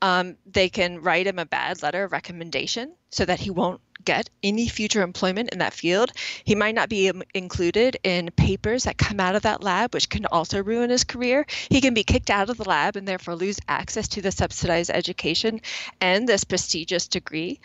Um, 0.00 0.36
they 0.46 0.68
can 0.68 1.00
write 1.00 1.26
him 1.26 1.38
a 1.38 1.46
bad 1.46 1.82
letter 1.82 2.04
of 2.04 2.12
recommendation 2.12 2.94
so 3.10 3.24
that 3.24 3.40
he 3.40 3.50
won't 3.50 3.80
get 4.04 4.30
any 4.42 4.68
future 4.68 5.02
employment 5.02 5.50
in 5.50 5.58
that 5.58 5.74
field. 5.74 6.12
He 6.44 6.54
might 6.54 6.74
not 6.74 6.88
be 6.88 7.10
included 7.34 7.98
in 8.04 8.30
papers 8.30 8.84
that 8.84 8.96
come 8.96 9.20
out 9.20 9.34
of 9.34 9.42
that 9.42 9.62
lab, 9.62 9.92
which 9.92 10.08
can 10.08 10.24
also 10.26 10.62
ruin 10.62 10.90
his 10.90 11.04
career. 11.04 11.46
He 11.68 11.80
can 11.80 11.94
be 11.94 12.04
kicked 12.04 12.30
out 12.30 12.48
of 12.48 12.56
the 12.56 12.68
lab 12.68 12.96
and 12.96 13.06
therefore 13.06 13.34
lose 13.34 13.58
access 13.68 14.08
to 14.08 14.22
the 14.22 14.30
subsidized 14.30 14.90
education 14.90 15.60
and 16.00 16.28
this 16.28 16.44
prestigious 16.44 17.08
degree. 17.08 17.60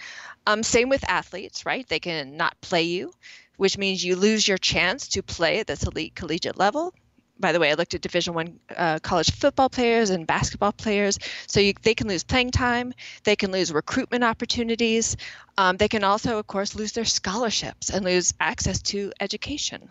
Um, 0.46 0.64
same 0.64 0.90
with 0.90 1.08
athletes, 1.10 1.66
right? 1.66 1.88
They 1.88 2.00
can 2.00 2.36
not 2.36 2.60
play 2.62 2.84
you, 2.84 3.14
which 3.58 3.78
means 3.78 4.04
you 4.04 4.16
lose 4.16 4.48
your 4.48 4.58
chance 4.58 5.08
to 5.10 5.24
play 5.24 5.60
at 5.60 5.68
this 5.68 5.84
elite 5.84 6.16
collegiate 6.16 6.58
level. 6.58 6.94
By 7.40 7.52
the 7.52 7.60
way, 7.60 7.72
I 7.72 7.74
looked 7.74 7.94
at 7.94 8.02
Division 8.02 8.34
One 8.34 8.60
uh, 8.76 9.00
college 9.00 9.32
football 9.32 9.70
players 9.70 10.10
and 10.12 10.28
basketball 10.28 10.72
players. 10.72 11.20
So 11.48 11.60
you, 11.60 11.74
they 11.82 11.96
can 11.96 12.08
lose 12.08 12.24
playing 12.24 12.52
time, 12.52 12.94
they 13.24 13.36
can 13.36 13.52
lose 13.52 13.72
recruitment 13.74 14.24
opportunities, 14.24 15.18
um, 15.58 15.78
they 15.78 15.88
can 15.88 16.04
also, 16.04 16.40
of 16.40 16.48
course, 16.48 16.76
lose 16.76 16.94
their 16.94 17.06
scholarships 17.06 17.90
and 17.90 18.06
lose 18.06 18.34
access 18.40 18.82
to 18.84 19.12
education. 19.20 19.90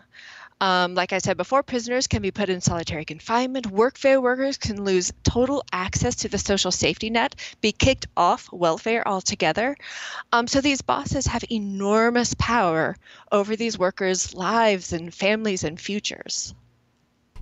Um, 0.61 0.95
like 0.95 1.11
I 1.11 1.17
said 1.17 1.35
before, 1.35 1.61
prisoners 1.61 2.07
can 2.07 2.21
be 2.21 2.31
put 2.31 2.49
in 2.49 2.61
solitary 2.61 3.03
confinement. 3.03 3.69
Workfare 3.69 4.21
workers 4.21 4.57
can 4.57 4.85
lose 4.85 5.11
total 5.23 5.63
access 5.73 6.15
to 6.17 6.29
the 6.29 6.37
social 6.37 6.71
safety 6.71 7.09
net, 7.09 7.35
be 7.59 7.73
kicked 7.73 8.07
off 8.15 8.49
welfare 8.51 9.05
altogether. 9.05 9.75
Um, 10.31 10.47
so 10.47 10.61
these 10.61 10.81
bosses 10.81 11.27
have 11.27 11.43
enormous 11.51 12.33
power 12.35 12.95
over 13.31 13.55
these 13.57 13.77
workers' 13.77 14.33
lives 14.33 14.93
and 14.93 15.13
families 15.13 15.65
and 15.65 15.79
futures. 15.79 16.55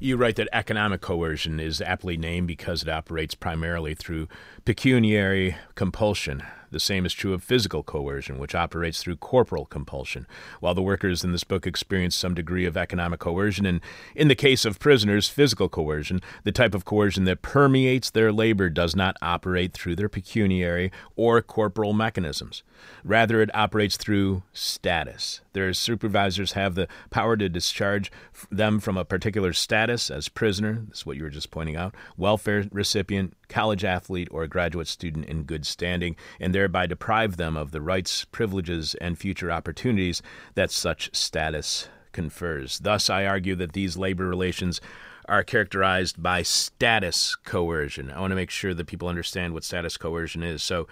You 0.03 0.17
write 0.17 0.35
that 0.37 0.49
economic 0.51 0.99
coercion 1.01 1.59
is 1.59 1.79
aptly 1.79 2.17
named 2.17 2.47
because 2.47 2.81
it 2.81 2.89
operates 2.89 3.35
primarily 3.35 3.93
through 3.93 4.27
pecuniary 4.65 5.57
compulsion. 5.75 6.41
The 6.71 6.79
same 6.79 7.05
is 7.05 7.13
true 7.13 7.33
of 7.33 7.43
physical 7.43 7.83
coercion, 7.83 8.39
which 8.39 8.55
operates 8.55 9.03
through 9.03 9.17
corporal 9.17 9.65
compulsion. 9.65 10.25
While 10.59 10.73
the 10.73 10.81
workers 10.81 11.23
in 11.23 11.33
this 11.33 11.43
book 11.43 11.67
experience 11.67 12.15
some 12.15 12.33
degree 12.33 12.65
of 12.65 12.77
economic 12.77 13.19
coercion, 13.19 13.65
and 13.65 13.81
in 14.15 14.29
the 14.29 14.35
case 14.35 14.63
of 14.63 14.79
prisoners, 14.79 15.27
physical 15.27 15.67
coercion, 15.67 16.21
the 16.43 16.51
type 16.51 16.73
of 16.73 16.85
coercion 16.85 17.25
that 17.25 17.41
permeates 17.41 18.09
their 18.09 18.31
labor 18.31 18.69
does 18.69 18.95
not 18.95 19.17
operate 19.21 19.73
through 19.73 19.95
their 19.95 20.09
pecuniary 20.09 20.91
or 21.15 21.41
corporal 21.41 21.93
mechanisms. 21.93 22.63
Rather, 23.03 23.41
it 23.41 23.53
operates 23.53 23.97
through 23.97 24.43
status. 24.53 25.41
Their 25.53 25.73
supervisors 25.73 26.53
have 26.53 26.75
the 26.75 26.87
power 27.09 27.35
to 27.37 27.49
discharge 27.49 28.11
them 28.49 28.79
from 28.79 28.97
a 28.97 29.05
particular 29.05 29.53
status 29.53 30.09
as 30.09 30.29
prisoner, 30.29 30.83
that's 30.87 31.05
what 31.05 31.17
you 31.17 31.23
were 31.23 31.29
just 31.29 31.51
pointing 31.51 31.75
out, 31.75 31.93
welfare 32.17 32.65
recipient, 32.71 33.35
college 33.51 33.83
athlete, 33.83 34.29
or 34.31 34.43
a 34.43 34.47
graduate 34.47 34.87
student 34.87 35.25
in 35.25 35.43
good 35.43 35.65
standing, 35.65 36.15
and 36.39 36.55
thereby 36.55 36.87
deprive 36.87 37.37
them 37.37 37.55
of 37.55 37.71
the 37.71 37.81
rights, 37.81 38.25
privileges, 38.25 38.95
and 38.95 39.19
future 39.19 39.51
opportunities 39.51 40.23
that 40.55 40.71
such 40.71 41.13
status 41.13 41.89
confers. 42.11 42.79
Thus, 42.79 43.09
I 43.09 43.25
argue 43.25 43.55
that 43.55 43.73
these 43.73 43.97
labor 43.97 44.25
relations 44.27 44.81
are 45.27 45.43
characterized 45.43 46.21
by 46.21 46.41
status 46.41 47.35
coercion. 47.35 48.11
I 48.11 48.19
want 48.19 48.31
to 48.31 48.35
make 48.35 48.49
sure 48.49 48.73
that 48.73 48.87
people 48.87 49.07
understand 49.07 49.53
what 49.53 49.63
status 49.63 49.97
coercion 49.97 50.43
is. 50.43 50.63
So, 50.63 50.87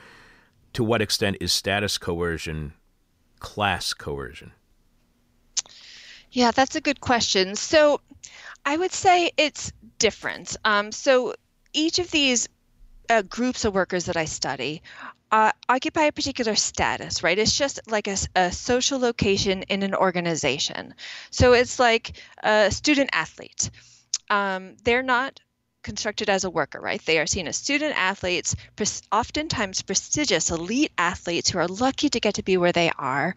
to 0.74 0.84
what 0.84 1.01
extent 1.01 1.38
is 1.41 1.51
status 1.51 1.97
coercion 1.97 2.74
class 3.39 3.93
coercion? 3.93 4.51
Yeah, 6.32 6.51
that's 6.51 6.76
a 6.76 6.82
good 6.82 7.01
question. 7.01 7.55
So, 7.55 8.01
I 8.66 8.78
would 8.78 8.91
say 8.91 9.32
it's 9.38 9.72
different. 9.97 10.55
Um, 10.64 10.91
so, 10.91 11.34
each 11.74 11.99
of 11.99 12.09
these 12.11 12.47
uh, 13.09 13.22
groups 13.24 13.65
of 13.65 13.74
workers 13.74 14.05
that 14.05 14.17
I 14.17 14.26
study 14.26 14.82
uh, 15.32 15.51
occupy 15.67 16.05
a 16.05 16.11
particular 16.11 16.55
status, 16.55 17.24
right? 17.24 17.38
It's 17.38 17.57
just 17.57 17.80
like 17.88 18.07
a, 18.07 18.17
a, 18.36 18.51
social 18.51 18.99
location 18.99 19.63
in 19.63 19.84
an 19.84 19.93
organization. 19.93 20.95
So 21.30 21.53
it's 21.53 21.80
like 21.80 22.13
a 22.41 22.72
student 22.72 23.11
athlete. 23.13 23.70
Um, 24.30 24.76
they're 24.84 25.03
not 25.03 25.39
constructed 25.89 26.29
as 26.29 26.43
a 26.43 26.51
worker, 26.51 26.79
right? 26.79 27.03
They 27.03 27.17
are 27.17 27.25
seen 27.25 27.47
as 27.47 27.57
student 27.57 27.97
athletes, 27.97 28.55
oftentimes 29.11 29.81
prestigious 29.81 30.51
elite 30.51 30.91
athletes 30.99 31.49
who 31.49 31.57
are 31.57 31.67
lucky 31.67 32.09
to 32.09 32.19
get 32.19 32.35
to 32.35 32.43
be 32.43 32.57
where 32.57 32.71
they 32.71 32.91
are. 32.95 33.33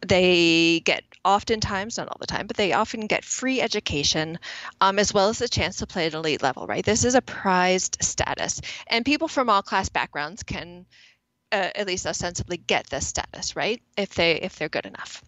They 0.00 0.80
get 0.80 1.04
oftentimes, 1.26 1.98
not 1.98 2.08
all 2.08 2.16
the 2.18 2.26
time, 2.26 2.46
but 2.46 2.56
they 2.56 2.72
often 2.72 3.06
get 3.06 3.22
free 3.22 3.60
education 3.60 4.38
um, 4.80 4.98
as 4.98 5.12
well 5.12 5.28
as 5.28 5.40
the 5.40 5.48
chance 5.48 5.76
to 5.76 5.86
play 5.86 6.06
at 6.06 6.14
elite 6.14 6.42
level, 6.42 6.66
right? 6.66 6.82
This 6.82 7.04
is 7.04 7.14
a 7.14 7.20
prized 7.20 7.98
status. 8.00 8.62
And 8.86 9.04
people 9.04 9.28
from 9.28 9.50
all 9.50 9.60
class 9.60 9.90
backgrounds 9.90 10.42
can 10.42 10.86
uh, 11.52 11.68
at 11.74 11.86
least 11.86 12.06
ostensibly 12.06 12.56
get 12.56 12.86
this 12.86 13.08
status, 13.08 13.56
right? 13.56 13.82
If 13.98 14.14
they 14.14 14.36
if 14.40 14.56
they're 14.56 14.70
good 14.70 14.86
enough. 14.86 15.22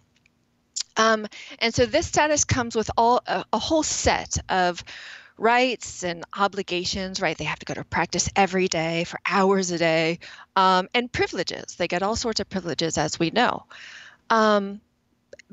Um, 0.96 1.26
and 1.58 1.74
so 1.74 1.84
this 1.84 2.06
status 2.06 2.44
comes 2.44 2.74
with 2.74 2.90
all 2.96 3.20
a, 3.26 3.44
a 3.52 3.58
whole 3.58 3.82
set 3.82 4.38
of 4.48 4.82
rights 5.42 6.04
and 6.04 6.24
obligations, 6.38 7.20
right? 7.20 7.36
They 7.36 7.44
have 7.44 7.58
to 7.58 7.66
go 7.66 7.74
to 7.74 7.84
practice 7.84 8.28
every 8.36 8.68
day 8.68 9.04
for 9.04 9.18
hours 9.26 9.70
a 9.72 9.78
day, 9.78 10.20
um, 10.56 10.88
and 10.94 11.12
privileges. 11.12 11.76
They 11.76 11.88
get 11.88 12.02
all 12.02 12.16
sorts 12.16 12.40
of 12.40 12.48
privileges, 12.48 12.96
as 12.96 13.18
we 13.18 13.30
know. 13.30 13.64
Um, 14.30 14.80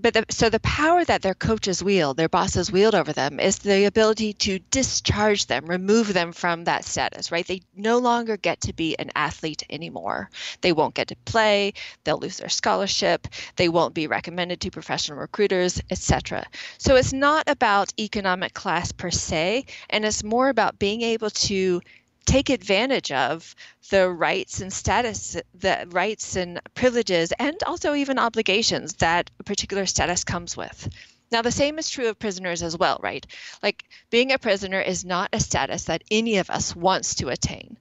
but 0.01 0.13
the, 0.13 0.25
so 0.29 0.49
the 0.49 0.59
power 0.61 1.03
that 1.05 1.21
their 1.21 1.33
coaches 1.33 1.83
wield, 1.83 2.17
their 2.17 2.29
bosses 2.29 2.71
wield 2.71 2.95
over 2.95 3.13
them, 3.13 3.39
is 3.39 3.59
the 3.59 3.85
ability 3.85 4.33
to 4.33 4.59
discharge 4.71 5.45
them, 5.47 5.65
remove 5.65 6.13
them 6.13 6.31
from 6.31 6.63
that 6.63 6.85
status, 6.85 7.31
right? 7.31 7.45
They 7.45 7.61
no 7.75 7.97
longer 7.97 8.37
get 8.37 8.61
to 8.61 8.73
be 8.73 8.97
an 8.97 9.11
athlete 9.15 9.63
anymore. 9.69 10.29
They 10.61 10.71
won't 10.71 10.95
get 10.95 11.09
to 11.09 11.15
play, 11.25 11.73
they'll 12.03 12.19
lose 12.19 12.37
their 12.37 12.49
scholarship, 12.49 13.27
they 13.55 13.69
won't 13.69 13.93
be 13.93 14.07
recommended 14.07 14.61
to 14.61 14.71
professional 14.71 15.19
recruiters, 15.19 15.81
etc. 15.89 16.45
So 16.77 16.95
it's 16.95 17.13
not 17.13 17.47
about 17.47 17.93
economic 17.99 18.53
class 18.53 18.91
per 18.91 19.11
se, 19.11 19.65
and 19.89 20.05
it's 20.05 20.23
more 20.23 20.49
about 20.49 20.79
being 20.79 21.01
able 21.01 21.29
to 21.29 21.81
take 22.25 22.49
advantage 22.49 23.11
of 23.11 23.55
the 23.89 24.09
rights 24.09 24.61
and 24.61 24.71
status, 24.71 25.37
the 25.55 25.87
rights 25.91 26.35
and 26.35 26.61
privileges, 26.75 27.33
and 27.39 27.57
also 27.65 27.95
even 27.95 28.19
obligations 28.19 28.93
that 28.95 29.31
a 29.39 29.43
particular 29.43 29.85
status 29.85 30.23
comes 30.23 30.55
with. 30.55 30.89
Now, 31.31 31.41
the 31.41 31.51
same 31.51 31.77
is 31.77 31.89
true 31.89 32.09
of 32.09 32.19
prisoners 32.19 32.63
as 32.63 32.77
well, 32.77 32.99
right? 33.01 33.25
Like 33.61 33.83
being 34.09 34.31
a 34.31 34.39
prisoner 34.39 34.81
is 34.81 35.05
not 35.05 35.29
a 35.33 35.39
status 35.39 35.85
that 35.85 36.03
any 36.09 36.37
of 36.37 36.49
us 36.49 36.75
wants 36.75 37.15
to 37.15 37.29
attain. 37.29 37.77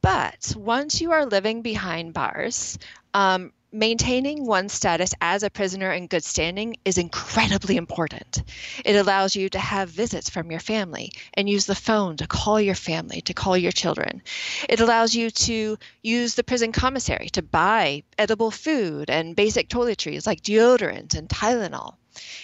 But 0.00 0.54
once 0.56 1.00
you 1.00 1.12
are 1.12 1.26
living 1.26 1.62
behind 1.62 2.14
bars, 2.14 2.78
um, 3.14 3.52
maintaining 3.72 4.44
one's 4.44 4.72
status 4.72 5.14
as 5.20 5.42
a 5.42 5.50
prisoner 5.50 5.90
in 5.90 6.06
good 6.06 6.22
standing 6.22 6.76
is 6.84 6.98
incredibly 6.98 7.76
important. 7.76 8.42
It 8.84 8.96
allows 8.96 9.34
you 9.34 9.48
to 9.48 9.58
have 9.58 9.88
visits 9.88 10.28
from 10.28 10.50
your 10.50 10.60
family 10.60 11.12
and 11.34 11.48
use 11.48 11.66
the 11.66 11.74
phone 11.74 12.16
to 12.18 12.26
call 12.26 12.60
your 12.60 12.74
family, 12.74 13.22
to 13.22 13.34
call 13.34 13.56
your 13.56 13.72
children. 13.72 14.22
It 14.68 14.80
allows 14.80 15.14
you 15.14 15.30
to 15.30 15.78
use 16.02 16.34
the 16.34 16.44
prison 16.44 16.72
commissary 16.72 17.30
to 17.30 17.42
buy 17.42 18.02
edible 18.18 18.50
food 18.50 19.08
and 19.08 19.34
basic 19.34 19.68
toiletries 19.68 20.26
like 20.26 20.42
deodorant 20.42 21.16
and 21.16 21.28
Tylenol. 21.28 21.94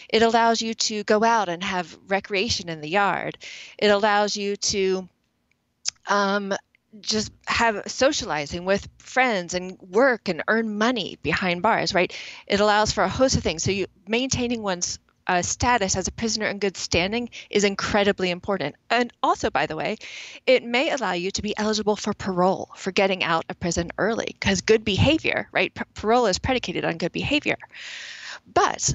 It 0.09 0.22
allows 0.22 0.62
you 0.62 0.72
to 0.74 1.05
go 1.05 1.22
out 1.22 1.51
and 1.51 1.62
have 1.62 1.99
recreation 2.09 2.70
in 2.70 2.81
the 2.81 2.89
yard. 2.89 3.37
It 3.76 3.89
allows 3.89 4.35
you 4.37 4.57
to 4.57 5.09
um, 6.07 6.55
just 7.01 7.32
have 7.47 7.82
socializing 7.86 8.64
with 8.64 8.89
friends 8.99 9.55
and 9.55 9.78
work 9.80 10.28
and 10.28 10.43
earn 10.49 10.78
money 10.78 11.18
behind 11.22 11.62
bars, 11.62 11.95
right? 11.95 12.12
It 12.47 12.61
allows 12.61 12.93
for 12.93 13.05
a 13.05 13.09
host 13.09 13.36
of 13.36 13.43
things. 13.43 13.62
So 13.62 13.70
you 13.70 13.86
maintaining 14.07 14.62
one's 14.62 14.99
uh, 15.26 15.43
status 15.43 15.95
as 15.95 16.09
a 16.09 16.12
prisoner 16.12 16.47
in 16.47 16.59
good 16.59 16.76
standing 16.76 17.28
is 17.51 17.62
incredibly 17.64 18.30
important. 18.30 18.74
And 18.89 19.12
also, 19.22 19.51
by 19.51 19.66
the 19.66 19.76
way, 19.76 19.99
it 20.47 20.64
may 20.64 20.91
allow 20.91 21.12
you 21.12 21.30
to 21.32 21.43
be 21.43 21.57
eligible 21.57 21.97
for 21.97 22.14
parole, 22.14 22.70
for 22.76 22.91
getting 22.91 23.22
out 23.22 23.45
of 23.51 23.61
prison 23.61 23.91
early, 23.99 24.28
because 24.32 24.62
good 24.62 24.84
behavior, 24.84 25.49
right? 25.53 25.72
P- 25.74 25.84
parole 25.95 26.26
is 26.26 26.39
predicated 26.39 26.84
on 26.84 26.97
good 26.97 27.12
behavior. 27.12 27.59
But 28.53 28.95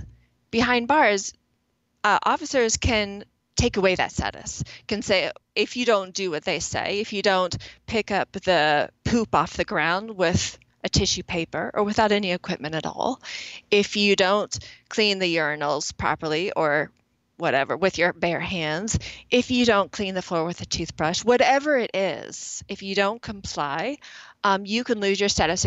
behind 0.50 0.88
bars, 0.88 1.34
uh, 2.04 2.20
officers 2.24 2.78
can 2.78 3.26
take 3.56 3.78
away 3.78 3.96
that 3.96 4.12
status. 4.12 4.64
Can 4.88 5.02
say 5.02 5.32
if 5.56 5.78
you 5.78 5.86
don't 5.86 6.14
do 6.14 6.32
what 6.32 6.44
they 6.44 6.60
say 6.60 7.00
if 7.00 7.14
you 7.14 7.22
don't 7.22 7.56
pick 7.86 8.12
up 8.12 8.32
the 8.32 8.90
poop 9.04 9.36
off 9.36 9.58
the 9.58 9.66
ground 9.66 10.12
with 10.12 10.58
a 10.84 10.90
tissue 10.90 11.24
paper 11.24 11.72
or 11.74 11.84
without 11.84 12.12
any 12.12 12.32
equipment 12.32 12.76
at 12.76 12.86
all 12.86 13.22
if 13.72 13.96
you 13.96 14.16
don't 14.16 14.58
clean 14.90 15.20
the 15.20 15.36
urinals 15.38 15.96
properly 15.96 16.52
or 16.52 16.92
whatever 17.38 17.78
with 17.78 17.98
your 17.98 18.14
bare 18.14 18.40
hands 18.40 19.00
if 19.30 19.50
you 19.50 19.66
don't 19.66 19.92
clean 19.92 20.14
the 20.14 20.22
floor 20.22 20.44
with 20.46 20.60
a 20.62 20.66
toothbrush 20.66 21.24
whatever 21.24 21.78
it 21.78 21.92
is 21.94 22.64
if 22.68 22.84
you 22.84 22.96
don't 22.96 23.22
comply 23.22 23.98
um, 24.44 24.66
you 24.66 24.84
can 24.84 25.00
lose 25.00 25.20
your 25.20 25.30
status 25.30 25.66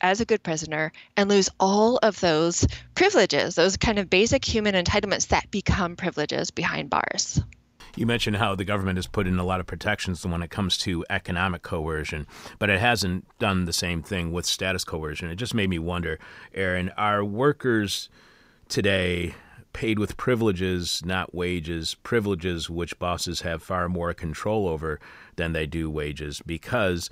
as 0.00 0.20
a 0.20 0.24
good 0.24 0.42
prisoner 0.42 0.92
and 1.16 1.28
lose 1.28 1.48
all 1.58 1.98
of 2.02 2.20
those 2.20 2.66
privileges, 2.94 3.54
those 3.54 3.76
kind 3.76 3.98
of 3.98 4.10
basic 4.10 4.44
human 4.44 4.74
entitlements 4.74 5.28
that 5.28 5.50
become 5.50 5.96
privileges 5.96 6.50
behind 6.50 6.90
bars. 6.90 7.42
You 7.96 8.06
mentioned 8.06 8.36
how 8.36 8.54
the 8.54 8.64
government 8.64 8.98
has 8.98 9.06
put 9.06 9.26
in 9.26 9.38
a 9.38 9.44
lot 9.44 9.60
of 9.60 9.66
protections 9.66 10.24
when 10.24 10.42
it 10.42 10.50
comes 10.50 10.78
to 10.78 11.04
economic 11.10 11.62
coercion, 11.62 12.26
but 12.58 12.70
it 12.70 12.80
hasn't 12.80 13.26
done 13.38 13.64
the 13.64 13.72
same 13.72 14.02
thing 14.02 14.30
with 14.32 14.46
status 14.46 14.84
coercion. 14.84 15.28
It 15.28 15.36
just 15.36 15.54
made 15.54 15.70
me 15.70 15.78
wonder, 15.78 16.18
Erin, 16.54 16.90
are 16.96 17.24
workers 17.24 18.08
today 18.68 19.34
paid 19.72 19.98
with 19.98 20.16
privileges, 20.16 21.02
not 21.04 21.34
wages, 21.34 21.94
privileges 22.02 22.68
which 22.68 22.98
bosses 22.98 23.42
have 23.42 23.62
far 23.62 23.88
more 23.88 24.12
control 24.14 24.68
over 24.68 25.00
than 25.36 25.52
they 25.52 25.66
do 25.66 25.90
wages 25.90 26.42
because 26.44 27.10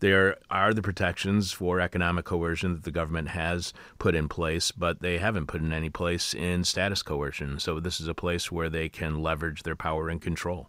there 0.00 0.36
are 0.50 0.74
the 0.74 0.82
protections 0.82 1.52
for 1.52 1.80
economic 1.80 2.24
coercion 2.24 2.74
that 2.74 2.84
the 2.84 2.90
government 2.90 3.28
has 3.28 3.72
put 3.98 4.14
in 4.14 4.28
place, 4.28 4.72
but 4.72 5.00
they 5.00 5.18
haven't 5.18 5.46
put 5.46 5.60
in 5.60 5.72
any 5.72 5.90
place 5.90 6.34
in 6.34 6.64
status 6.64 7.02
coercion. 7.02 7.58
So 7.58 7.80
this 7.80 8.00
is 8.00 8.08
a 8.08 8.14
place 8.14 8.50
where 8.50 8.68
they 8.68 8.88
can 8.88 9.22
leverage 9.22 9.62
their 9.62 9.76
power 9.76 10.08
and 10.08 10.20
control. 10.20 10.68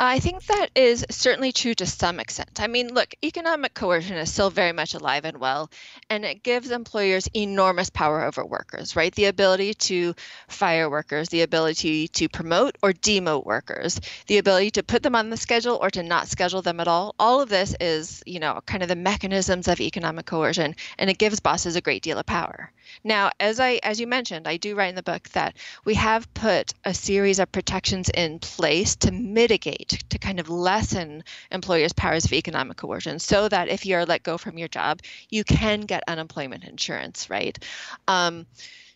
I 0.00 0.20
think 0.20 0.44
that 0.46 0.68
is 0.76 1.04
certainly 1.10 1.50
true 1.50 1.74
to 1.74 1.84
some 1.84 2.20
extent. 2.20 2.60
I 2.60 2.68
mean, 2.68 2.94
look, 2.94 3.16
economic 3.24 3.74
coercion 3.74 4.16
is 4.16 4.32
still 4.32 4.48
very 4.48 4.70
much 4.70 4.94
alive 4.94 5.24
and 5.24 5.38
well, 5.38 5.70
and 6.08 6.24
it 6.24 6.44
gives 6.44 6.70
employers 6.70 7.28
enormous 7.34 7.90
power 7.90 8.22
over 8.22 8.46
workers, 8.46 8.94
right? 8.94 9.12
The 9.12 9.24
ability 9.24 9.74
to 9.74 10.14
fire 10.46 10.88
workers, 10.88 11.30
the 11.30 11.42
ability 11.42 12.06
to 12.08 12.28
promote 12.28 12.76
or 12.80 12.92
demote 12.92 13.44
workers, 13.44 14.00
the 14.28 14.38
ability 14.38 14.70
to 14.72 14.84
put 14.84 15.02
them 15.02 15.16
on 15.16 15.30
the 15.30 15.36
schedule 15.36 15.80
or 15.82 15.90
to 15.90 16.04
not 16.04 16.28
schedule 16.28 16.62
them 16.62 16.78
at 16.78 16.86
all. 16.86 17.16
All 17.18 17.40
of 17.40 17.48
this 17.48 17.74
is, 17.80 18.22
you 18.24 18.38
know, 18.38 18.60
kind 18.66 18.84
of 18.84 18.88
the 18.88 18.94
mechanisms 18.94 19.66
of 19.66 19.80
economic 19.80 20.26
coercion, 20.26 20.76
and 20.96 21.10
it 21.10 21.18
gives 21.18 21.40
bosses 21.40 21.74
a 21.74 21.80
great 21.80 22.02
deal 22.02 22.18
of 22.18 22.26
power. 22.26 22.70
Now, 23.04 23.30
as 23.40 23.60
I 23.60 23.80
as 23.82 24.00
you 24.00 24.06
mentioned, 24.06 24.46
I 24.46 24.56
do 24.56 24.74
write 24.74 24.88
in 24.88 24.94
the 24.94 25.02
book 25.02 25.28
that 25.30 25.56
we 25.84 25.94
have 25.94 26.32
put 26.34 26.72
a 26.84 26.94
series 26.94 27.38
of 27.38 27.52
protections 27.52 28.10
in 28.10 28.38
place 28.38 28.96
to 28.96 29.12
mitigate 29.12 30.04
to 30.10 30.18
kind 30.18 30.40
of 30.40 30.48
lessen 30.48 31.24
employers' 31.50 31.92
powers 31.92 32.24
of 32.24 32.32
economic 32.32 32.76
coercion 32.76 33.18
so 33.18 33.48
that 33.48 33.68
if 33.68 33.86
you're 33.86 34.06
let 34.06 34.22
go 34.22 34.38
from 34.38 34.58
your 34.58 34.68
job, 34.68 35.00
you 35.30 35.44
can 35.44 35.82
get 35.82 36.02
unemployment 36.08 36.64
insurance, 36.64 37.30
right? 37.30 37.58
Um, 38.06 38.46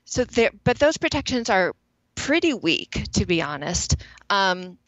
so 0.05 0.25
there, 0.25 0.51
but 0.65 0.79
those 0.79 0.97
protections 0.97 1.49
are 1.51 1.75
pretty 2.15 2.55
weak, 2.55 3.05
to 3.13 3.27
be 3.27 3.43
honest. 3.43 3.97
Um, 4.31 4.79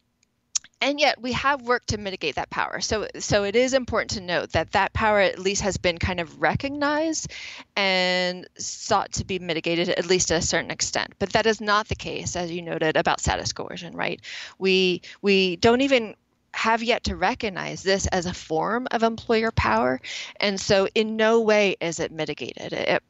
and 0.80 1.00
yet 1.00 1.20
we 1.20 1.32
have 1.32 1.62
worked 1.62 1.88
to 1.88 1.98
mitigate 1.98 2.34
that 2.34 2.50
power. 2.50 2.80
So 2.80 3.08
so 3.18 3.44
it 3.44 3.56
is 3.56 3.74
important 3.74 4.10
to 4.12 4.20
note 4.20 4.52
that 4.52 4.72
that 4.72 4.92
power 4.92 5.20
at 5.20 5.38
least 5.38 5.62
has 5.62 5.76
been 5.76 5.98
kind 5.98 6.20
of 6.20 6.40
recognized 6.40 7.32
and 7.76 8.46
sought 8.58 9.12
to 9.12 9.24
be 9.24 9.38
mitigated 9.38 9.88
at 9.88 10.06
least 10.06 10.28
to 10.28 10.34
a 10.34 10.42
certain 10.42 10.70
extent. 10.70 11.14
But 11.18 11.32
that 11.32 11.46
is 11.46 11.60
not 11.60 11.88
the 11.88 11.94
case, 11.94 12.36
as 12.36 12.50
you 12.50 12.62
noted, 12.62 12.96
about 12.96 13.20
status 13.20 13.52
coercion, 13.52 13.94
right? 13.94 14.20
We 14.58 15.02
we 15.22 15.56
don't 15.56 15.80
even 15.80 16.16
have 16.52 16.82
yet 16.82 17.04
to 17.04 17.16
recognize 17.16 17.82
this 17.82 18.06
as 18.06 18.26
a 18.26 18.34
form 18.34 18.86
of 18.90 19.02
employer 19.02 19.50
power, 19.50 20.00
and 20.38 20.60
so 20.60 20.86
in 20.94 21.16
no 21.16 21.40
way 21.40 21.76
is 21.80 21.98
it 21.98 22.12
mitigated. 22.12 22.72
It, 22.72 23.02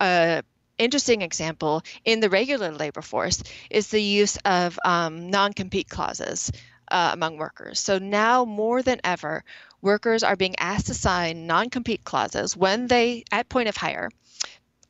uh, 0.00 0.42
interesting 0.78 1.22
example 1.22 1.82
in 2.04 2.20
the 2.20 2.28
regular 2.28 2.72
labor 2.72 3.02
force 3.02 3.42
is 3.70 3.88
the 3.88 4.02
use 4.02 4.36
of 4.44 4.78
um, 4.84 5.30
non 5.30 5.52
compete 5.52 5.88
clauses 5.88 6.50
uh, 6.90 7.10
among 7.12 7.36
workers. 7.38 7.80
So 7.80 7.98
now 7.98 8.44
more 8.44 8.82
than 8.82 9.00
ever, 9.04 9.44
workers 9.80 10.22
are 10.22 10.36
being 10.36 10.56
asked 10.58 10.86
to 10.86 10.94
sign 10.94 11.46
non 11.46 11.70
compete 11.70 12.04
clauses 12.04 12.56
when 12.56 12.86
they, 12.86 13.24
at 13.32 13.48
point 13.48 13.68
of 13.68 13.76
hire, 13.76 14.10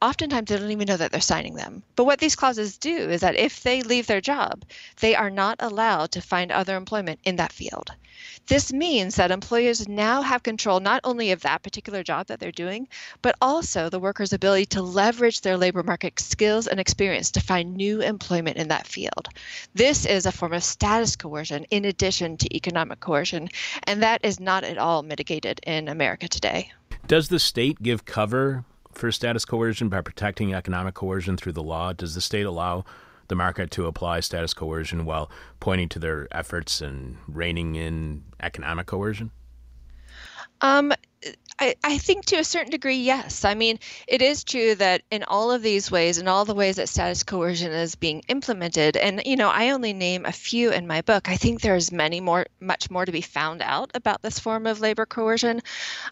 oftentimes 0.03 0.51
they 0.51 0.59
don't 0.59 0.71
even 0.71 0.87
know 0.87 0.97
that 0.97 1.13
they're 1.13 1.21
signing 1.21 1.55
them. 1.55 1.83
But 1.95 2.05
what 2.05 2.19
these 2.19 2.37
clauses 2.37 2.77
do 2.77 2.95
is 2.95 3.21
that 3.21 3.37
if 3.37 3.63
they 3.63 3.83
leave 3.83 4.09
their 4.09 4.21
job, 4.21 4.65
they 5.01 5.15
are 5.15 5.31
not 5.31 5.57
allowed 5.61 6.11
to 6.13 6.21
find 6.21 6.51
other 6.51 6.77
employment 6.77 7.21
in 7.25 7.37
that 7.37 7.53
field. 7.53 7.93
This 8.47 8.73
means 8.73 9.17
that 9.17 9.31
employers 9.31 9.89
now 9.89 10.23
have 10.23 10.43
control 10.43 10.81
not 10.81 11.01
only 11.05 11.31
of 11.31 11.43
that 11.43 11.63
particular 11.63 12.03
job 12.03 12.27
that 12.27 12.41
they're 12.41 12.53
doing, 12.53 12.89
but 13.21 13.37
also 13.41 13.89
the 13.89 14.01
worker's 14.01 14.33
ability 14.33 14.67
to 14.67 14.83
leverage 14.83 15.41
their 15.41 15.57
labor 15.57 15.83
market 15.83 16.19
skills 16.19 16.67
and 16.67 16.81
experience 16.81 17.31
to 17.33 17.41
find 17.41 17.77
new 17.77 18.03
employment 18.03 18.57
in 18.57 18.69
that 18.69 18.87
field. 18.87 19.29
This 19.75 20.05
is 20.05 20.27
a 20.27 20.33
form 20.33 20.53
of 20.53 20.65
status 20.65 21.15
coercion 21.17 21.65
in 21.71 21.85
addition 21.85 22.37
to 22.39 22.55
economic 22.55 23.01
coercion, 23.01 23.49
and 23.85 24.03
that 24.03 24.25
is 24.25 24.41
not 24.41 24.65
at 24.65 24.79
all 24.79 25.03
mitigated 25.03 25.61
in 25.65 25.89
America 25.89 26.29
today. 26.29 26.73
Does 27.07 27.29
the 27.29 27.39
state 27.39 27.83
give 27.83 28.05
cover 28.05 28.65
for 28.93 29.11
status 29.13 29.45
coercion 29.45 29.89
by 29.89 30.01
protecting 30.01 30.55
economic 30.55 30.95
coercion 30.95 31.37
through 31.37 31.53
the 31.53 31.63
law? 31.63 31.93
Does 31.93 32.15
the 32.15 32.21
state 32.21 32.47
allow 32.47 32.85
the 33.29 33.35
market 33.35 33.71
to 33.73 33.87
apply 33.87 34.21
status 34.21 34.55
coercion 34.55 35.05
while 35.05 35.31
pointing 35.61 35.89
to 35.91 35.99
their 35.99 36.29
efforts 36.31 36.81
and 36.81 37.17
reining 37.27 37.77
in 37.77 38.25
economic 38.41 38.87
coercion? 38.87 39.31
Um, 40.61 40.93
I, 41.59 41.75
I 41.85 41.99
think 41.99 42.25
to 42.27 42.37
a 42.37 42.45
certain 42.45 42.71
degree, 42.71 42.97
yes. 42.97 43.45
I 43.45 43.55
mean, 43.55 43.79
it 44.09 44.23
is 44.23 44.43
true 44.43 44.75
that 44.77 45.03
in 45.11 45.23
all 45.25 45.51
of 45.51 45.63
these 45.63 45.91
ways, 45.91 46.19
in 46.19 46.27
all 46.27 46.45
the 46.45 46.55
ways 46.55 46.77
that 46.77 46.89
status 46.89 47.23
coercion 47.23 47.73
is 47.73 47.95
being 47.95 48.23
implemented, 48.29 48.97
and 48.97 49.23
you 49.25 49.37
know, 49.37 49.49
I 49.49 49.71
only 49.71 49.93
name 49.93 50.25
a 50.25 50.33
few 50.33 50.73
in 50.73 50.87
my 50.87 51.03
book. 51.03 51.29
I 51.29 51.37
think 51.37 51.61
there's 51.61 51.93
many 51.93 52.21
more, 52.21 52.47
much 52.61 52.91
more 52.91 53.05
to 53.05 53.13
be 53.13 53.21
found 53.21 53.63
out 53.63 53.91
about 53.95 54.23
this 54.23 54.39
form 54.39 54.67
of 54.67 54.81
labor 54.81 55.07
coercion. 55.07 55.61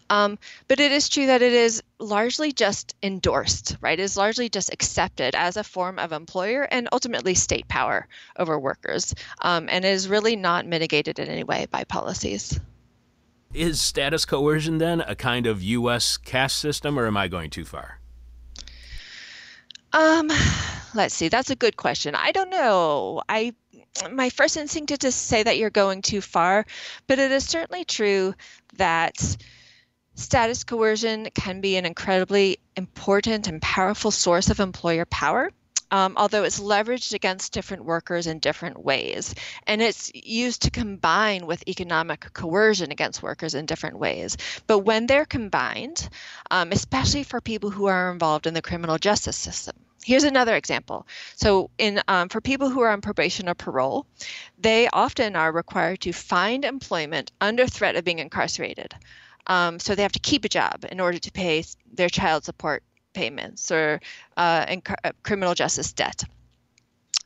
Um, 0.09 0.37
but 0.67 0.79
it 0.79 0.91
is 0.91 1.09
true 1.09 1.25
that 1.27 1.41
it 1.41 1.53
is 1.53 1.81
largely 1.99 2.51
just 2.51 2.95
endorsed, 3.03 3.77
right? 3.81 3.99
It 3.99 4.03
is 4.03 4.17
largely 4.17 4.49
just 4.49 4.71
accepted 4.71 5.35
as 5.35 5.57
a 5.57 5.63
form 5.63 5.99
of 5.99 6.11
employer 6.11 6.63
and 6.63 6.87
ultimately 6.91 7.33
state 7.33 7.67
power 7.67 8.07
over 8.37 8.59
workers, 8.59 9.15
um, 9.41 9.67
and 9.69 9.85
is 9.85 10.07
really 10.07 10.35
not 10.35 10.65
mitigated 10.65 11.19
in 11.19 11.27
any 11.27 11.43
way 11.43 11.67
by 11.69 11.83
policies. 11.83 12.59
Is 13.53 13.81
status 13.81 14.25
coercion 14.25 14.77
then 14.77 15.01
a 15.01 15.15
kind 15.15 15.45
of 15.45 15.61
U.S. 15.61 16.17
caste 16.17 16.57
system, 16.57 16.97
or 16.97 17.05
am 17.05 17.17
I 17.17 17.27
going 17.27 17.49
too 17.49 17.65
far? 17.65 17.99
Um, 19.93 20.31
let's 20.93 21.13
see. 21.13 21.27
That's 21.27 21.49
a 21.49 21.55
good 21.55 21.75
question. 21.75 22.15
I 22.15 22.31
don't 22.31 22.49
know. 22.49 23.21
I 23.27 23.53
my 24.09 24.29
first 24.29 24.55
instinct 24.55 24.91
is 24.91 24.99
to 24.99 25.11
say 25.11 25.43
that 25.43 25.57
you're 25.57 25.69
going 25.69 26.01
too 26.01 26.21
far, 26.21 26.65
but 27.07 27.19
it 27.19 27.29
is 27.31 27.43
certainly 27.43 27.83
true 27.83 28.33
that 28.77 29.15
status 30.15 30.63
coercion 30.63 31.27
can 31.35 31.59
be 31.59 31.75
an 31.75 31.85
incredibly 31.85 32.57
important 32.77 33.47
and 33.47 33.61
powerful 33.61 34.11
source 34.11 34.49
of 34.49 34.61
employer 34.61 35.05
power 35.05 35.51
um, 35.91 36.13
although 36.17 36.43
it's 36.43 36.59
leveraged 36.59 37.13
against 37.13 37.53
different 37.53 37.85
workers 37.85 38.27
in 38.27 38.39
different 38.39 38.83
ways. 38.83 39.35
And 39.67 39.81
it's 39.81 40.11
used 40.13 40.63
to 40.63 40.71
combine 40.71 41.45
with 41.45 41.67
economic 41.67 42.33
coercion 42.33 42.91
against 42.91 43.21
workers 43.21 43.53
in 43.53 43.65
different 43.65 43.99
ways. 43.99 44.37
But 44.67 44.79
when 44.79 45.05
they're 45.05 45.25
combined, 45.25 46.09
um, 46.49 46.71
especially 46.71 47.23
for 47.23 47.41
people 47.41 47.69
who 47.69 47.85
are 47.85 48.11
involved 48.11 48.47
in 48.47 48.53
the 48.53 48.61
criminal 48.61 48.97
justice 48.97 49.37
system, 49.37 49.75
Here's 50.03 50.23
another 50.23 50.55
example. 50.55 51.05
So, 51.35 51.69
in 51.77 52.01
um, 52.07 52.29
for 52.29 52.41
people 52.41 52.71
who 52.71 52.81
are 52.81 52.89
on 52.89 53.01
probation 53.01 53.47
or 53.47 53.53
parole, 53.53 54.07
they 54.57 54.89
often 54.91 55.35
are 55.35 55.51
required 55.51 56.01
to 56.01 56.11
find 56.11 56.65
employment 56.65 57.31
under 57.39 57.67
threat 57.67 57.95
of 57.95 58.03
being 58.03 58.17
incarcerated. 58.17 58.95
Um, 59.45 59.79
so 59.79 59.93
they 59.93 60.01
have 60.01 60.11
to 60.13 60.19
keep 60.19 60.43
a 60.43 60.49
job 60.49 60.85
in 60.91 60.99
order 60.99 61.19
to 61.19 61.31
pay 61.31 61.63
their 61.93 62.09
child 62.09 62.45
support 62.45 62.83
payments 63.13 63.71
or 63.71 63.99
uh, 64.37 64.65
inc- 64.65 64.95
uh, 65.03 65.11
criminal 65.23 65.53
justice 65.53 65.93
debt. 65.93 66.23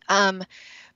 Um, 0.08 0.44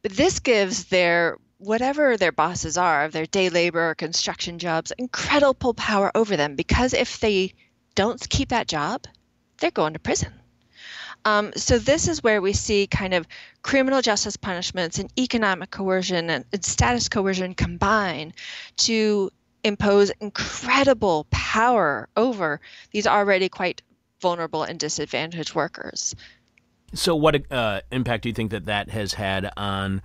but 0.02 0.12
this 0.12 0.40
gives 0.40 0.86
their 0.86 1.38
whatever 1.58 2.16
their 2.16 2.32
bosses 2.32 2.78
are, 2.78 3.06
of 3.06 3.12
their 3.12 3.26
day 3.26 3.50
labor 3.50 3.90
or 3.90 3.96
construction 3.96 4.60
jobs, 4.60 4.94
incredible 4.98 5.74
power 5.74 6.12
over 6.16 6.38
them 6.38 6.56
because 6.56 6.94
if 6.94 7.20
they 7.20 7.54
don't 7.96 8.30
keep 8.30 8.50
that 8.50 8.68
job, 8.68 9.06
they're 9.58 9.72
going 9.72 9.94
to 9.94 10.00
prison. 10.00 10.34
Um, 11.26 11.52
so 11.58 11.78
this 11.78 12.08
is 12.08 12.24
where 12.24 12.42
we 12.42 12.54
see 12.54 12.88
kind 12.88 13.14
of 13.14 13.28
criminal 13.62 14.02
justice 14.02 14.38
punishments 14.38 15.00
and 15.00 15.12
economic 15.20 15.70
coercion 15.70 16.30
and, 16.30 16.46
and 16.54 16.64
status 16.64 17.10
coercion 17.10 17.54
combine 17.54 18.34
to 18.78 19.30
impose 19.66 20.12
incredible 20.22 21.28
power 21.30 22.08
over 22.16 22.62
these 22.92 23.06
already 23.06 23.50
quite 23.50 23.82
vulnerable 24.22 24.64
and 24.64 24.80
disadvantaged 24.80 25.56
workers. 25.56 26.16
So, 26.94 27.16
what 27.16 27.52
uh, 27.52 27.82
impact 27.92 28.24
do 28.24 28.30
you 28.30 28.34
think 28.34 28.52
that 28.52 28.66
that 28.66 28.90
has 28.90 29.14
had 29.14 29.52
on 29.56 30.02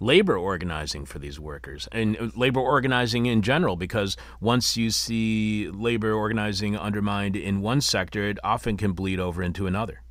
labor 0.00 0.36
organizing 0.36 1.04
for 1.04 1.18
these 1.18 1.40
workers 1.40 1.88
and 1.90 2.16
uh, 2.16 2.28
labor 2.36 2.60
organizing 2.60 3.26
in 3.26 3.42
general? 3.42 3.76
Because 3.76 4.16
once 4.40 4.76
you 4.76 4.90
see 4.90 5.68
labor 5.70 6.12
organizing 6.12 6.76
undermined 6.76 7.36
in 7.36 7.60
one 7.60 7.80
sector, 7.80 8.28
it 8.28 8.38
often 8.44 8.76
can 8.76 8.92
bleed 8.92 9.18
over 9.18 9.42
into 9.42 9.66
another. 9.66 10.02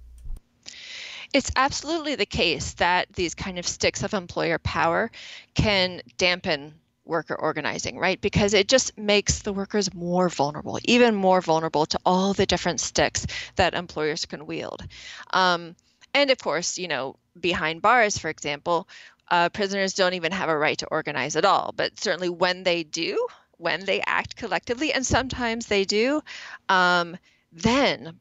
It's 1.34 1.52
absolutely 1.56 2.16
the 2.16 2.26
case 2.26 2.74
that 2.74 3.08
these 3.14 3.36
kind 3.36 3.60
of 3.60 3.68
sticks 3.68 4.04
of 4.04 4.14
employer 4.14 4.58
power 4.60 5.12
can 5.56 6.02
dampen 6.18 6.74
worker 7.08 7.36
organizing, 7.36 7.98
right? 7.98 8.20
Because 8.20 8.54
it 8.54 8.68
just 8.68 8.98
makes 8.98 9.40
the 9.40 9.54
workers 9.54 9.94
more 9.94 10.30
vulnerable, 10.30 10.80
even 10.86 11.16
more 11.16 11.42
vulnerable 11.42 11.86
to 11.86 12.00
all 12.06 12.34
the 12.34 12.46
different 12.46 12.80
sticks 12.80 13.26
that 13.56 13.74
employers 13.74 14.26
can 14.26 14.46
wield. 14.46 14.86
Um, 15.32 15.76
and 16.14 16.32
of 16.32 16.38
course, 16.40 16.78
you 16.78 16.88
know, 16.88 17.16
behind 17.40 17.82
bars, 17.82 18.18
for 18.18 18.30
example, 18.30 18.88
uh, 19.30 19.50
prisoners 19.50 19.94
don't 19.94 20.14
even 20.14 20.32
have 20.32 20.50
a 20.50 20.58
right 20.58 20.78
to 20.78 20.88
organize 20.88 21.36
at 21.36 21.46
all. 21.46 21.74
But 21.76 22.00
certainly 22.00 22.30
when 22.30 22.64
they 22.64 22.84
do, 22.84 23.28
when 23.58 23.86
they 23.86 24.02
act 24.06 24.36
collectively, 24.36 24.94
and 24.94 25.06
sometimes 25.06 25.68
they 25.68 25.84
do, 25.84 26.22
um, 26.70 27.18
then 27.52 28.20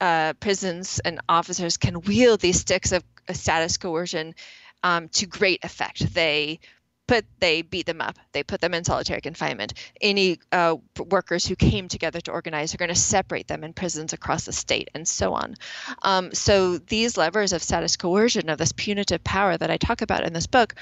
uh, 0.00 0.32
prisons 0.34 1.00
and 1.00 1.20
officers 1.28 1.76
can 1.76 2.00
wield 2.02 2.40
these 2.40 2.60
sticks 2.60 2.92
of 2.92 3.04
status 3.32 3.76
coercion 3.76 4.34
um, 4.82 5.08
to 5.08 5.26
great 5.26 5.64
effect. 5.64 6.14
They 6.14 6.60
put 7.06 7.24
they 7.40 7.62
beat 7.62 7.86
them 7.86 8.00
up. 8.00 8.18
They 8.32 8.42
put 8.42 8.60
them 8.60 8.74
in 8.74 8.84
solitary 8.84 9.20
confinement. 9.20 9.74
Any 10.00 10.38
uh, 10.52 10.76
workers 10.98 11.46
who 11.46 11.56
came 11.56 11.88
together 11.88 12.20
to 12.22 12.32
organize 12.32 12.74
are 12.74 12.78
going 12.78 12.88
to 12.88 12.94
separate 12.94 13.48
them 13.48 13.64
in 13.64 13.72
prisons 13.72 14.12
across 14.12 14.44
the 14.44 14.52
state 14.52 14.90
and 14.94 15.06
so 15.06 15.32
on. 15.34 15.54
Um, 16.02 16.32
so 16.34 16.78
these 16.78 17.16
levers 17.16 17.52
of 17.52 17.62
status 17.62 17.96
coercion 17.96 18.48
of 18.48 18.58
this 18.58 18.72
punitive 18.72 19.22
power 19.24 19.56
that 19.56 19.70
i 19.70 19.76
talk 19.76 20.02
about 20.02 20.24
in 20.24 20.32
this 20.32 20.46
book 20.46 20.74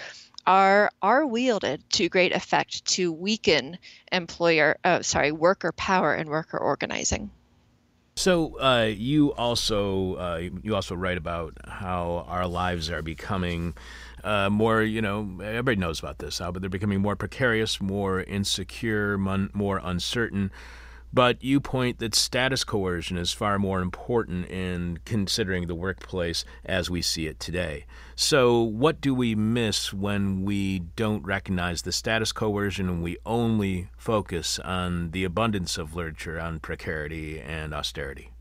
are 0.47 0.91
are 1.03 1.27
wielded 1.27 1.83
to 1.91 2.09
great 2.09 2.33
effect 2.33 2.85
to 2.85 3.12
weaken 3.12 3.79
employer 4.12 4.77
uh, 4.85 5.03
sorry 5.03 5.33
worker 5.33 5.72
power 5.72 6.14
and 6.14 6.29
worker 6.29 6.59
organizing. 6.59 7.31
So 8.16 8.61
uh, 8.61 8.93
you 8.95 9.33
also 9.33 10.14
uh, 10.14 10.43
you 10.62 10.75
also 10.75 10.95
write 10.95 11.18
about 11.18 11.59
how 11.66 12.25
our 12.29 12.47
lives 12.47 12.91
are 12.91 13.03
becoming 13.03 13.75
uh, 14.25 14.51
more, 14.51 14.83
you 14.83 15.03
know, 15.03 15.39
everybody 15.43 15.77
knows 15.77 16.01
about 16.01 16.18
this 16.18 16.41
now, 16.41 16.51
but 16.51 16.62
they're 16.62 16.70
becoming 16.70 17.01
more 17.01 17.16
precarious, 17.16 17.81
more 17.81 18.22
insecure, 18.22 19.18
mon- 19.18 19.51
more 19.53 19.81
uncertain. 19.83 20.51
But 21.12 21.45
you 21.45 21.61
point 21.61 22.01
that 22.01 22.12
status 22.12 22.64
coercion 22.64 23.16
is 23.16 23.33
far 23.33 23.57
more 23.57 23.81
important 23.81 24.51
in 24.51 24.99
considering 25.05 25.68
the 25.68 25.75
workplace 25.75 26.45
as 26.64 26.91
we 26.91 27.03
see 27.03 27.29
it 27.29 27.39
today. 27.39 27.87
So, 28.16 28.61
what 28.61 29.01
do 29.01 29.14
we 29.14 29.37
miss 29.37 29.93
when 29.93 30.43
we 30.43 30.81
don't 30.81 31.25
recognize 31.25 31.83
the 31.83 31.93
status 31.93 32.33
coercion 32.33 32.89
and 32.89 33.01
we 33.01 33.18
only 33.25 33.91
focus 33.97 34.59
on 34.59 35.12
the 35.12 35.22
abundance 35.22 35.79
of 35.79 35.95
literature 35.95 36.41
on 36.41 36.59
precarity 36.59 37.41
and 37.41 37.72
austerity? 37.72 38.34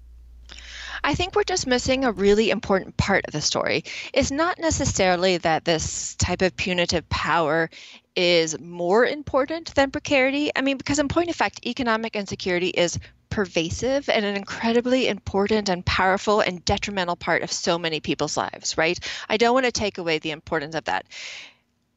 I 1.04 1.16
think 1.16 1.36
we're 1.36 1.44
just 1.44 1.68
missing 1.68 2.06
a 2.06 2.12
really 2.12 2.50
important 2.50 2.98
part 2.98 3.26
of 3.26 3.34
the 3.34 3.42
story. 3.42 3.84
It's 4.14 4.32
not 4.32 4.60
necessarily 4.60 5.38
that 5.38 5.66
this 5.66 6.16
type 6.16 6.42
of 6.42 6.56
punitive 6.56 7.08
power 7.10 7.70
is 8.16 8.60
more 8.60 9.06
important 9.06 9.74
than 9.76 9.92
precarity. 9.92 10.52
I 10.56 10.62
mean, 10.62 10.78
because 10.78 11.00
in 11.00 11.08
point 11.08 11.30
of 11.30 11.36
fact, 11.36 11.66
economic 11.66 12.16
insecurity 12.16 12.70
is 12.70 13.00
pervasive 13.30 14.10
and 14.10 14.24
an 14.24 14.36
incredibly 14.36 15.08
important 15.08 15.68
and 15.68 15.84
powerful 15.84 16.42
and 16.42 16.64
detrimental 16.66 17.16
part 17.16 17.42
of 17.42 17.52
so 17.52 17.80
many 17.80 18.00
people's 18.00 18.38
lives, 18.38 18.78
right? 18.78 19.00
I 19.28 19.38
don't 19.38 19.56
want 19.56 19.66
to 19.66 19.72
take 19.72 19.98
away 19.98 20.20
the 20.20 20.30
importance 20.30 20.76
of 20.76 20.84
that 20.84 21.06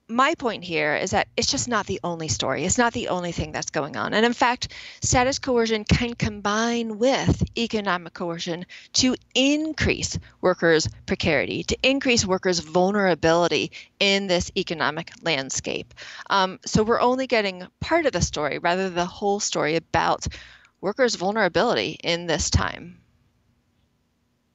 my 0.08 0.34
point 0.36 0.62
here 0.62 0.94
is 0.94 1.10
that 1.10 1.26
it's 1.36 1.50
just 1.50 1.66
not 1.68 1.86
the 1.86 1.98
only 2.04 2.28
story. 2.28 2.64
It's 2.64 2.78
not 2.78 2.92
the 2.92 3.08
only 3.08 3.32
thing 3.32 3.50
that's 3.50 3.70
going 3.70 3.96
on. 3.96 4.14
And 4.14 4.24
in 4.24 4.32
fact, 4.32 4.72
status 5.02 5.38
coercion 5.38 5.84
can 5.84 6.14
combine 6.14 6.98
with 6.98 7.42
economic 7.58 8.14
coercion 8.14 8.66
to 8.94 9.16
increase 9.34 10.16
workers' 10.40 10.88
precarity, 11.06 11.64
to 11.64 11.76
increase 11.82 12.24
workers' 12.24 12.60
vulnerability 12.60 13.72
in 13.98 14.28
this 14.28 14.52
economic 14.56 15.10
landscape. 15.22 15.92
Um, 16.30 16.60
so 16.64 16.84
we're 16.84 17.00
only 17.00 17.26
getting 17.26 17.66
part 17.80 18.06
of 18.06 18.12
the 18.12 18.22
story 18.22 18.58
rather 18.58 18.84
than 18.84 18.94
the 18.94 19.06
whole 19.06 19.40
story 19.40 19.74
about 19.74 20.26
workers' 20.80 21.16
vulnerability 21.16 21.98
in 22.04 22.26
this 22.26 22.48
time. 22.48 23.00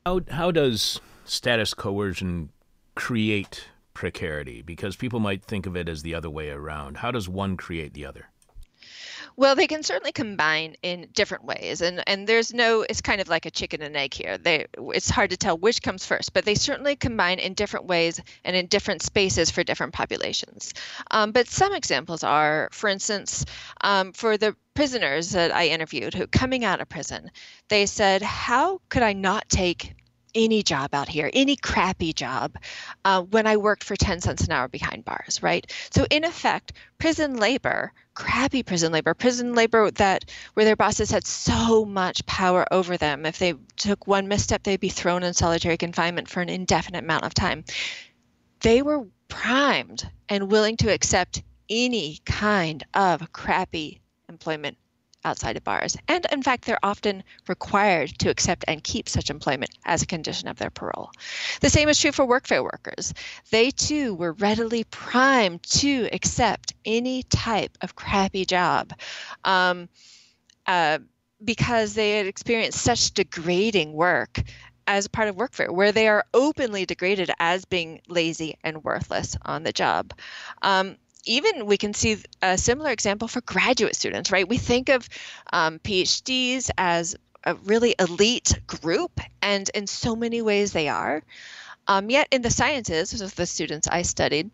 How, 0.05 0.21
how 0.29 0.51
does 0.51 1.01
status 1.25 1.73
coercion 1.73 2.49
create 2.95 3.65
precarity? 4.01 4.63
Because 4.63 4.95
people 4.95 5.19
might 5.19 5.45
think 5.45 5.67
of 5.67 5.77
it 5.77 5.87
as 5.87 6.01
the 6.01 6.15
other 6.15 6.29
way 6.29 6.49
around. 6.49 6.97
How 6.97 7.11
does 7.11 7.29
one 7.29 7.55
create 7.55 7.93
the 7.93 8.07
other? 8.07 8.25
Well, 9.35 9.55
they 9.55 9.67
can 9.67 9.83
certainly 9.83 10.11
combine 10.11 10.75
in 10.81 11.07
different 11.13 11.45
ways, 11.45 11.81
and 11.81 12.03
and 12.09 12.25
there's 12.25 12.51
no. 12.51 12.81
It's 12.81 13.01
kind 13.01 13.21
of 13.21 13.29
like 13.29 13.45
a 13.45 13.51
chicken 13.51 13.83
and 13.83 13.95
egg 13.95 14.15
here. 14.15 14.39
They 14.39 14.65
it's 14.75 15.11
hard 15.11 15.29
to 15.29 15.37
tell 15.37 15.55
which 15.55 15.83
comes 15.83 16.03
first, 16.03 16.33
but 16.33 16.45
they 16.45 16.55
certainly 16.55 16.95
combine 16.95 17.37
in 17.37 17.53
different 17.53 17.85
ways 17.85 18.19
and 18.43 18.55
in 18.55 18.65
different 18.65 19.03
spaces 19.03 19.51
for 19.51 19.63
different 19.63 19.93
populations. 19.93 20.73
Um, 21.11 21.31
but 21.31 21.47
some 21.47 21.71
examples 21.71 22.23
are, 22.23 22.69
for 22.71 22.89
instance, 22.89 23.45
um, 23.81 24.13
for 24.13 24.35
the 24.35 24.55
prisoners 24.73 25.29
that 25.29 25.51
I 25.51 25.67
interviewed 25.67 26.15
who 26.15 26.25
coming 26.25 26.65
out 26.65 26.81
of 26.81 26.89
prison, 26.89 27.29
they 27.69 27.85
said, 27.85 28.23
"How 28.23 28.81
could 28.89 29.03
I 29.03 29.13
not 29.13 29.47
take 29.47 29.93
any 30.35 30.63
job 30.63 30.93
out 30.93 31.07
here, 31.07 31.29
any 31.33 31.55
crappy 31.55 32.13
job, 32.13 32.55
uh, 33.05 33.21
when 33.21 33.47
I 33.47 33.57
worked 33.57 33.83
for 33.83 33.95
10 33.95 34.21
cents 34.21 34.43
an 34.43 34.51
hour 34.51 34.67
behind 34.67 35.05
bars, 35.05 35.41
right? 35.41 35.71
So, 35.91 36.05
in 36.09 36.23
effect, 36.23 36.73
prison 36.97 37.37
labor, 37.37 37.93
crappy 38.13 38.63
prison 38.63 38.91
labor, 38.91 39.13
prison 39.13 39.53
labor 39.53 39.91
that 39.91 40.25
where 40.53 40.65
their 40.65 40.75
bosses 40.75 41.11
had 41.11 41.25
so 41.25 41.85
much 41.85 42.25
power 42.25 42.65
over 42.71 42.97
them, 42.97 43.25
if 43.25 43.39
they 43.39 43.53
took 43.77 44.07
one 44.07 44.27
misstep, 44.27 44.63
they'd 44.63 44.79
be 44.79 44.89
thrown 44.89 45.23
in 45.23 45.33
solitary 45.33 45.77
confinement 45.77 46.29
for 46.29 46.41
an 46.41 46.49
indefinite 46.49 47.03
amount 47.03 47.25
of 47.25 47.33
time. 47.33 47.63
They 48.61 48.81
were 48.81 49.07
primed 49.27 50.09
and 50.29 50.51
willing 50.51 50.77
to 50.77 50.93
accept 50.93 51.41
any 51.69 52.19
kind 52.25 52.83
of 52.93 53.31
crappy 53.31 54.01
employment 54.29 54.77
outside 55.23 55.57
of 55.57 55.63
bars. 55.63 55.97
And 56.07 56.25
in 56.31 56.41
fact, 56.43 56.65
they're 56.65 56.83
often 56.83 57.23
required 57.47 58.17
to 58.19 58.29
accept 58.29 58.65
and 58.67 58.83
keep 58.83 59.07
such 59.07 59.29
employment 59.29 59.71
as 59.85 60.01
a 60.01 60.07
condition 60.07 60.47
of 60.47 60.57
their 60.57 60.69
parole. 60.69 61.11
The 61.61 61.69
same 61.69 61.89
is 61.89 61.99
true 61.99 62.11
for 62.11 62.25
workfare 62.25 62.63
workers. 62.63 63.13
They 63.51 63.71
too 63.71 64.15
were 64.15 64.33
readily 64.33 64.83
primed 64.85 65.63
to 65.63 66.09
accept 66.11 66.73
any 66.85 67.23
type 67.23 67.77
of 67.81 67.95
crappy 67.95 68.45
job. 68.45 68.93
Um, 69.43 69.89
uh, 70.67 70.99
because 71.43 71.95
they 71.95 72.17
had 72.17 72.27
experienced 72.27 72.81
such 72.81 73.13
degrading 73.13 73.93
work 73.93 74.41
as 74.87 75.07
part 75.07 75.27
of 75.27 75.35
workfare, 75.35 75.71
where 75.71 75.91
they 75.91 76.07
are 76.07 76.25
openly 76.33 76.85
degraded 76.85 77.31
as 77.39 77.65
being 77.65 78.01
lazy 78.07 78.57
and 78.63 78.83
worthless 78.83 79.35
on 79.43 79.63
the 79.63 79.71
job. 79.71 80.13
Um, 80.61 80.97
even 81.25 81.65
we 81.65 81.77
can 81.77 81.93
see 81.93 82.17
a 82.41 82.57
similar 82.57 82.91
example 82.91 83.27
for 83.27 83.41
graduate 83.41 83.95
students, 83.95 84.31
right? 84.31 84.47
We 84.47 84.57
think 84.57 84.89
of 84.89 85.07
um, 85.51 85.79
PhDs 85.79 86.69
as 86.77 87.15
a 87.43 87.55
really 87.55 87.95
elite 87.99 88.59
group, 88.67 89.19
and 89.41 89.69
in 89.73 89.87
so 89.87 90.15
many 90.15 90.41
ways 90.41 90.73
they 90.73 90.87
are. 90.87 91.23
Um, 91.87 92.09
yet 92.09 92.27
in 92.31 92.41
the 92.41 92.51
sciences, 92.51 93.19
with 93.19 93.35
the 93.35 93.45
students 93.45 93.87
I 93.87 94.03
studied, 94.03 94.51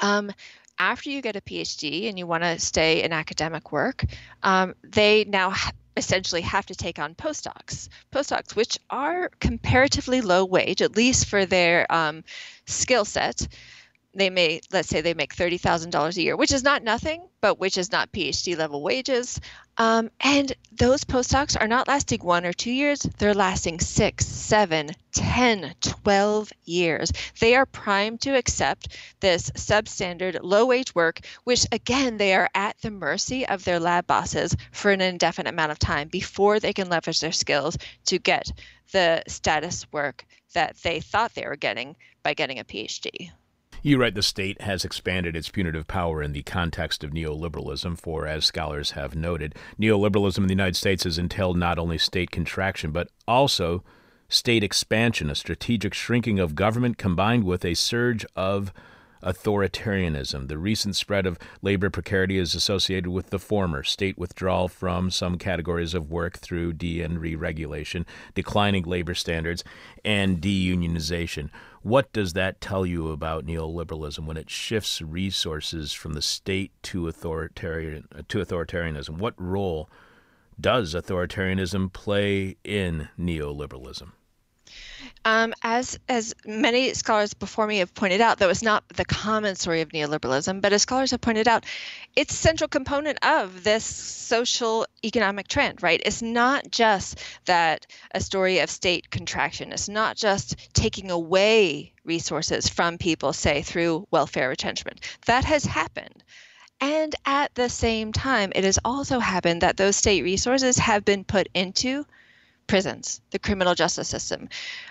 um, 0.00 0.30
after 0.78 1.10
you 1.10 1.22
get 1.22 1.36
a 1.36 1.40
PhD 1.40 2.08
and 2.08 2.18
you 2.18 2.26
want 2.26 2.44
to 2.44 2.58
stay 2.58 3.02
in 3.02 3.12
academic 3.12 3.72
work, 3.72 4.04
um, 4.42 4.74
they 4.82 5.24
now 5.24 5.50
ha- 5.50 5.72
essentially 5.96 6.42
have 6.42 6.66
to 6.66 6.74
take 6.74 6.98
on 6.98 7.14
postdocs. 7.14 7.88
Postdocs, 8.12 8.54
which 8.54 8.78
are 8.90 9.30
comparatively 9.40 10.20
low 10.20 10.44
wage, 10.44 10.82
at 10.82 10.96
least 10.96 11.26
for 11.26 11.46
their 11.46 11.90
um, 11.92 12.22
skill 12.66 13.04
set 13.04 13.48
they 14.18 14.30
may 14.30 14.60
let's 14.72 14.88
say 14.88 15.00
they 15.00 15.14
make 15.14 15.34
$30000 15.34 16.16
a 16.16 16.22
year 16.22 16.36
which 16.36 16.52
is 16.52 16.62
not 16.62 16.82
nothing 16.82 17.26
but 17.40 17.58
which 17.58 17.78
is 17.78 17.92
not 17.92 18.12
phd 18.12 18.56
level 18.56 18.82
wages. 18.82 19.40
Um, 19.76 20.10
and 20.20 20.52
those 20.72 21.04
postdocs 21.04 21.56
are 21.60 21.68
not 21.68 21.86
lasting 21.86 22.20
one 22.20 22.44
or 22.44 22.52
two 22.52 22.72
years 22.72 23.00
they're 23.18 23.34
lasting 23.34 23.78
six 23.80 24.26
seven 24.26 24.90
ten 25.12 25.74
twelve 25.80 26.50
years. 26.64 27.12
They 27.38 27.54
are 27.54 27.66
primed 27.66 28.20
to 28.22 28.36
accept 28.36 28.96
this 29.20 29.50
substandard 29.50 30.40
low 30.42 30.66
wage 30.66 30.94
work 30.94 31.20
which 31.44 31.66
again 31.70 32.16
they 32.16 32.34
are 32.34 32.50
at 32.54 32.76
the 32.80 32.90
mercy 32.90 33.46
of 33.46 33.64
their 33.64 33.78
lab 33.78 34.06
bosses 34.06 34.56
for 34.72 34.90
an 34.90 35.00
indefinite 35.00 35.50
amount 35.50 35.72
of 35.72 35.78
time 35.78 36.08
before 36.08 36.58
they 36.58 36.72
can 36.72 36.88
leverage 36.88 37.20
their 37.20 37.32
skills 37.32 37.78
to 38.06 38.18
get 38.18 38.50
the 38.92 39.22
status 39.28 39.86
work 39.92 40.24
that 40.54 40.76
they 40.78 41.00
thought 41.00 41.34
they 41.34 41.46
were 41.46 41.56
getting 41.56 41.94
by 42.22 42.34
getting 42.34 42.58
a 42.58 42.64
phd 42.64 43.30
you 43.82 43.98
write 43.98 44.14
the 44.14 44.22
state 44.22 44.60
has 44.62 44.84
expanded 44.84 45.36
its 45.36 45.48
punitive 45.48 45.86
power 45.86 46.22
in 46.22 46.32
the 46.32 46.42
context 46.42 47.04
of 47.04 47.10
neoliberalism, 47.10 47.98
for, 47.98 48.26
as 48.26 48.44
scholars 48.44 48.92
have 48.92 49.14
noted, 49.14 49.54
neoliberalism 49.80 50.38
in 50.38 50.46
the 50.46 50.54
United 50.54 50.76
States 50.76 51.04
has 51.04 51.18
entailed 51.18 51.56
not 51.56 51.78
only 51.78 51.98
state 51.98 52.30
contraction, 52.30 52.90
but 52.90 53.08
also 53.26 53.82
state 54.28 54.62
expansion, 54.62 55.30
a 55.30 55.34
strategic 55.34 55.94
shrinking 55.94 56.38
of 56.38 56.54
government 56.54 56.98
combined 56.98 57.44
with 57.44 57.64
a 57.64 57.74
surge 57.74 58.26
of 58.36 58.72
authoritarianism. 59.22 60.48
The 60.48 60.58
recent 60.58 60.96
spread 60.96 61.26
of 61.26 61.38
labor 61.62 61.90
precarity 61.90 62.38
is 62.38 62.54
associated 62.54 63.08
with 63.08 63.30
the 63.30 63.38
former 63.38 63.82
state 63.82 64.18
withdrawal 64.18 64.68
from 64.68 65.10
some 65.10 65.38
categories 65.38 65.94
of 65.94 66.10
work 66.10 66.38
through 66.38 66.74
de 66.74 67.02
and 67.02 67.20
re 67.20 67.34
regulation, 67.34 68.06
declining 68.34 68.84
labor 68.84 69.14
standards, 69.14 69.64
and 70.04 70.40
deunionization. 70.40 71.50
What 71.82 72.12
does 72.12 72.32
that 72.32 72.60
tell 72.60 72.84
you 72.84 73.10
about 73.10 73.46
neoliberalism 73.46 74.24
when 74.26 74.36
it 74.36 74.50
shifts 74.50 75.00
resources 75.00 75.92
from 75.92 76.14
the 76.14 76.22
state 76.22 76.72
to 76.84 77.08
authoritarian 77.08 78.08
to 78.28 78.38
authoritarianism? 78.38 79.18
What 79.18 79.34
role 79.40 79.88
does 80.60 80.94
authoritarianism 80.94 81.92
play 81.92 82.56
in 82.64 83.08
neoliberalism? 83.18 84.10
Um, 85.24 85.54
as 85.62 85.98
as 86.08 86.34
many 86.46 86.94
scholars 86.94 87.34
before 87.34 87.66
me 87.66 87.78
have 87.78 87.94
pointed 87.94 88.20
out, 88.20 88.38
though 88.38 88.48
it's 88.48 88.62
not 88.62 88.88
the 88.88 89.04
common 89.04 89.54
story 89.56 89.80
of 89.80 89.90
neoliberalism, 89.90 90.60
but 90.60 90.72
as 90.72 90.82
scholars 90.82 91.10
have 91.10 91.20
pointed 91.20 91.48
out, 91.48 91.64
it's 92.16 92.34
central 92.34 92.68
component 92.68 93.24
of 93.24 93.64
this 93.64 93.84
social 93.84 94.86
economic 95.04 95.48
trend, 95.48 95.82
right? 95.82 96.00
It's 96.04 96.22
not 96.22 96.70
just 96.70 97.18
that 97.46 97.86
a 98.12 98.20
story 98.20 98.58
of 98.60 98.70
state 98.70 99.10
contraction. 99.10 99.72
It's 99.72 99.88
not 99.88 100.16
just 100.16 100.56
taking 100.74 101.10
away 101.10 101.92
resources 102.04 102.68
from 102.68 102.98
people, 102.98 103.32
say 103.32 103.62
through 103.62 104.06
welfare 104.10 104.48
retrenchment. 104.48 105.00
That 105.26 105.44
has 105.44 105.64
happened. 105.64 106.24
And 106.80 107.14
at 107.24 107.54
the 107.54 107.68
same 107.68 108.12
time, 108.12 108.52
it 108.54 108.64
has 108.64 108.78
also 108.84 109.18
happened 109.18 109.62
that 109.62 109.76
those 109.76 109.96
state 109.96 110.22
resources 110.22 110.78
have 110.78 111.04
been 111.04 111.24
put 111.24 111.48
into 111.52 112.06
prisons, 112.68 113.20
the 113.32 113.38
criminal 113.40 113.74
justice 113.74 114.08
system, 114.08 114.48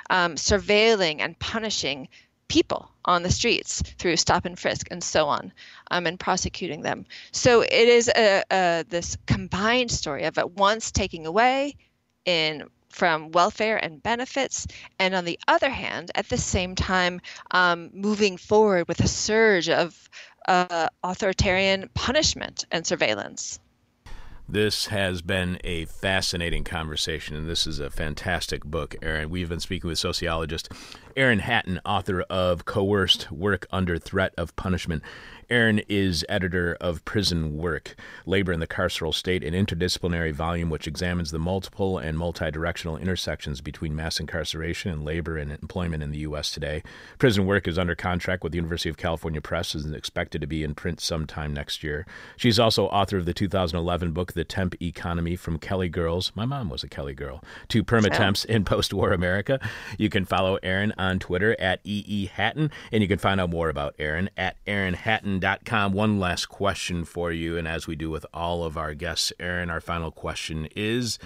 um, 0.10 0.36
surveilling 0.36 1.22
and 1.22 1.40
punishing 1.40 2.10
people 2.50 2.90
on 3.06 3.24
the 3.24 3.32
streets 3.32 3.82
through 3.98 4.18
stop 4.18 4.46
and 4.46 4.60
frisk 4.60 4.88
and 4.92 5.04
so 5.04 5.28
on, 5.28 5.54
um, 5.92 6.08
and 6.08 6.20
prosecuting 6.20 6.82
them. 6.82 7.06
So 7.32 7.62
it 7.62 7.72
is 7.72 8.10
a, 8.10 8.44
a, 8.52 8.86
this 8.90 9.18
combined 9.26 9.92
story 9.92 10.26
of 10.26 10.38
at 10.38 10.52
once 10.52 10.92
taking 10.92 11.26
away 11.26 11.76
in 12.26 12.66
from 12.90 13.32
welfare 13.32 13.78
and 13.78 14.02
benefits, 14.02 14.66
and 14.98 15.14
on 15.14 15.24
the 15.24 15.40
other 15.48 15.70
hand, 15.70 16.12
at 16.16 16.28
the 16.30 16.38
same 16.38 16.74
time, 16.74 17.22
um, 17.52 17.92
moving 17.94 18.38
forward 18.38 18.88
with 18.88 19.00
a 19.02 19.08
surge 19.08 19.70
of 19.70 20.10
uh, 20.48 20.88
authoritarian 21.04 21.90
punishment 21.94 22.66
and 22.72 22.88
surveillance. 22.88 23.60
This 24.50 24.86
has 24.86 25.22
been 25.22 25.60
a 25.66 25.84
fascinating 25.86 26.64
conversation, 26.64 27.36
and 27.36 27.50
this 27.50 27.68
is 27.68 27.82
a 27.82 27.90
fantastic 27.90 28.64
book, 28.64 28.96
Erin. 29.02 29.30
We've 29.30 29.50
been 29.50 29.60
speaking 29.60 29.90
with 29.90 30.00
sociologist 30.00 30.72
Erin 31.18 31.40
Hatton, 31.40 31.82
author 31.84 32.22
of 32.30 32.64
Coerced 32.64 33.30
Work 33.30 33.68
Under 33.72 33.98
Threat 33.98 34.34
of 34.38 34.56
Punishment. 34.56 35.04
Erin 35.50 35.82
is 35.88 36.26
editor 36.28 36.76
of 36.82 37.06
Prison 37.06 37.56
Work 37.56 37.96
Labor 38.26 38.52
in 38.52 38.60
the 38.60 38.68
Carceral 38.68 39.14
State, 39.14 39.46
an 39.46 39.54
interdisciplinary 39.54 40.34
volume 40.34 40.70
which 40.70 40.88
examines 40.88 41.32
the 41.32 41.40
multiple 41.40 41.98
and 41.98 42.18
multidirectional 42.18 43.00
intersections 43.00 43.62
between 43.62 43.96
mass 43.96 44.20
incarceration 44.20 44.92
and 44.92 45.06
labor 45.06 45.38
and 45.38 45.52
employment 45.52 46.04
in 46.04 46.12
the 46.12 46.18
U.S. 46.20 46.52
today. 46.52 46.84
Prison 47.18 47.46
Work 47.46 47.66
is 47.66 47.78
under 47.78 47.96
contract 47.96 48.44
with 48.44 48.52
the 48.52 48.58
University 48.58 48.90
of 48.90 48.98
California 48.98 49.40
Press 49.40 49.74
and 49.74 49.86
is 49.86 49.92
expected 49.94 50.42
to 50.42 50.48
be 50.48 50.66
in 50.66 50.76
print 50.76 51.00
sometime 51.00 51.54
next 51.54 51.82
year. 51.82 52.06
She's 52.36 52.60
also 52.60 52.88
author 52.88 53.18
of 53.18 53.26
the 53.26 53.34
2011 53.34 54.12
book, 54.12 54.34
The 54.34 54.44
Temp 54.44 54.76
Economy 54.82 55.38
From 55.38 55.60
Kelly 55.60 55.88
Girls, 55.88 56.34
my 56.36 56.46
mom 56.46 56.70
was 56.70 56.84
a 56.84 56.90
Kelly 56.90 57.14
girl, 57.14 57.42
to 57.70 57.86
Permatemps 57.86 58.46
in 58.46 58.66
Post 58.66 58.94
War 58.94 59.14
America. 59.14 59.62
You 59.98 60.10
can 60.10 60.26
follow 60.26 60.58
Erin 60.62 60.94
on 60.98 61.20
Twitter 61.20 61.56
at 61.58 61.80
EE 61.86 62.26
Hatton, 62.26 62.70
and 62.92 63.02
you 63.02 63.08
can 63.08 63.18
find 63.18 63.40
out 63.40 63.50
more 63.50 63.70
about 63.70 63.96
Erin 63.98 64.30
at 64.36 64.58
Erin 64.68 64.94
Hatton 64.94 65.37
Erin.com. 65.44 65.94
One 65.94 66.20
last 66.20 66.48
question 66.48 67.06
for 67.06 67.32
you. 67.32 67.58
And 67.58 67.68
as 67.68 67.86
we 67.86 67.96
do 67.96 68.10
with 68.10 68.26
all 68.34 68.64
of 68.64 68.78
our 68.78 68.94
guests, 68.94 69.32
Erin, 69.40 69.70
our 69.70 69.82
final 69.82 70.12
question 70.12 70.68
is 70.76 71.20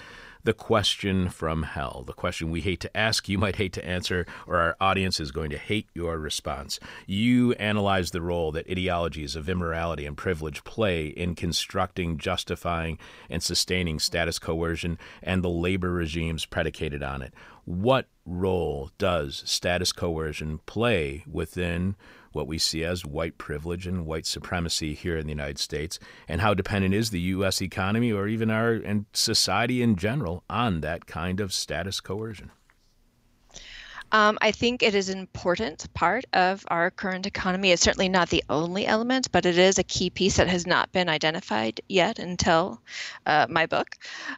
the 0.43 0.53
question 0.53 1.29
from 1.29 1.63
hell. 1.63 2.03
The 2.05 2.13
question 2.13 2.51
we 2.51 2.61
hate 2.61 2.79
to 2.81 2.97
ask, 2.97 3.29
you 3.29 3.37
might 3.37 3.57
hate 3.57 3.73
to 3.73 3.85
answer, 3.85 4.25
or 4.47 4.57
our 4.57 4.75
audience 4.81 5.19
is 5.19 5.31
going 5.31 5.51
to 5.51 5.57
hate 5.57 5.87
your 5.93 6.17
response. 6.17 6.79
You 7.05 7.53
analyze 7.53 8.11
the 8.11 8.21
role 8.21 8.51
that 8.53 8.69
ideologies 8.69 9.35
of 9.35 9.47
immorality 9.47 10.05
and 10.05 10.17
privilege 10.17 10.63
play 10.63 11.07
in 11.07 11.35
constructing, 11.35 12.17
justifying, 12.17 12.97
and 13.29 13.41
sustaining 13.41 13.99
status 13.99 14.39
coercion 14.39 14.97
and 15.21 15.43
the 15.43 15.49
labor 15.49 15.91
regimes 15.91 16.45
predicated 16.45 17.03
on 17.03 17.21
it. 17.21 17.33
What 17.65 18.07
role 18.25 18.89
does 18.97 19.43
status 19.45 19.93
coercion 19.93 20.59
play 20.65 21.23
within 21.31 21.95
what 22.31 22.47
we 22.47 22.57
see 22.57 22.83
as 22.83 23.05
white 23.05 23.37
privilege 23.37 23.87
and 23.87 24.05
white 24.05 24.25
supremacy 24.25 24.93
here 24.93 25.17
in 25.17 25.25
the 25.25 25.31
United 25.31 25.59
States, 25.59 25.99
and 26.27 26.41
how 26.41 26.53
dependent 26.53 26.93
is 26.93 27.09
the 27.09 27.19
U.S. 27.19 27.61
economy 27.61 28.11
or 28.11 28.27
even 28.27 28.49
our 28.49 28.71
and 28.73 29.05
society 29.13 29.81
in 29.81 29.95
general 29.95 30.43
on 30.49 30.81
that 30.81 31.05
kind 31.05 31.39
of 31.39 31.53
status 31.53 31.99
coercion? 31.99 32.51
Um, 34.13 34.37
I 34.41 34.51
think 34.51 34.83
it 34.83 34.93
is 34.93 35.07
an 35.09 35.19
important 35.19 35.91
part 35.93 36.25
of 36.33 36.65
our 36.67 36.91
current 36.91 37.25
economy. 37.25 37.71
It's 37.71 37.81
certainly 37.81 38.09
not 38.09 38.29
the 38.29 38.43
only 38.49 38.85
element, 38.85 39.31
but 39.31 39.45
it 39.45 39.57
is 39.57 39.79
a 39.79 39.83
key 39.83 40.09
piece 40.09 40.35
that 40.37 40.47
has 40.47 40.67
not 40.67 40.91
been 40.91 41.07
identified 41.07 41.79
yet 41.87 42.19
until 42.19 42.81
uh, 43.25 43.47
my 43.49 43.65
book. 43.67 43.95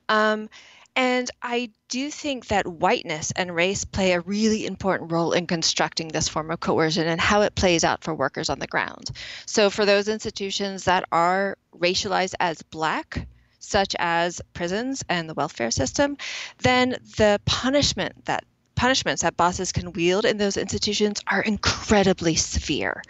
Um, 0.09 0.47
and 0.95 1.29
I 1.41 1.71
do 1.89 2.11
think 2.11 2.47
that 2.47 2.67
whiteness 2.67 3.31
and 3.35 3.55
race 3.55 3.83
play 3.83 4.11
a 4.11 4.21
really 4.21 4.65
important 4.65 5.11
role 5.11 5.31
in 5.31 5.47
constructing 5.47 6.07
this 6.07 6.27
form 6.27 6.51
of 6.51 6.59
coercion 6.59 7.07
and 7.07 7.19
how 7.19 7.41
it 7.41 7.55
plays 7.55 7.83
out 7.83 8.03
for 8.03 8.13
workers 8.13 8.49
on 8.49 8.59
the 8.59 8.67
ground. 8.67 9.09
So, 9.45 9.69
for 9.69 9.85
those 9.85 10.07
institutions 10.07 10.83
that 10.85 11.05
are 11.11 11.57
racialized 11.77 12.35
as 12.39 12.61
black, 12.61 13.27
such 13.59 13.95
as 13.97 14.41
prisons 14.53 15.03
and 15.09 15.29
the 15.29 15.33
welfare 15.33 15.71
system, 15.71 16.17
then 16.59 16.97
the 17.17 17.39
punishment 17.45 18.25
that 18.25 18.43
punishments 18.75 19.21
that 19.21 19.37
bosses 19.37 19.71
can 19.71 19.93
wield 19.93 20.25
in 20.25 20.37
those 20.37 20.57
institutions 20.57 21.21
are 21.27 21.41
incredibly 21.41 22.35
severe. 22.35 23.01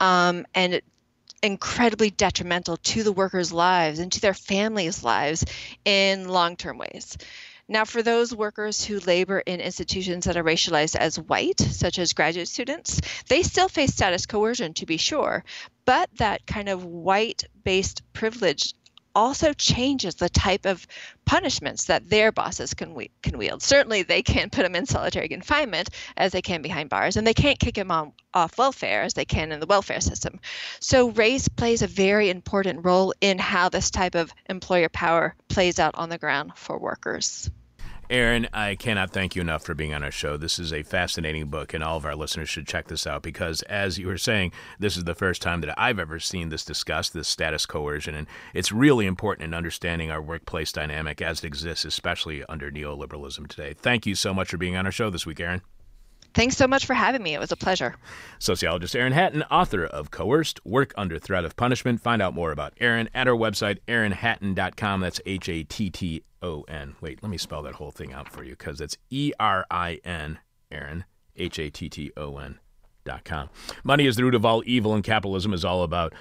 Um, 0.00 0.44
and 0.54 0.80
incredibly 1.42 2.10
detrimental 2.10 2.76
to 2.78 3.02
the 3.02 3.12
workers' 3.12 3.52
lives 3.52 3.98
and 3.98 4.12
to 4.12 4.20
their 4.20 4.34
families' 4.34 5.02
lives 5.02 5.44
in 5.84 6.28
long 6.28 6.56
term 6.56 6.78
ways. 6.78 7.16
Now, 7.68 7.84
for 7.84 8.02
those 8.02 8.34
workers 8.34 8.84
who 8.84 8.98
labor 9.00 9.38
in 9.38 9.60
institutions 9.60 10.24
that 10.24 10.36
are 10.36 10.44
racialized 10.44 10.96
as 10.96 11.18
white, 11.18 11.60
such 11.60 11.98
as 11.98 12.12
graduate 12.12 12.48
students, 12.48 13.00
they 13.28 13.42
still 13.42 13.68
face 13.68 13.92
status 13.92 14.26
coercion, 14.26 14.74
to 14.74 14.86
be 14.86 14.96
sure, 14.96 15.44
but 15.84 16.10
that 16.16 16.46
kind 16.46 16.68
of 16.68 16.84
white 16.84 17.44
based 17.64 18.02
privilege 18.12 18.74
also 19.14 19.52
changes 19.52 20.14
the 20.16 20.28
type 20.28 20.66
of 20.66 20.86
punishments 21.24 21.86
that 21.86 22.08
their 22.08 22.32
bosses 22.32 22.74
can 22.74 22.94
we- 22.94 23.10
can 23.22 23.38
wield. 23.38 23.62
Certainly, 23.62 24.02
they 24.04 24.22
can't 24.22 24.52
put 24.52 24.62
them 24.62 24.74
in 24.74 24.86
solitary 24.86 25.28
confinement 25.28 25.90
as 26.16 26.32
they 26.32 26.42
can 26.42 26.62
behind 26.62 26.90
bars, 26.90 27.16
and 27.16 27.26
they 27.26 27.34
can't 27.34 27.58
kick 27.58 27.74
them 27.74 27.90
on, 27.90 28.12
off 28.34 28.58
welfare 28.58 29.02
as 29.02 29.14
they 29.14 29.24
can 29.24 29.52
in 29.52 29.60
the 29.60 29.66
welfare 29.66 30.00
system. 30.00 30.40
So, 30.80 31.10
race 31.10 31.48
plays 31.48 31.82
a 31.82 31.86
very 31.86 32.30
important 32.30 32.84
role 32.84 33.14
in 33.20 33.38
how 33.38 33.68
this 33.68 33.90
type 33.90 34.14
of 34.14 34.32
employer 34.48 34.88
power 34.88 35.34
plays 35.48 35.78
out 35.78 35.94
on 35.94 36.08
the 36.08 36.18
ground 36.18 36.52
for 36.56 36.78
workers. 36.78 37.50
Erin, 38.10 38.48
I 38.52 38.74
cannot 38.74 39.10
thank 39.10 39.34
you 39.34 39.40
enough 39.40 39.64
for 39.64 39.74
being 39.74 39.94
on 39.94 40.02
our 40.02 40.10
show. 40.10 40.36
This 40.36 40.58
is 40.58 40.72
a 40.72 40.82
fascinating 40.82 41.46
book, 41.46 41.72
and 41.72 41.82
all 41.82 41.96
of 41.96 42.04
our 42.04 42.14
listeners 42.14 42.48
should 42.48 42.66
check 42.66 42.88
this 42.88 43.06
out 43.06 43.22
because, 43.22 43.62
as 43.62 43.98
you 43.98 44.06
were 44.06 44.18
saying, 44.18 44.52
this 44.78 44.96
is 44.96 45.04
the 45.04 45.14
first 45.14 45.40
time 45.40 45.62
that 45.62 45.80
I've 45.80 45.98
ever 45.98 46.20
seen 46.20 46.50
this 46.50 46.64
discussed, 46.64 47.14
this 47.14 47.28
status 47.28 47.64
coercion, 47.64 48.14
and 48.14 48.26
it's 48.52 48.70
really 48.70 49.06
important 49.06 49.46
in 49.46 49.54
understanding 49.54 50.10
our 50.10 50.20
workplace 50.20 50.72
dynamic 50.72 51.22
as 51.22 51.38
it 51.38 51.46
exists, 51.46 51.84
especially 51.86 52.44
under 52.48 52.70
neoliberalism 52.70 53.46
today. 53.48 53.72
Thank 53.72 54.04
you 54.04 54.14
so 54.14 54.34
much 54.34 54.50
for 54.50 54.58
being 54.58 54.76
on 54.76 54.84
our 54.84 54.92
show 54.92 55.08
this 55.08 55.24
week, 55.24 55.40
Erin. 55.40 55.62
Thanks 56.34 56.56
so 56.56 56.66
much 56.66 56.86
for 56.86 56.94
having 56.94 57.22
me. 57.22 57.34
It 57.34 57.40
was 57.40 57.52
a 57.52 57.56
pleasure. 57.56 57.94
Sociologist 58.38 58.96
Erin 58.96 59.12
Hatton, 59.12 59.42
author 59.44 59.84
of 59.84 60.10
Coerced 60.10 60.64
Work 60.64 60.92
Under 60.96 61.18
Threat 61.18 61.44
of 61.44 61.56
Punishment. 61.56 62.00
Find 62.00 62.22
out 62.22 62.34
more 62.34 62.52
about 62.52 62.72
Erin 62.80 63.08
at 63.14 63.28
our 63.28 63.34
website, 63.36 63.78
erinhatton.com. 63.86 65.00
That's 65.00 65.20
H 65.26 65.48
A 65.48 65.62
T 65.64 65.90
T 65.90 66.22
O 66.42 66.62
N. 66.62 66.96
Wait, 67.00 67.22
let 67.22 67.30
me 67.30 67.38
spell 67.38 67.62
that 67.62 67.74
whole 67.74 67.90
thing 67.90 68.12
out 68.12 68.28
for 68.28 68.42
you 68.42 68.52
because 68.52 68.80
it's 68.80 68.96
E 69.10 69.32
R 69.38 69.66
I 69.70 70.00
N, 70.04 70.38
Erin, 70.70 71.04
H 71.36 71.58
A 71.58 71.70
T 71.70 71.88
T 71.88 72.12
O 72.16 72.38
N 72.38 72.58
dot 73.04 73.24
com. 73.24 73.50
Money 73.84 74.06
is 74.06 74.16
the 74.16 74.24
root 74.24 74.34
of 74.34 74.44
all 74.44 74.62
evil, 74.66 74.94
and 74.94 75.04
capitalism 75.04 75.52
is 75.52 75.64
all 75.64 75.82
about 75.82 76.14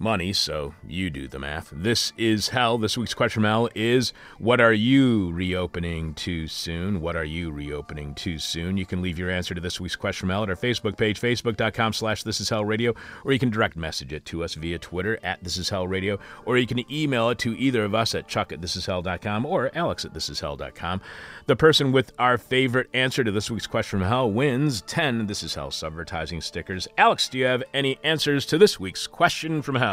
money, 0.00 0.32
so 0.32 0.74
you 0.86 1.10
do 1.10 1.28
the 1.28 1.38
math. 1.38 1.70
This 1.72 2.12
is 2.16 2.50
Hell. 2.50 2.78
This 2.78 2.96
week's 2.96 3.14
question 3.14 3.44
Hell 3.44 3.68
is 3.74 4.12
What 4.38 4.60
are 4.60 4.72
you 4.72 5.32
reopening 5.32 6.14
too 6.14 6.46
soon? 6.46 7.00
What 7.00 7.16
are 7.16 7.24
you 7.24 7.50
reopening 7.50 8.14
too 8.14 8.38
soon? 8.38 8.76
You 8.76 8.86
can 8.86 9.02
leave 9.02 9.18
your 9.18 9.30
answer 9.30 9.54
to 9.54 9.60
this 9.60 9.80
week's 9.80 9.96
question 9.96 10.28
Hell 10.28 10.44
at 10.44 10.50
our 10.50 10.56
Facebook 10.56 10.96
page, 10.96 11.20
facebook.com 11.20 11.92
slash 11.92 12.22
This 12.22 12.40
Is 12.40 12.48
Hell 12.48 12.64
Radio, 12.64 12.94
or 13.24 13.32
you 13.32 13.38
can 13.38 13.50
direct 13.50 13.76
message 13.76 14.12
it 14.12 14.24
to 14.26 14.44
us 14.44 14.54
via 14.54 14.78
Twitter 14.78 15.18
at 15.22 15.42
This 15.42 15.56
Is 15.56 15.68
Hell 15.68 15.88
Radio, 15.88 16.18
or 16.44 16.58
you 16.58 16.66
can 16.66 16.90
email 16.92 17.30
it 17.30 17.38
to 17.40 17.58
either 17.58 17.84
of 17.84 17.94
us 17.94 18.14
at 18.14 18.28
chuck 18.28 18.52
at 18.52 18.60
thisishell.com 18.60 19.44
or 19.44 19.70
alex 19.74 20.04
at 20.04 20.14
thisishell.com. 20.14 21.00
The 21.46 21.56
person 21.56 21.92
with 21.92 22.12
our 22.18 22.38
favorite 22.38 22.90
answer 22.92 23.24
to 23.24 23.30
this 23.30 23.50
week's 23.50 23.66
question 23.66 23.98
from 23.98 24.08
Hell 24.08 24.30
wins 24.30 24.82
10 24.82 25.26
This 25.26 25.42
Is 25.42 25.54
Hell 25.54 25.70
subvertising 25.70 26.42
stickers. 26.42 26.86
Alex, 26.96 27.28
do 27.28 27.38
you 27.38 27.46
have 27.46 27.64
any 27.74 27.98
answers 28.04 28.46
to 28.46 28.58
this 28.58 28.78
week's 28.78 29.06
question 29.06 29.62
from 29.62 29.74
Hell? 29.76 29.87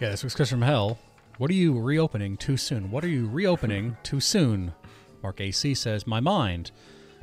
Yeah, 0.00 0.10
this 0.10 0.22
week's 0.22 0.36
question 0.36 0.58
from 0.60 0.66
hell. 0.68 0.98
What 1.38 1.50
are 1.50 1.54
you 1.54 1.78
reopening 1.78 2.36
too 2.36 2.56
soon? 2.56 2.90
What 2.90 3.04
are 3.04 3.08
you 3.08 3.26
reopening 3.28 3.96
too 4.04 4.20
soon? 4.20 4.72
Mark 5.22 5.40
AC 5.40 5.74
says, 5.74 6.06
My 6.06 6.20
mind. 6.20 6.70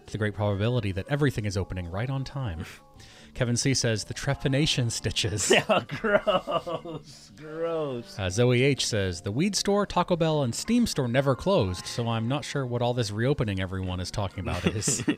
To 0.08 0.12
the 0.12 0.18
great 0.18 0.36
probability 0.36 0.92
that 0.92 1.08
everything 1.10 1.46
is 1.46 1.58
opening 1.58 1.90
right 1.90 2.10
on 2.10 2.24
time. 2.26 2.66
Kevin 3.34 3.56
C 3.58 3.74
says, 3.74 4.04
The 4.04 4.14
trepanation 4.14 4.92
stitches. 4.92 5.50
Yeah, 5.52 5.82
gross. 5.88 7.32
Gross. 7.38 8.20
Uh, 8.20 8.30
Zoe 8.30 8.62
H 8.62 8.86
says, 8.86 9.22
The 9.22 9.32
weed 9.32 9.56
store, 9.56 9.86
Taco 9.86 10.16
Bell, 10.18 10.44
and 10.44 10.54
Steam 10.54 10.86
store 10.86 11.08
never 11.08 11.36
closed, 11.36 11.86
so 11.86 12.08
I'm 12.10 12.28
not 12.28 12.44
sure 12.46 12.66
what 12.66 12.82
all 12.82 12.94
this 12.94 13.12
reopening 13.12 13.60
everyone 13.62 14.00
is 14.02 14.12
talking 14.12 14.40
about 14.42 14.66
is. 14.66 15.04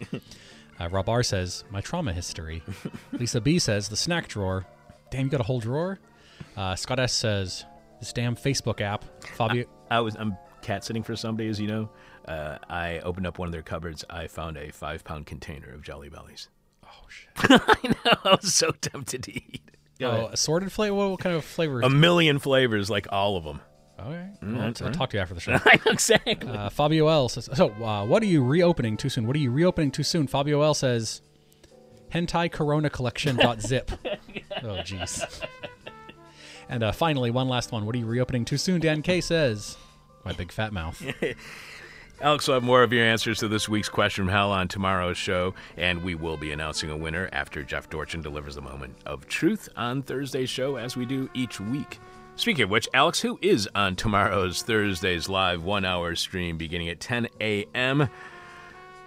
Uh, 0.80 0.88
Rob 0.90 1.10
R 1.10 1.24
says, 1.24 1.64
my 1.72 1.82
trauma 1.82 2.14
history. 2.14 2.62
Lisa 3.12 3.42
B 3.42 3.58
says, 3.58 3.90
the 3.90 3.96
snack 3.96 4.28
drawer. 4.28 4.64
Damn, 5.10 5.26
you 5.26 5.32
got 5.32 5.42
a 5.42 5.44
whole 5.44 5.60
drawer? 5.60 5.98
Uh, 6.58 6.76
Scott 6.76 7.00
S 7.00 7.14
says, 7.14 7.66
this 8.00 8.12
damn 8.12 8.36
Facebook 8.36 8.82
app. 8.82 9.06
Fabio. 9.36 9.66
I 9.90 10.00
was 10.02 10.16
I'm 10.20 10.36
cat 10.62 10.84
sitting 10.84 11.04
for 11.04 11.16
somebody, 11.16 11.48
as 11.50 11.60
you 11.60 11.68
know. 11.68 11.90
Uh, 12.28 12.58
I 12.70 13.00
opened 13.00 13.26
up 13.28 13.38
one 13.40 13.48
of 13.48 13.52
their 13.54 13.62
cupboards. 13.62 14.04
I 14.10 14.28
found 14.28 14.58
a 14.58 14.72
five 14.72 15.04
pound 15.04 15.28
container 15.28 15.72
of 15.74 15.82
Jelly 15.82 16.10
Bellies. 16.10 16.50
oh, 16.86 17.08
shit. 17.08 17.30
I 17.40 17.88
know. 17.88 18.12
I 18.26 18.38
was 18.42 18.54
so 18.54 18.72
tempted 18.72 19.24
to 19.24 19.34
eat. 19.36 19.62
Go 20.00 20.10
Oh, 20.12 20.30
assorted 20.34 20.72
flavor? 20.72 20.96
What, 20.96 21.20
kind 21.20 21.36
of 21.36 21.46
flavor? 21.46 21.82
A 21.82 21.90
million 21.90 22.40
flavors, 22.40 22.90
like 22.90 23.08
all 23.12 23.38
of 23.38 23.44
them. 23.46 23.62
okay. 24.00 24.30
Mm, 24.44 24.54
Well, 24.58 24.62
I'll, 24.82 24.88
I'll 24.88 24.94
talk 24.94 25.10
to 25.12 25.18
you 25.18 25.22
after 25.22 25.34
the 25.36 25.40
show. 25.42 25.54
I 25.66 25.80
exactly. 25.88 26.36
Uh, 26.50 26.70
Fabio 26.70 27.08
L 27.08 27.30
says, 27.30 27.50
so 27.54 27.70
uh, 27.84 28.06
what 28.06 28.22
are 28.22 28.28
you 28.28 28.44
reopening 28.44 28.98
too 28.98 29.10
soon? 29.10 29.26
What 29.26 29.36
are 29.36 29.40
you 29.40 29.52
reopening 29.52 29.92
too 29.92 30.04
soon? 30.04 30.28
Fabio 30.28 30.62
L 30.62 30.74
says, 30.74 31.22
hentai 32.14 32.52
corona 32.52 32.90
collection 32.90 33.38
dot 33.38 33.62
zip. 33.62 33.90
oh, 34.06 34.82
jeez. 34.84 35.24
And 36.70 36.84
uh, 36.84 36.92
finally, 36.92 37.32
one 37.32 37.48
last 37.48 37.72
one. 37.72 37.86
What 37.86 37.96
are 37.96 38.00
you 38.00 38.06
reopening 38.06 38.46
too 38.46 38.58
soon? 38.58 38.82
Dan 38.82 39.02
K 39.02 39.22
says, 39.22 39.78
my 40.24 40.34
big 40.34 40.52
fat 40.52 40.74
mouth. 40.74 41.02
Alex 42.22 42.48
will 42.48 42.56
have 42.56 42.64
more 42.64 42.82
of 42.82 42.92
your 42.92 43.06
answers 43.06 43.40
to 43.40 43.48
this 43.48 43.70
week's 43.70 43.90
question 43.90 44.26
from 44.26 44.34
hell 44.34 44.52
on 44.52 44.68
tomorrow's 44.68 45.18
show, 45.18 45.54
and 45.78 46.04
we 46.04 46.16
will 46.16 46.36
be 46.36 46.52
announcing 46.52 46.90
a 46.90 46.98
winner 46.98 47.30
after 47.32 47.62
Jeff 47.62 47.92
Dorchin 47.92 48.24
delivers 48.24 48.56
the 48.56 48.62
moment 48.62 48.96
of 49.06 49.28
truth 49.28 49.70
on 49.76 50.02
Thursday's 50.02 50.50
show, 50.50 50.78
as 50.78 50.98
we 50.98 51.06
do 51.06 51.30
each 51.36 51.60
week. 51.60 52.00
Speaking 52.36 52.64
of 52.64 52.70
which, 52.72 52.90
Alex, 52.94 53.20
who 53.22 53.38
is 53.42 53.70
on 53.76 53.96
tomorrow's 53.96 54.64
Thursday's 54.64 55.30
live 55.30 55.64
one-hour 55.64 56.16
stream 56.16 56.58
beginning 56.58 56.90
at 56.90 57.00
10 57.00 57.28
a.m., 57.40 58.10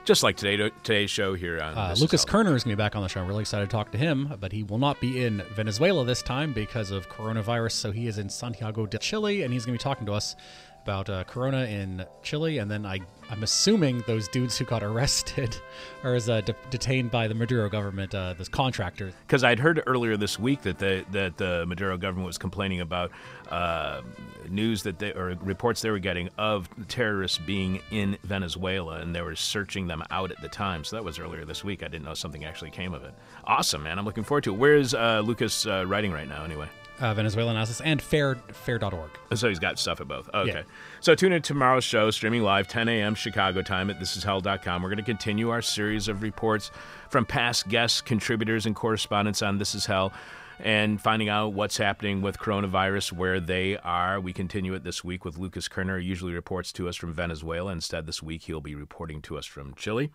just 0.05 0.23
like 0.23 0.37
today, 0.37 0.71
today's 0.83 1.11
show 1.11 1.35
here 1.35 1.61
on 1.61 1.77
Uh, 1.77 1.95
Lucas 1.99 2.25
Koerner 2.25 2.55
is 2.55 2.65
going 2.65 2.73
to 2.73 2.77
be 2.77 2.77
back 2.77 2.97
on 2.97 3.03
the 3.03 3.09
show. 3.09 3.21
I'm 3.21 3.29
really 3.29 3.43
excited 3.43 3.67
to 3.67 3.71
talk 3.71 3.93
to 3.93 3.99
him, 3.99 4.35
but 4.41 4.51
he 4.53 4.63
will 4.63 4.79
not 4.79 5.01
be 5.01 5.25
in 5.25 5.43
Venezuela 5.55 6.05
this 6.05 6.23
time 6.23 6.53
because 6.53 6.91
of 6.91 7.09
coronavirus. 7.09 7.73
So 7.73 7.93
he 7.93 8.07
is 8.07 8.19
in 8.19 8.29
Santiago 8.29 8.87
de 8.87 8.99
Chile, 8.99 9.43
and 9.43 9.53
he's 9.53 9.65
going 9.67 9.77
to 9.79 9.83
be 9.83 9.83
talking 9.83 10.07
to 10.07 10.13
us 10.13 10.37
about 10.83 11.09
uh, 11.11 11.25
Corona 11.25 11.65
in 11.65 12.05
Chile. 12.23 12.59
And 12.59 12.71
then 12.71 12.87
I, 12.87 13.01
I'm 13.31 13.43
assuming 13.43 14.03
those 14.07 14.29
dudes 14.29 14.57
who 14.57 14.65
got 14.65 14.83
arrested 14.91 15.57
or 16.03 16.15
is 16.15 16.29
uh, 16.29 16.41
de- 16.41 16.55
detained 16.71 17.11
by 17.11 17.29
the 17.29 17.35
Maduro 17.35 17.69
government, 17.69 18.15
uh, 18.15 18.35
those 18.35 18.49
contractors. 18.49 19.13
because 19.27 19.45
I'd 19.45 19.59
heard 19.59 19.83
earlier 19.87 20.17
this 20.17 20.39
week 20.39 20.63
that 20.63 20.79
the 20.79 21.05
that 21.13 21.37
the 21.37 21.65
Maduro 21.67 21.97
government 21.97 22.27
was 22.27 22.39
complaining 22.39 22.81
about 22.81 23.11
uh, 23.51 24.01
news 24.49 24.83
that 24.83 24.99
they 24.99 25.13
or 25.13 25.37
reports 25.43 25.83
they 25.83 25.91
were 25.91 25.99
getting 25.99 26.29
of 26.39 26.69
terrorists 26.89 27.39
being 27.39 27.81
in 27.91 28.17
Venezuela, 28.25 29.01
and 29.01 29.15
they 29.15 29.23
were 29.23 29.37
searching 29.37 29.87
them 29.87 30.03
out 30.11 30.31
at 30.31 30.41
the 30.41 30.49
time. 30.49 30.85
So 30.85 30.97
that 30.97 31.05
was 31.05 31.19
earlier 31.19 31.45
this 31.45 31.65
week. 31.65 31.83
I 31.83 31.89
didn't 31.89 32.05
know 32.05 32.15
something 32.15 32.45
actually 32.45 32.71
came 32.71 32.95
of 32.95 33.05
it. 33.05 33.15
Awesome, 33.45 33.83
man! 33.83 33.99
I'm 33.99 34.05
looking 34.05 34.25
forward 34.25 34.45
to 34.45 34.55
it. 34.55 34.59
Where 34.59 34.77
is 34.77 34.95
uh, 34.95 35.23
Lucas 35.25 35.67
uh, 35.67 35.85
writing 35.87 36.13
right 36.13 36.29
now? 36.29 36.45
Anyway. 36.45 36.69
Uh, 37.01 37.15
Venezuelanalysis 37.15 37.81
and 37.85 38.01
fair 38.03 38.37
fair.org. 38.53 39.11
So 39.35 39.49
he's 39.49 39.59
got 39.59 39.79
stuff 39.79 40.01
at 40.01 40.09
both. 40.09 40.29
Okay. 40.35 40.51
Yeah. 40.51 40.63
So 41.01 41.15
tune 41.15 41.33
in 41.33 41.41
to 41.43 41.49
tomorrow's 41.49 41.85
show, 41.85 42.11
streaming 42.11 42.43
live 42.43 42.69
10 42.69 42.89
a.m. 42.89 43.15
Chicago 43.15 43.63
time 43.63 43.89
at 43.89 43.99
thisishell.com. 43.99 44.83
We're 44.83 44.91
going 44.91 44.99
to 44.99 45.03
continue 45.03 45.49
our 45.51 45.63
series 45.63 46.09
of 46.09 46.23
reports 46.23 46.71
from 47.09 47.25
past 47.25 47.69
guests, 47.69 48.01
contributors, 48.01 48.67
and 48.67 48.77
correspondents 48.77 49.41
on 49.41 49.59
This 49.59 49.75
Is 49.75 49.87
Hell 49.87 50.13
and 50.63 51.01
finding 51.01 51.29
out 51.29 51.53
what's 51.53 51.77
happening 51.77 52.23
with 52.23 52.39
coronavirus, 52.39 53.13
where 53.13 53.41
they 53.41 53.77
are. 53.79 54.21
We 54.21 54.33
continue 54.33 54.75
it 54.75 54.85
this 54.85 55.03
week 55.03 55.25
with 55.25 55.39
Lucas 55.39 55.69
Koerner. 55.69 56.01
He 56.01 56.07
usually 56.07 56.33
reports 56.33 56.73
to 56.73 56.89
us 56.89 56.97
from 56.97 57.13
Venezuela. 57.13 57.73
Instead, 57.73 58.07
this 58.07 58.23
week 58.23 58.43
he'll 58.43 58.61
be 58.61 58.75
reporting 58.75 59.23
to 59.23 59.39
us 59.39 59.47
from 59.47 59.75
Chile. 59.75 60.11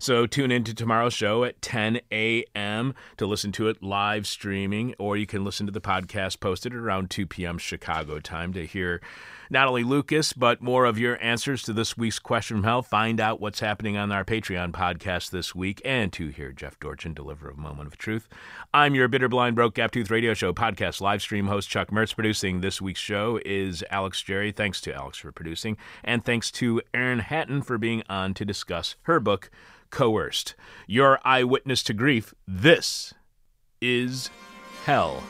So 0.00 0.26
tune 0.26 0.50
in 0.50 0.64
to 0.64 0.74
tomorrow's 0.74 1.12
show 1.12 1.44
at 1.44 1.60
10 1.60 2.00
a.m. 2.10 2.94
to 3.18 3.26
listen 3.26 3.52
to 3.52 3.68
it 3.68 3.82
live 3.82 4.26
streaming, 4.26 4.94
or 4.98 5.18
you 5.18 5.26
can 5.26 5.44
listen 5.44 5.66
to 5.66 5.72
the 5.72 5.80
podcast 5.80 6.40
posted 6.40 6.74
around 6.74 7.10
2 7.10 7.26
p.m. 7.26 7.58
Chicago 7.58 8.18
time 8.18 8.54
to 8.54 8.64
hear 8.64 9.02
not 9.50 9.68
only 9.68 9.84
Lucas, 9.84 10.32
but 10.32 10.62
more 10.62 10.86
of 10.86 10.98
your 10.98 11.22
answers 11.22 11.62
to 11.64 11.74
this 11.74 11.98
week's 11.98 12.18
question 12.18 12.56
from 12.56 12.64
hell. 12.64 12.80
Find 12.80 13.20
out 13.20 13.42
what's 13.42 13.60
happening 13.60 13.98
on 13.98 14.10
our 14.10 14.24
Patreon 14.24 14.72
podcast 14.72 15.32
this 15.32 15.54
week, 15.54 15.82
and 15.84 16.10
to 16.14 16.28
hear 16.28 16.50
Jeff 16.50 16.80
Dorchen 16.80 17.12
deliver 17.12 17.50
a 17.50 17.56
moment 17.56 17.88
of 17.88 17.98
truth. 17.98 18.26
I'm 18.72 18.94
your 18.94 19.06
bitter, 19.06 19.28
blind, 19.28 19.54
broke, 19.54 19.74
gap 19.74 19.90
tooth 19.90 20.10
radio 20.10 20.32
show 20.32 20.54
podcast 20.54 21.02
live 21.02 21.20
stream 21.20 21.46
host 21.48 21.68
Chuck 21.68 21.90
Mertz. 21.90 22.14
Producing 22.14 22.62
this 22.62 22.80
week's 22.80 23.00
show 23.00 23.38
is 23.44 23.84
Alex 23.90 24.22
Jerry. 24.22 24.50
Thanks 24.50 24.80
to 24.80 24.94
Alex 24.94 25.18
for 25.18 25.30
producing, 25.30 25.76
and 26.02 26.24
thanks 26.24 26.50
to 26.52 26.80
Erin 26.94 27.18
Hatton 27.18 27.60
for 27.60 27.76
being 27.76 28.02
on 28.08 28.32
to 28.32 28.46
discuss 28.46 28.96
her 29.02 29.20
book, 29.20 29.50
Coerced. 29.90 30.54
Your 30.86 31.18
eyewitness 31.24 31.82
to 31.84 31.94
grief. 31.94 32.34
This 32.46 33.14
is 33.80 34.30
hell. 34.84 35.22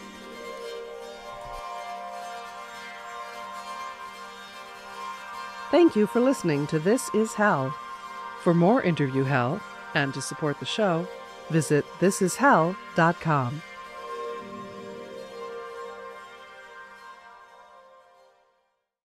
Thank 5.70 5.94
you 5.94 6.06
for 6.06 6.20
listening 6.20 6.66
to 6.66 6.80
This 6.80 7.08
Is 7.14 7.34
Hell. 7.34 7.72
For 8.42 8.52
more 8.54 8.82
interview 8.82 9.22
hell 9.22 9.60
and 9.94 10.12
to 10.14 10.20
support 10.20 10.58
the 10.58 10.66
show, 10.66 11.06
visit 11.48 11.84
thisishell.com. 12.00 13.62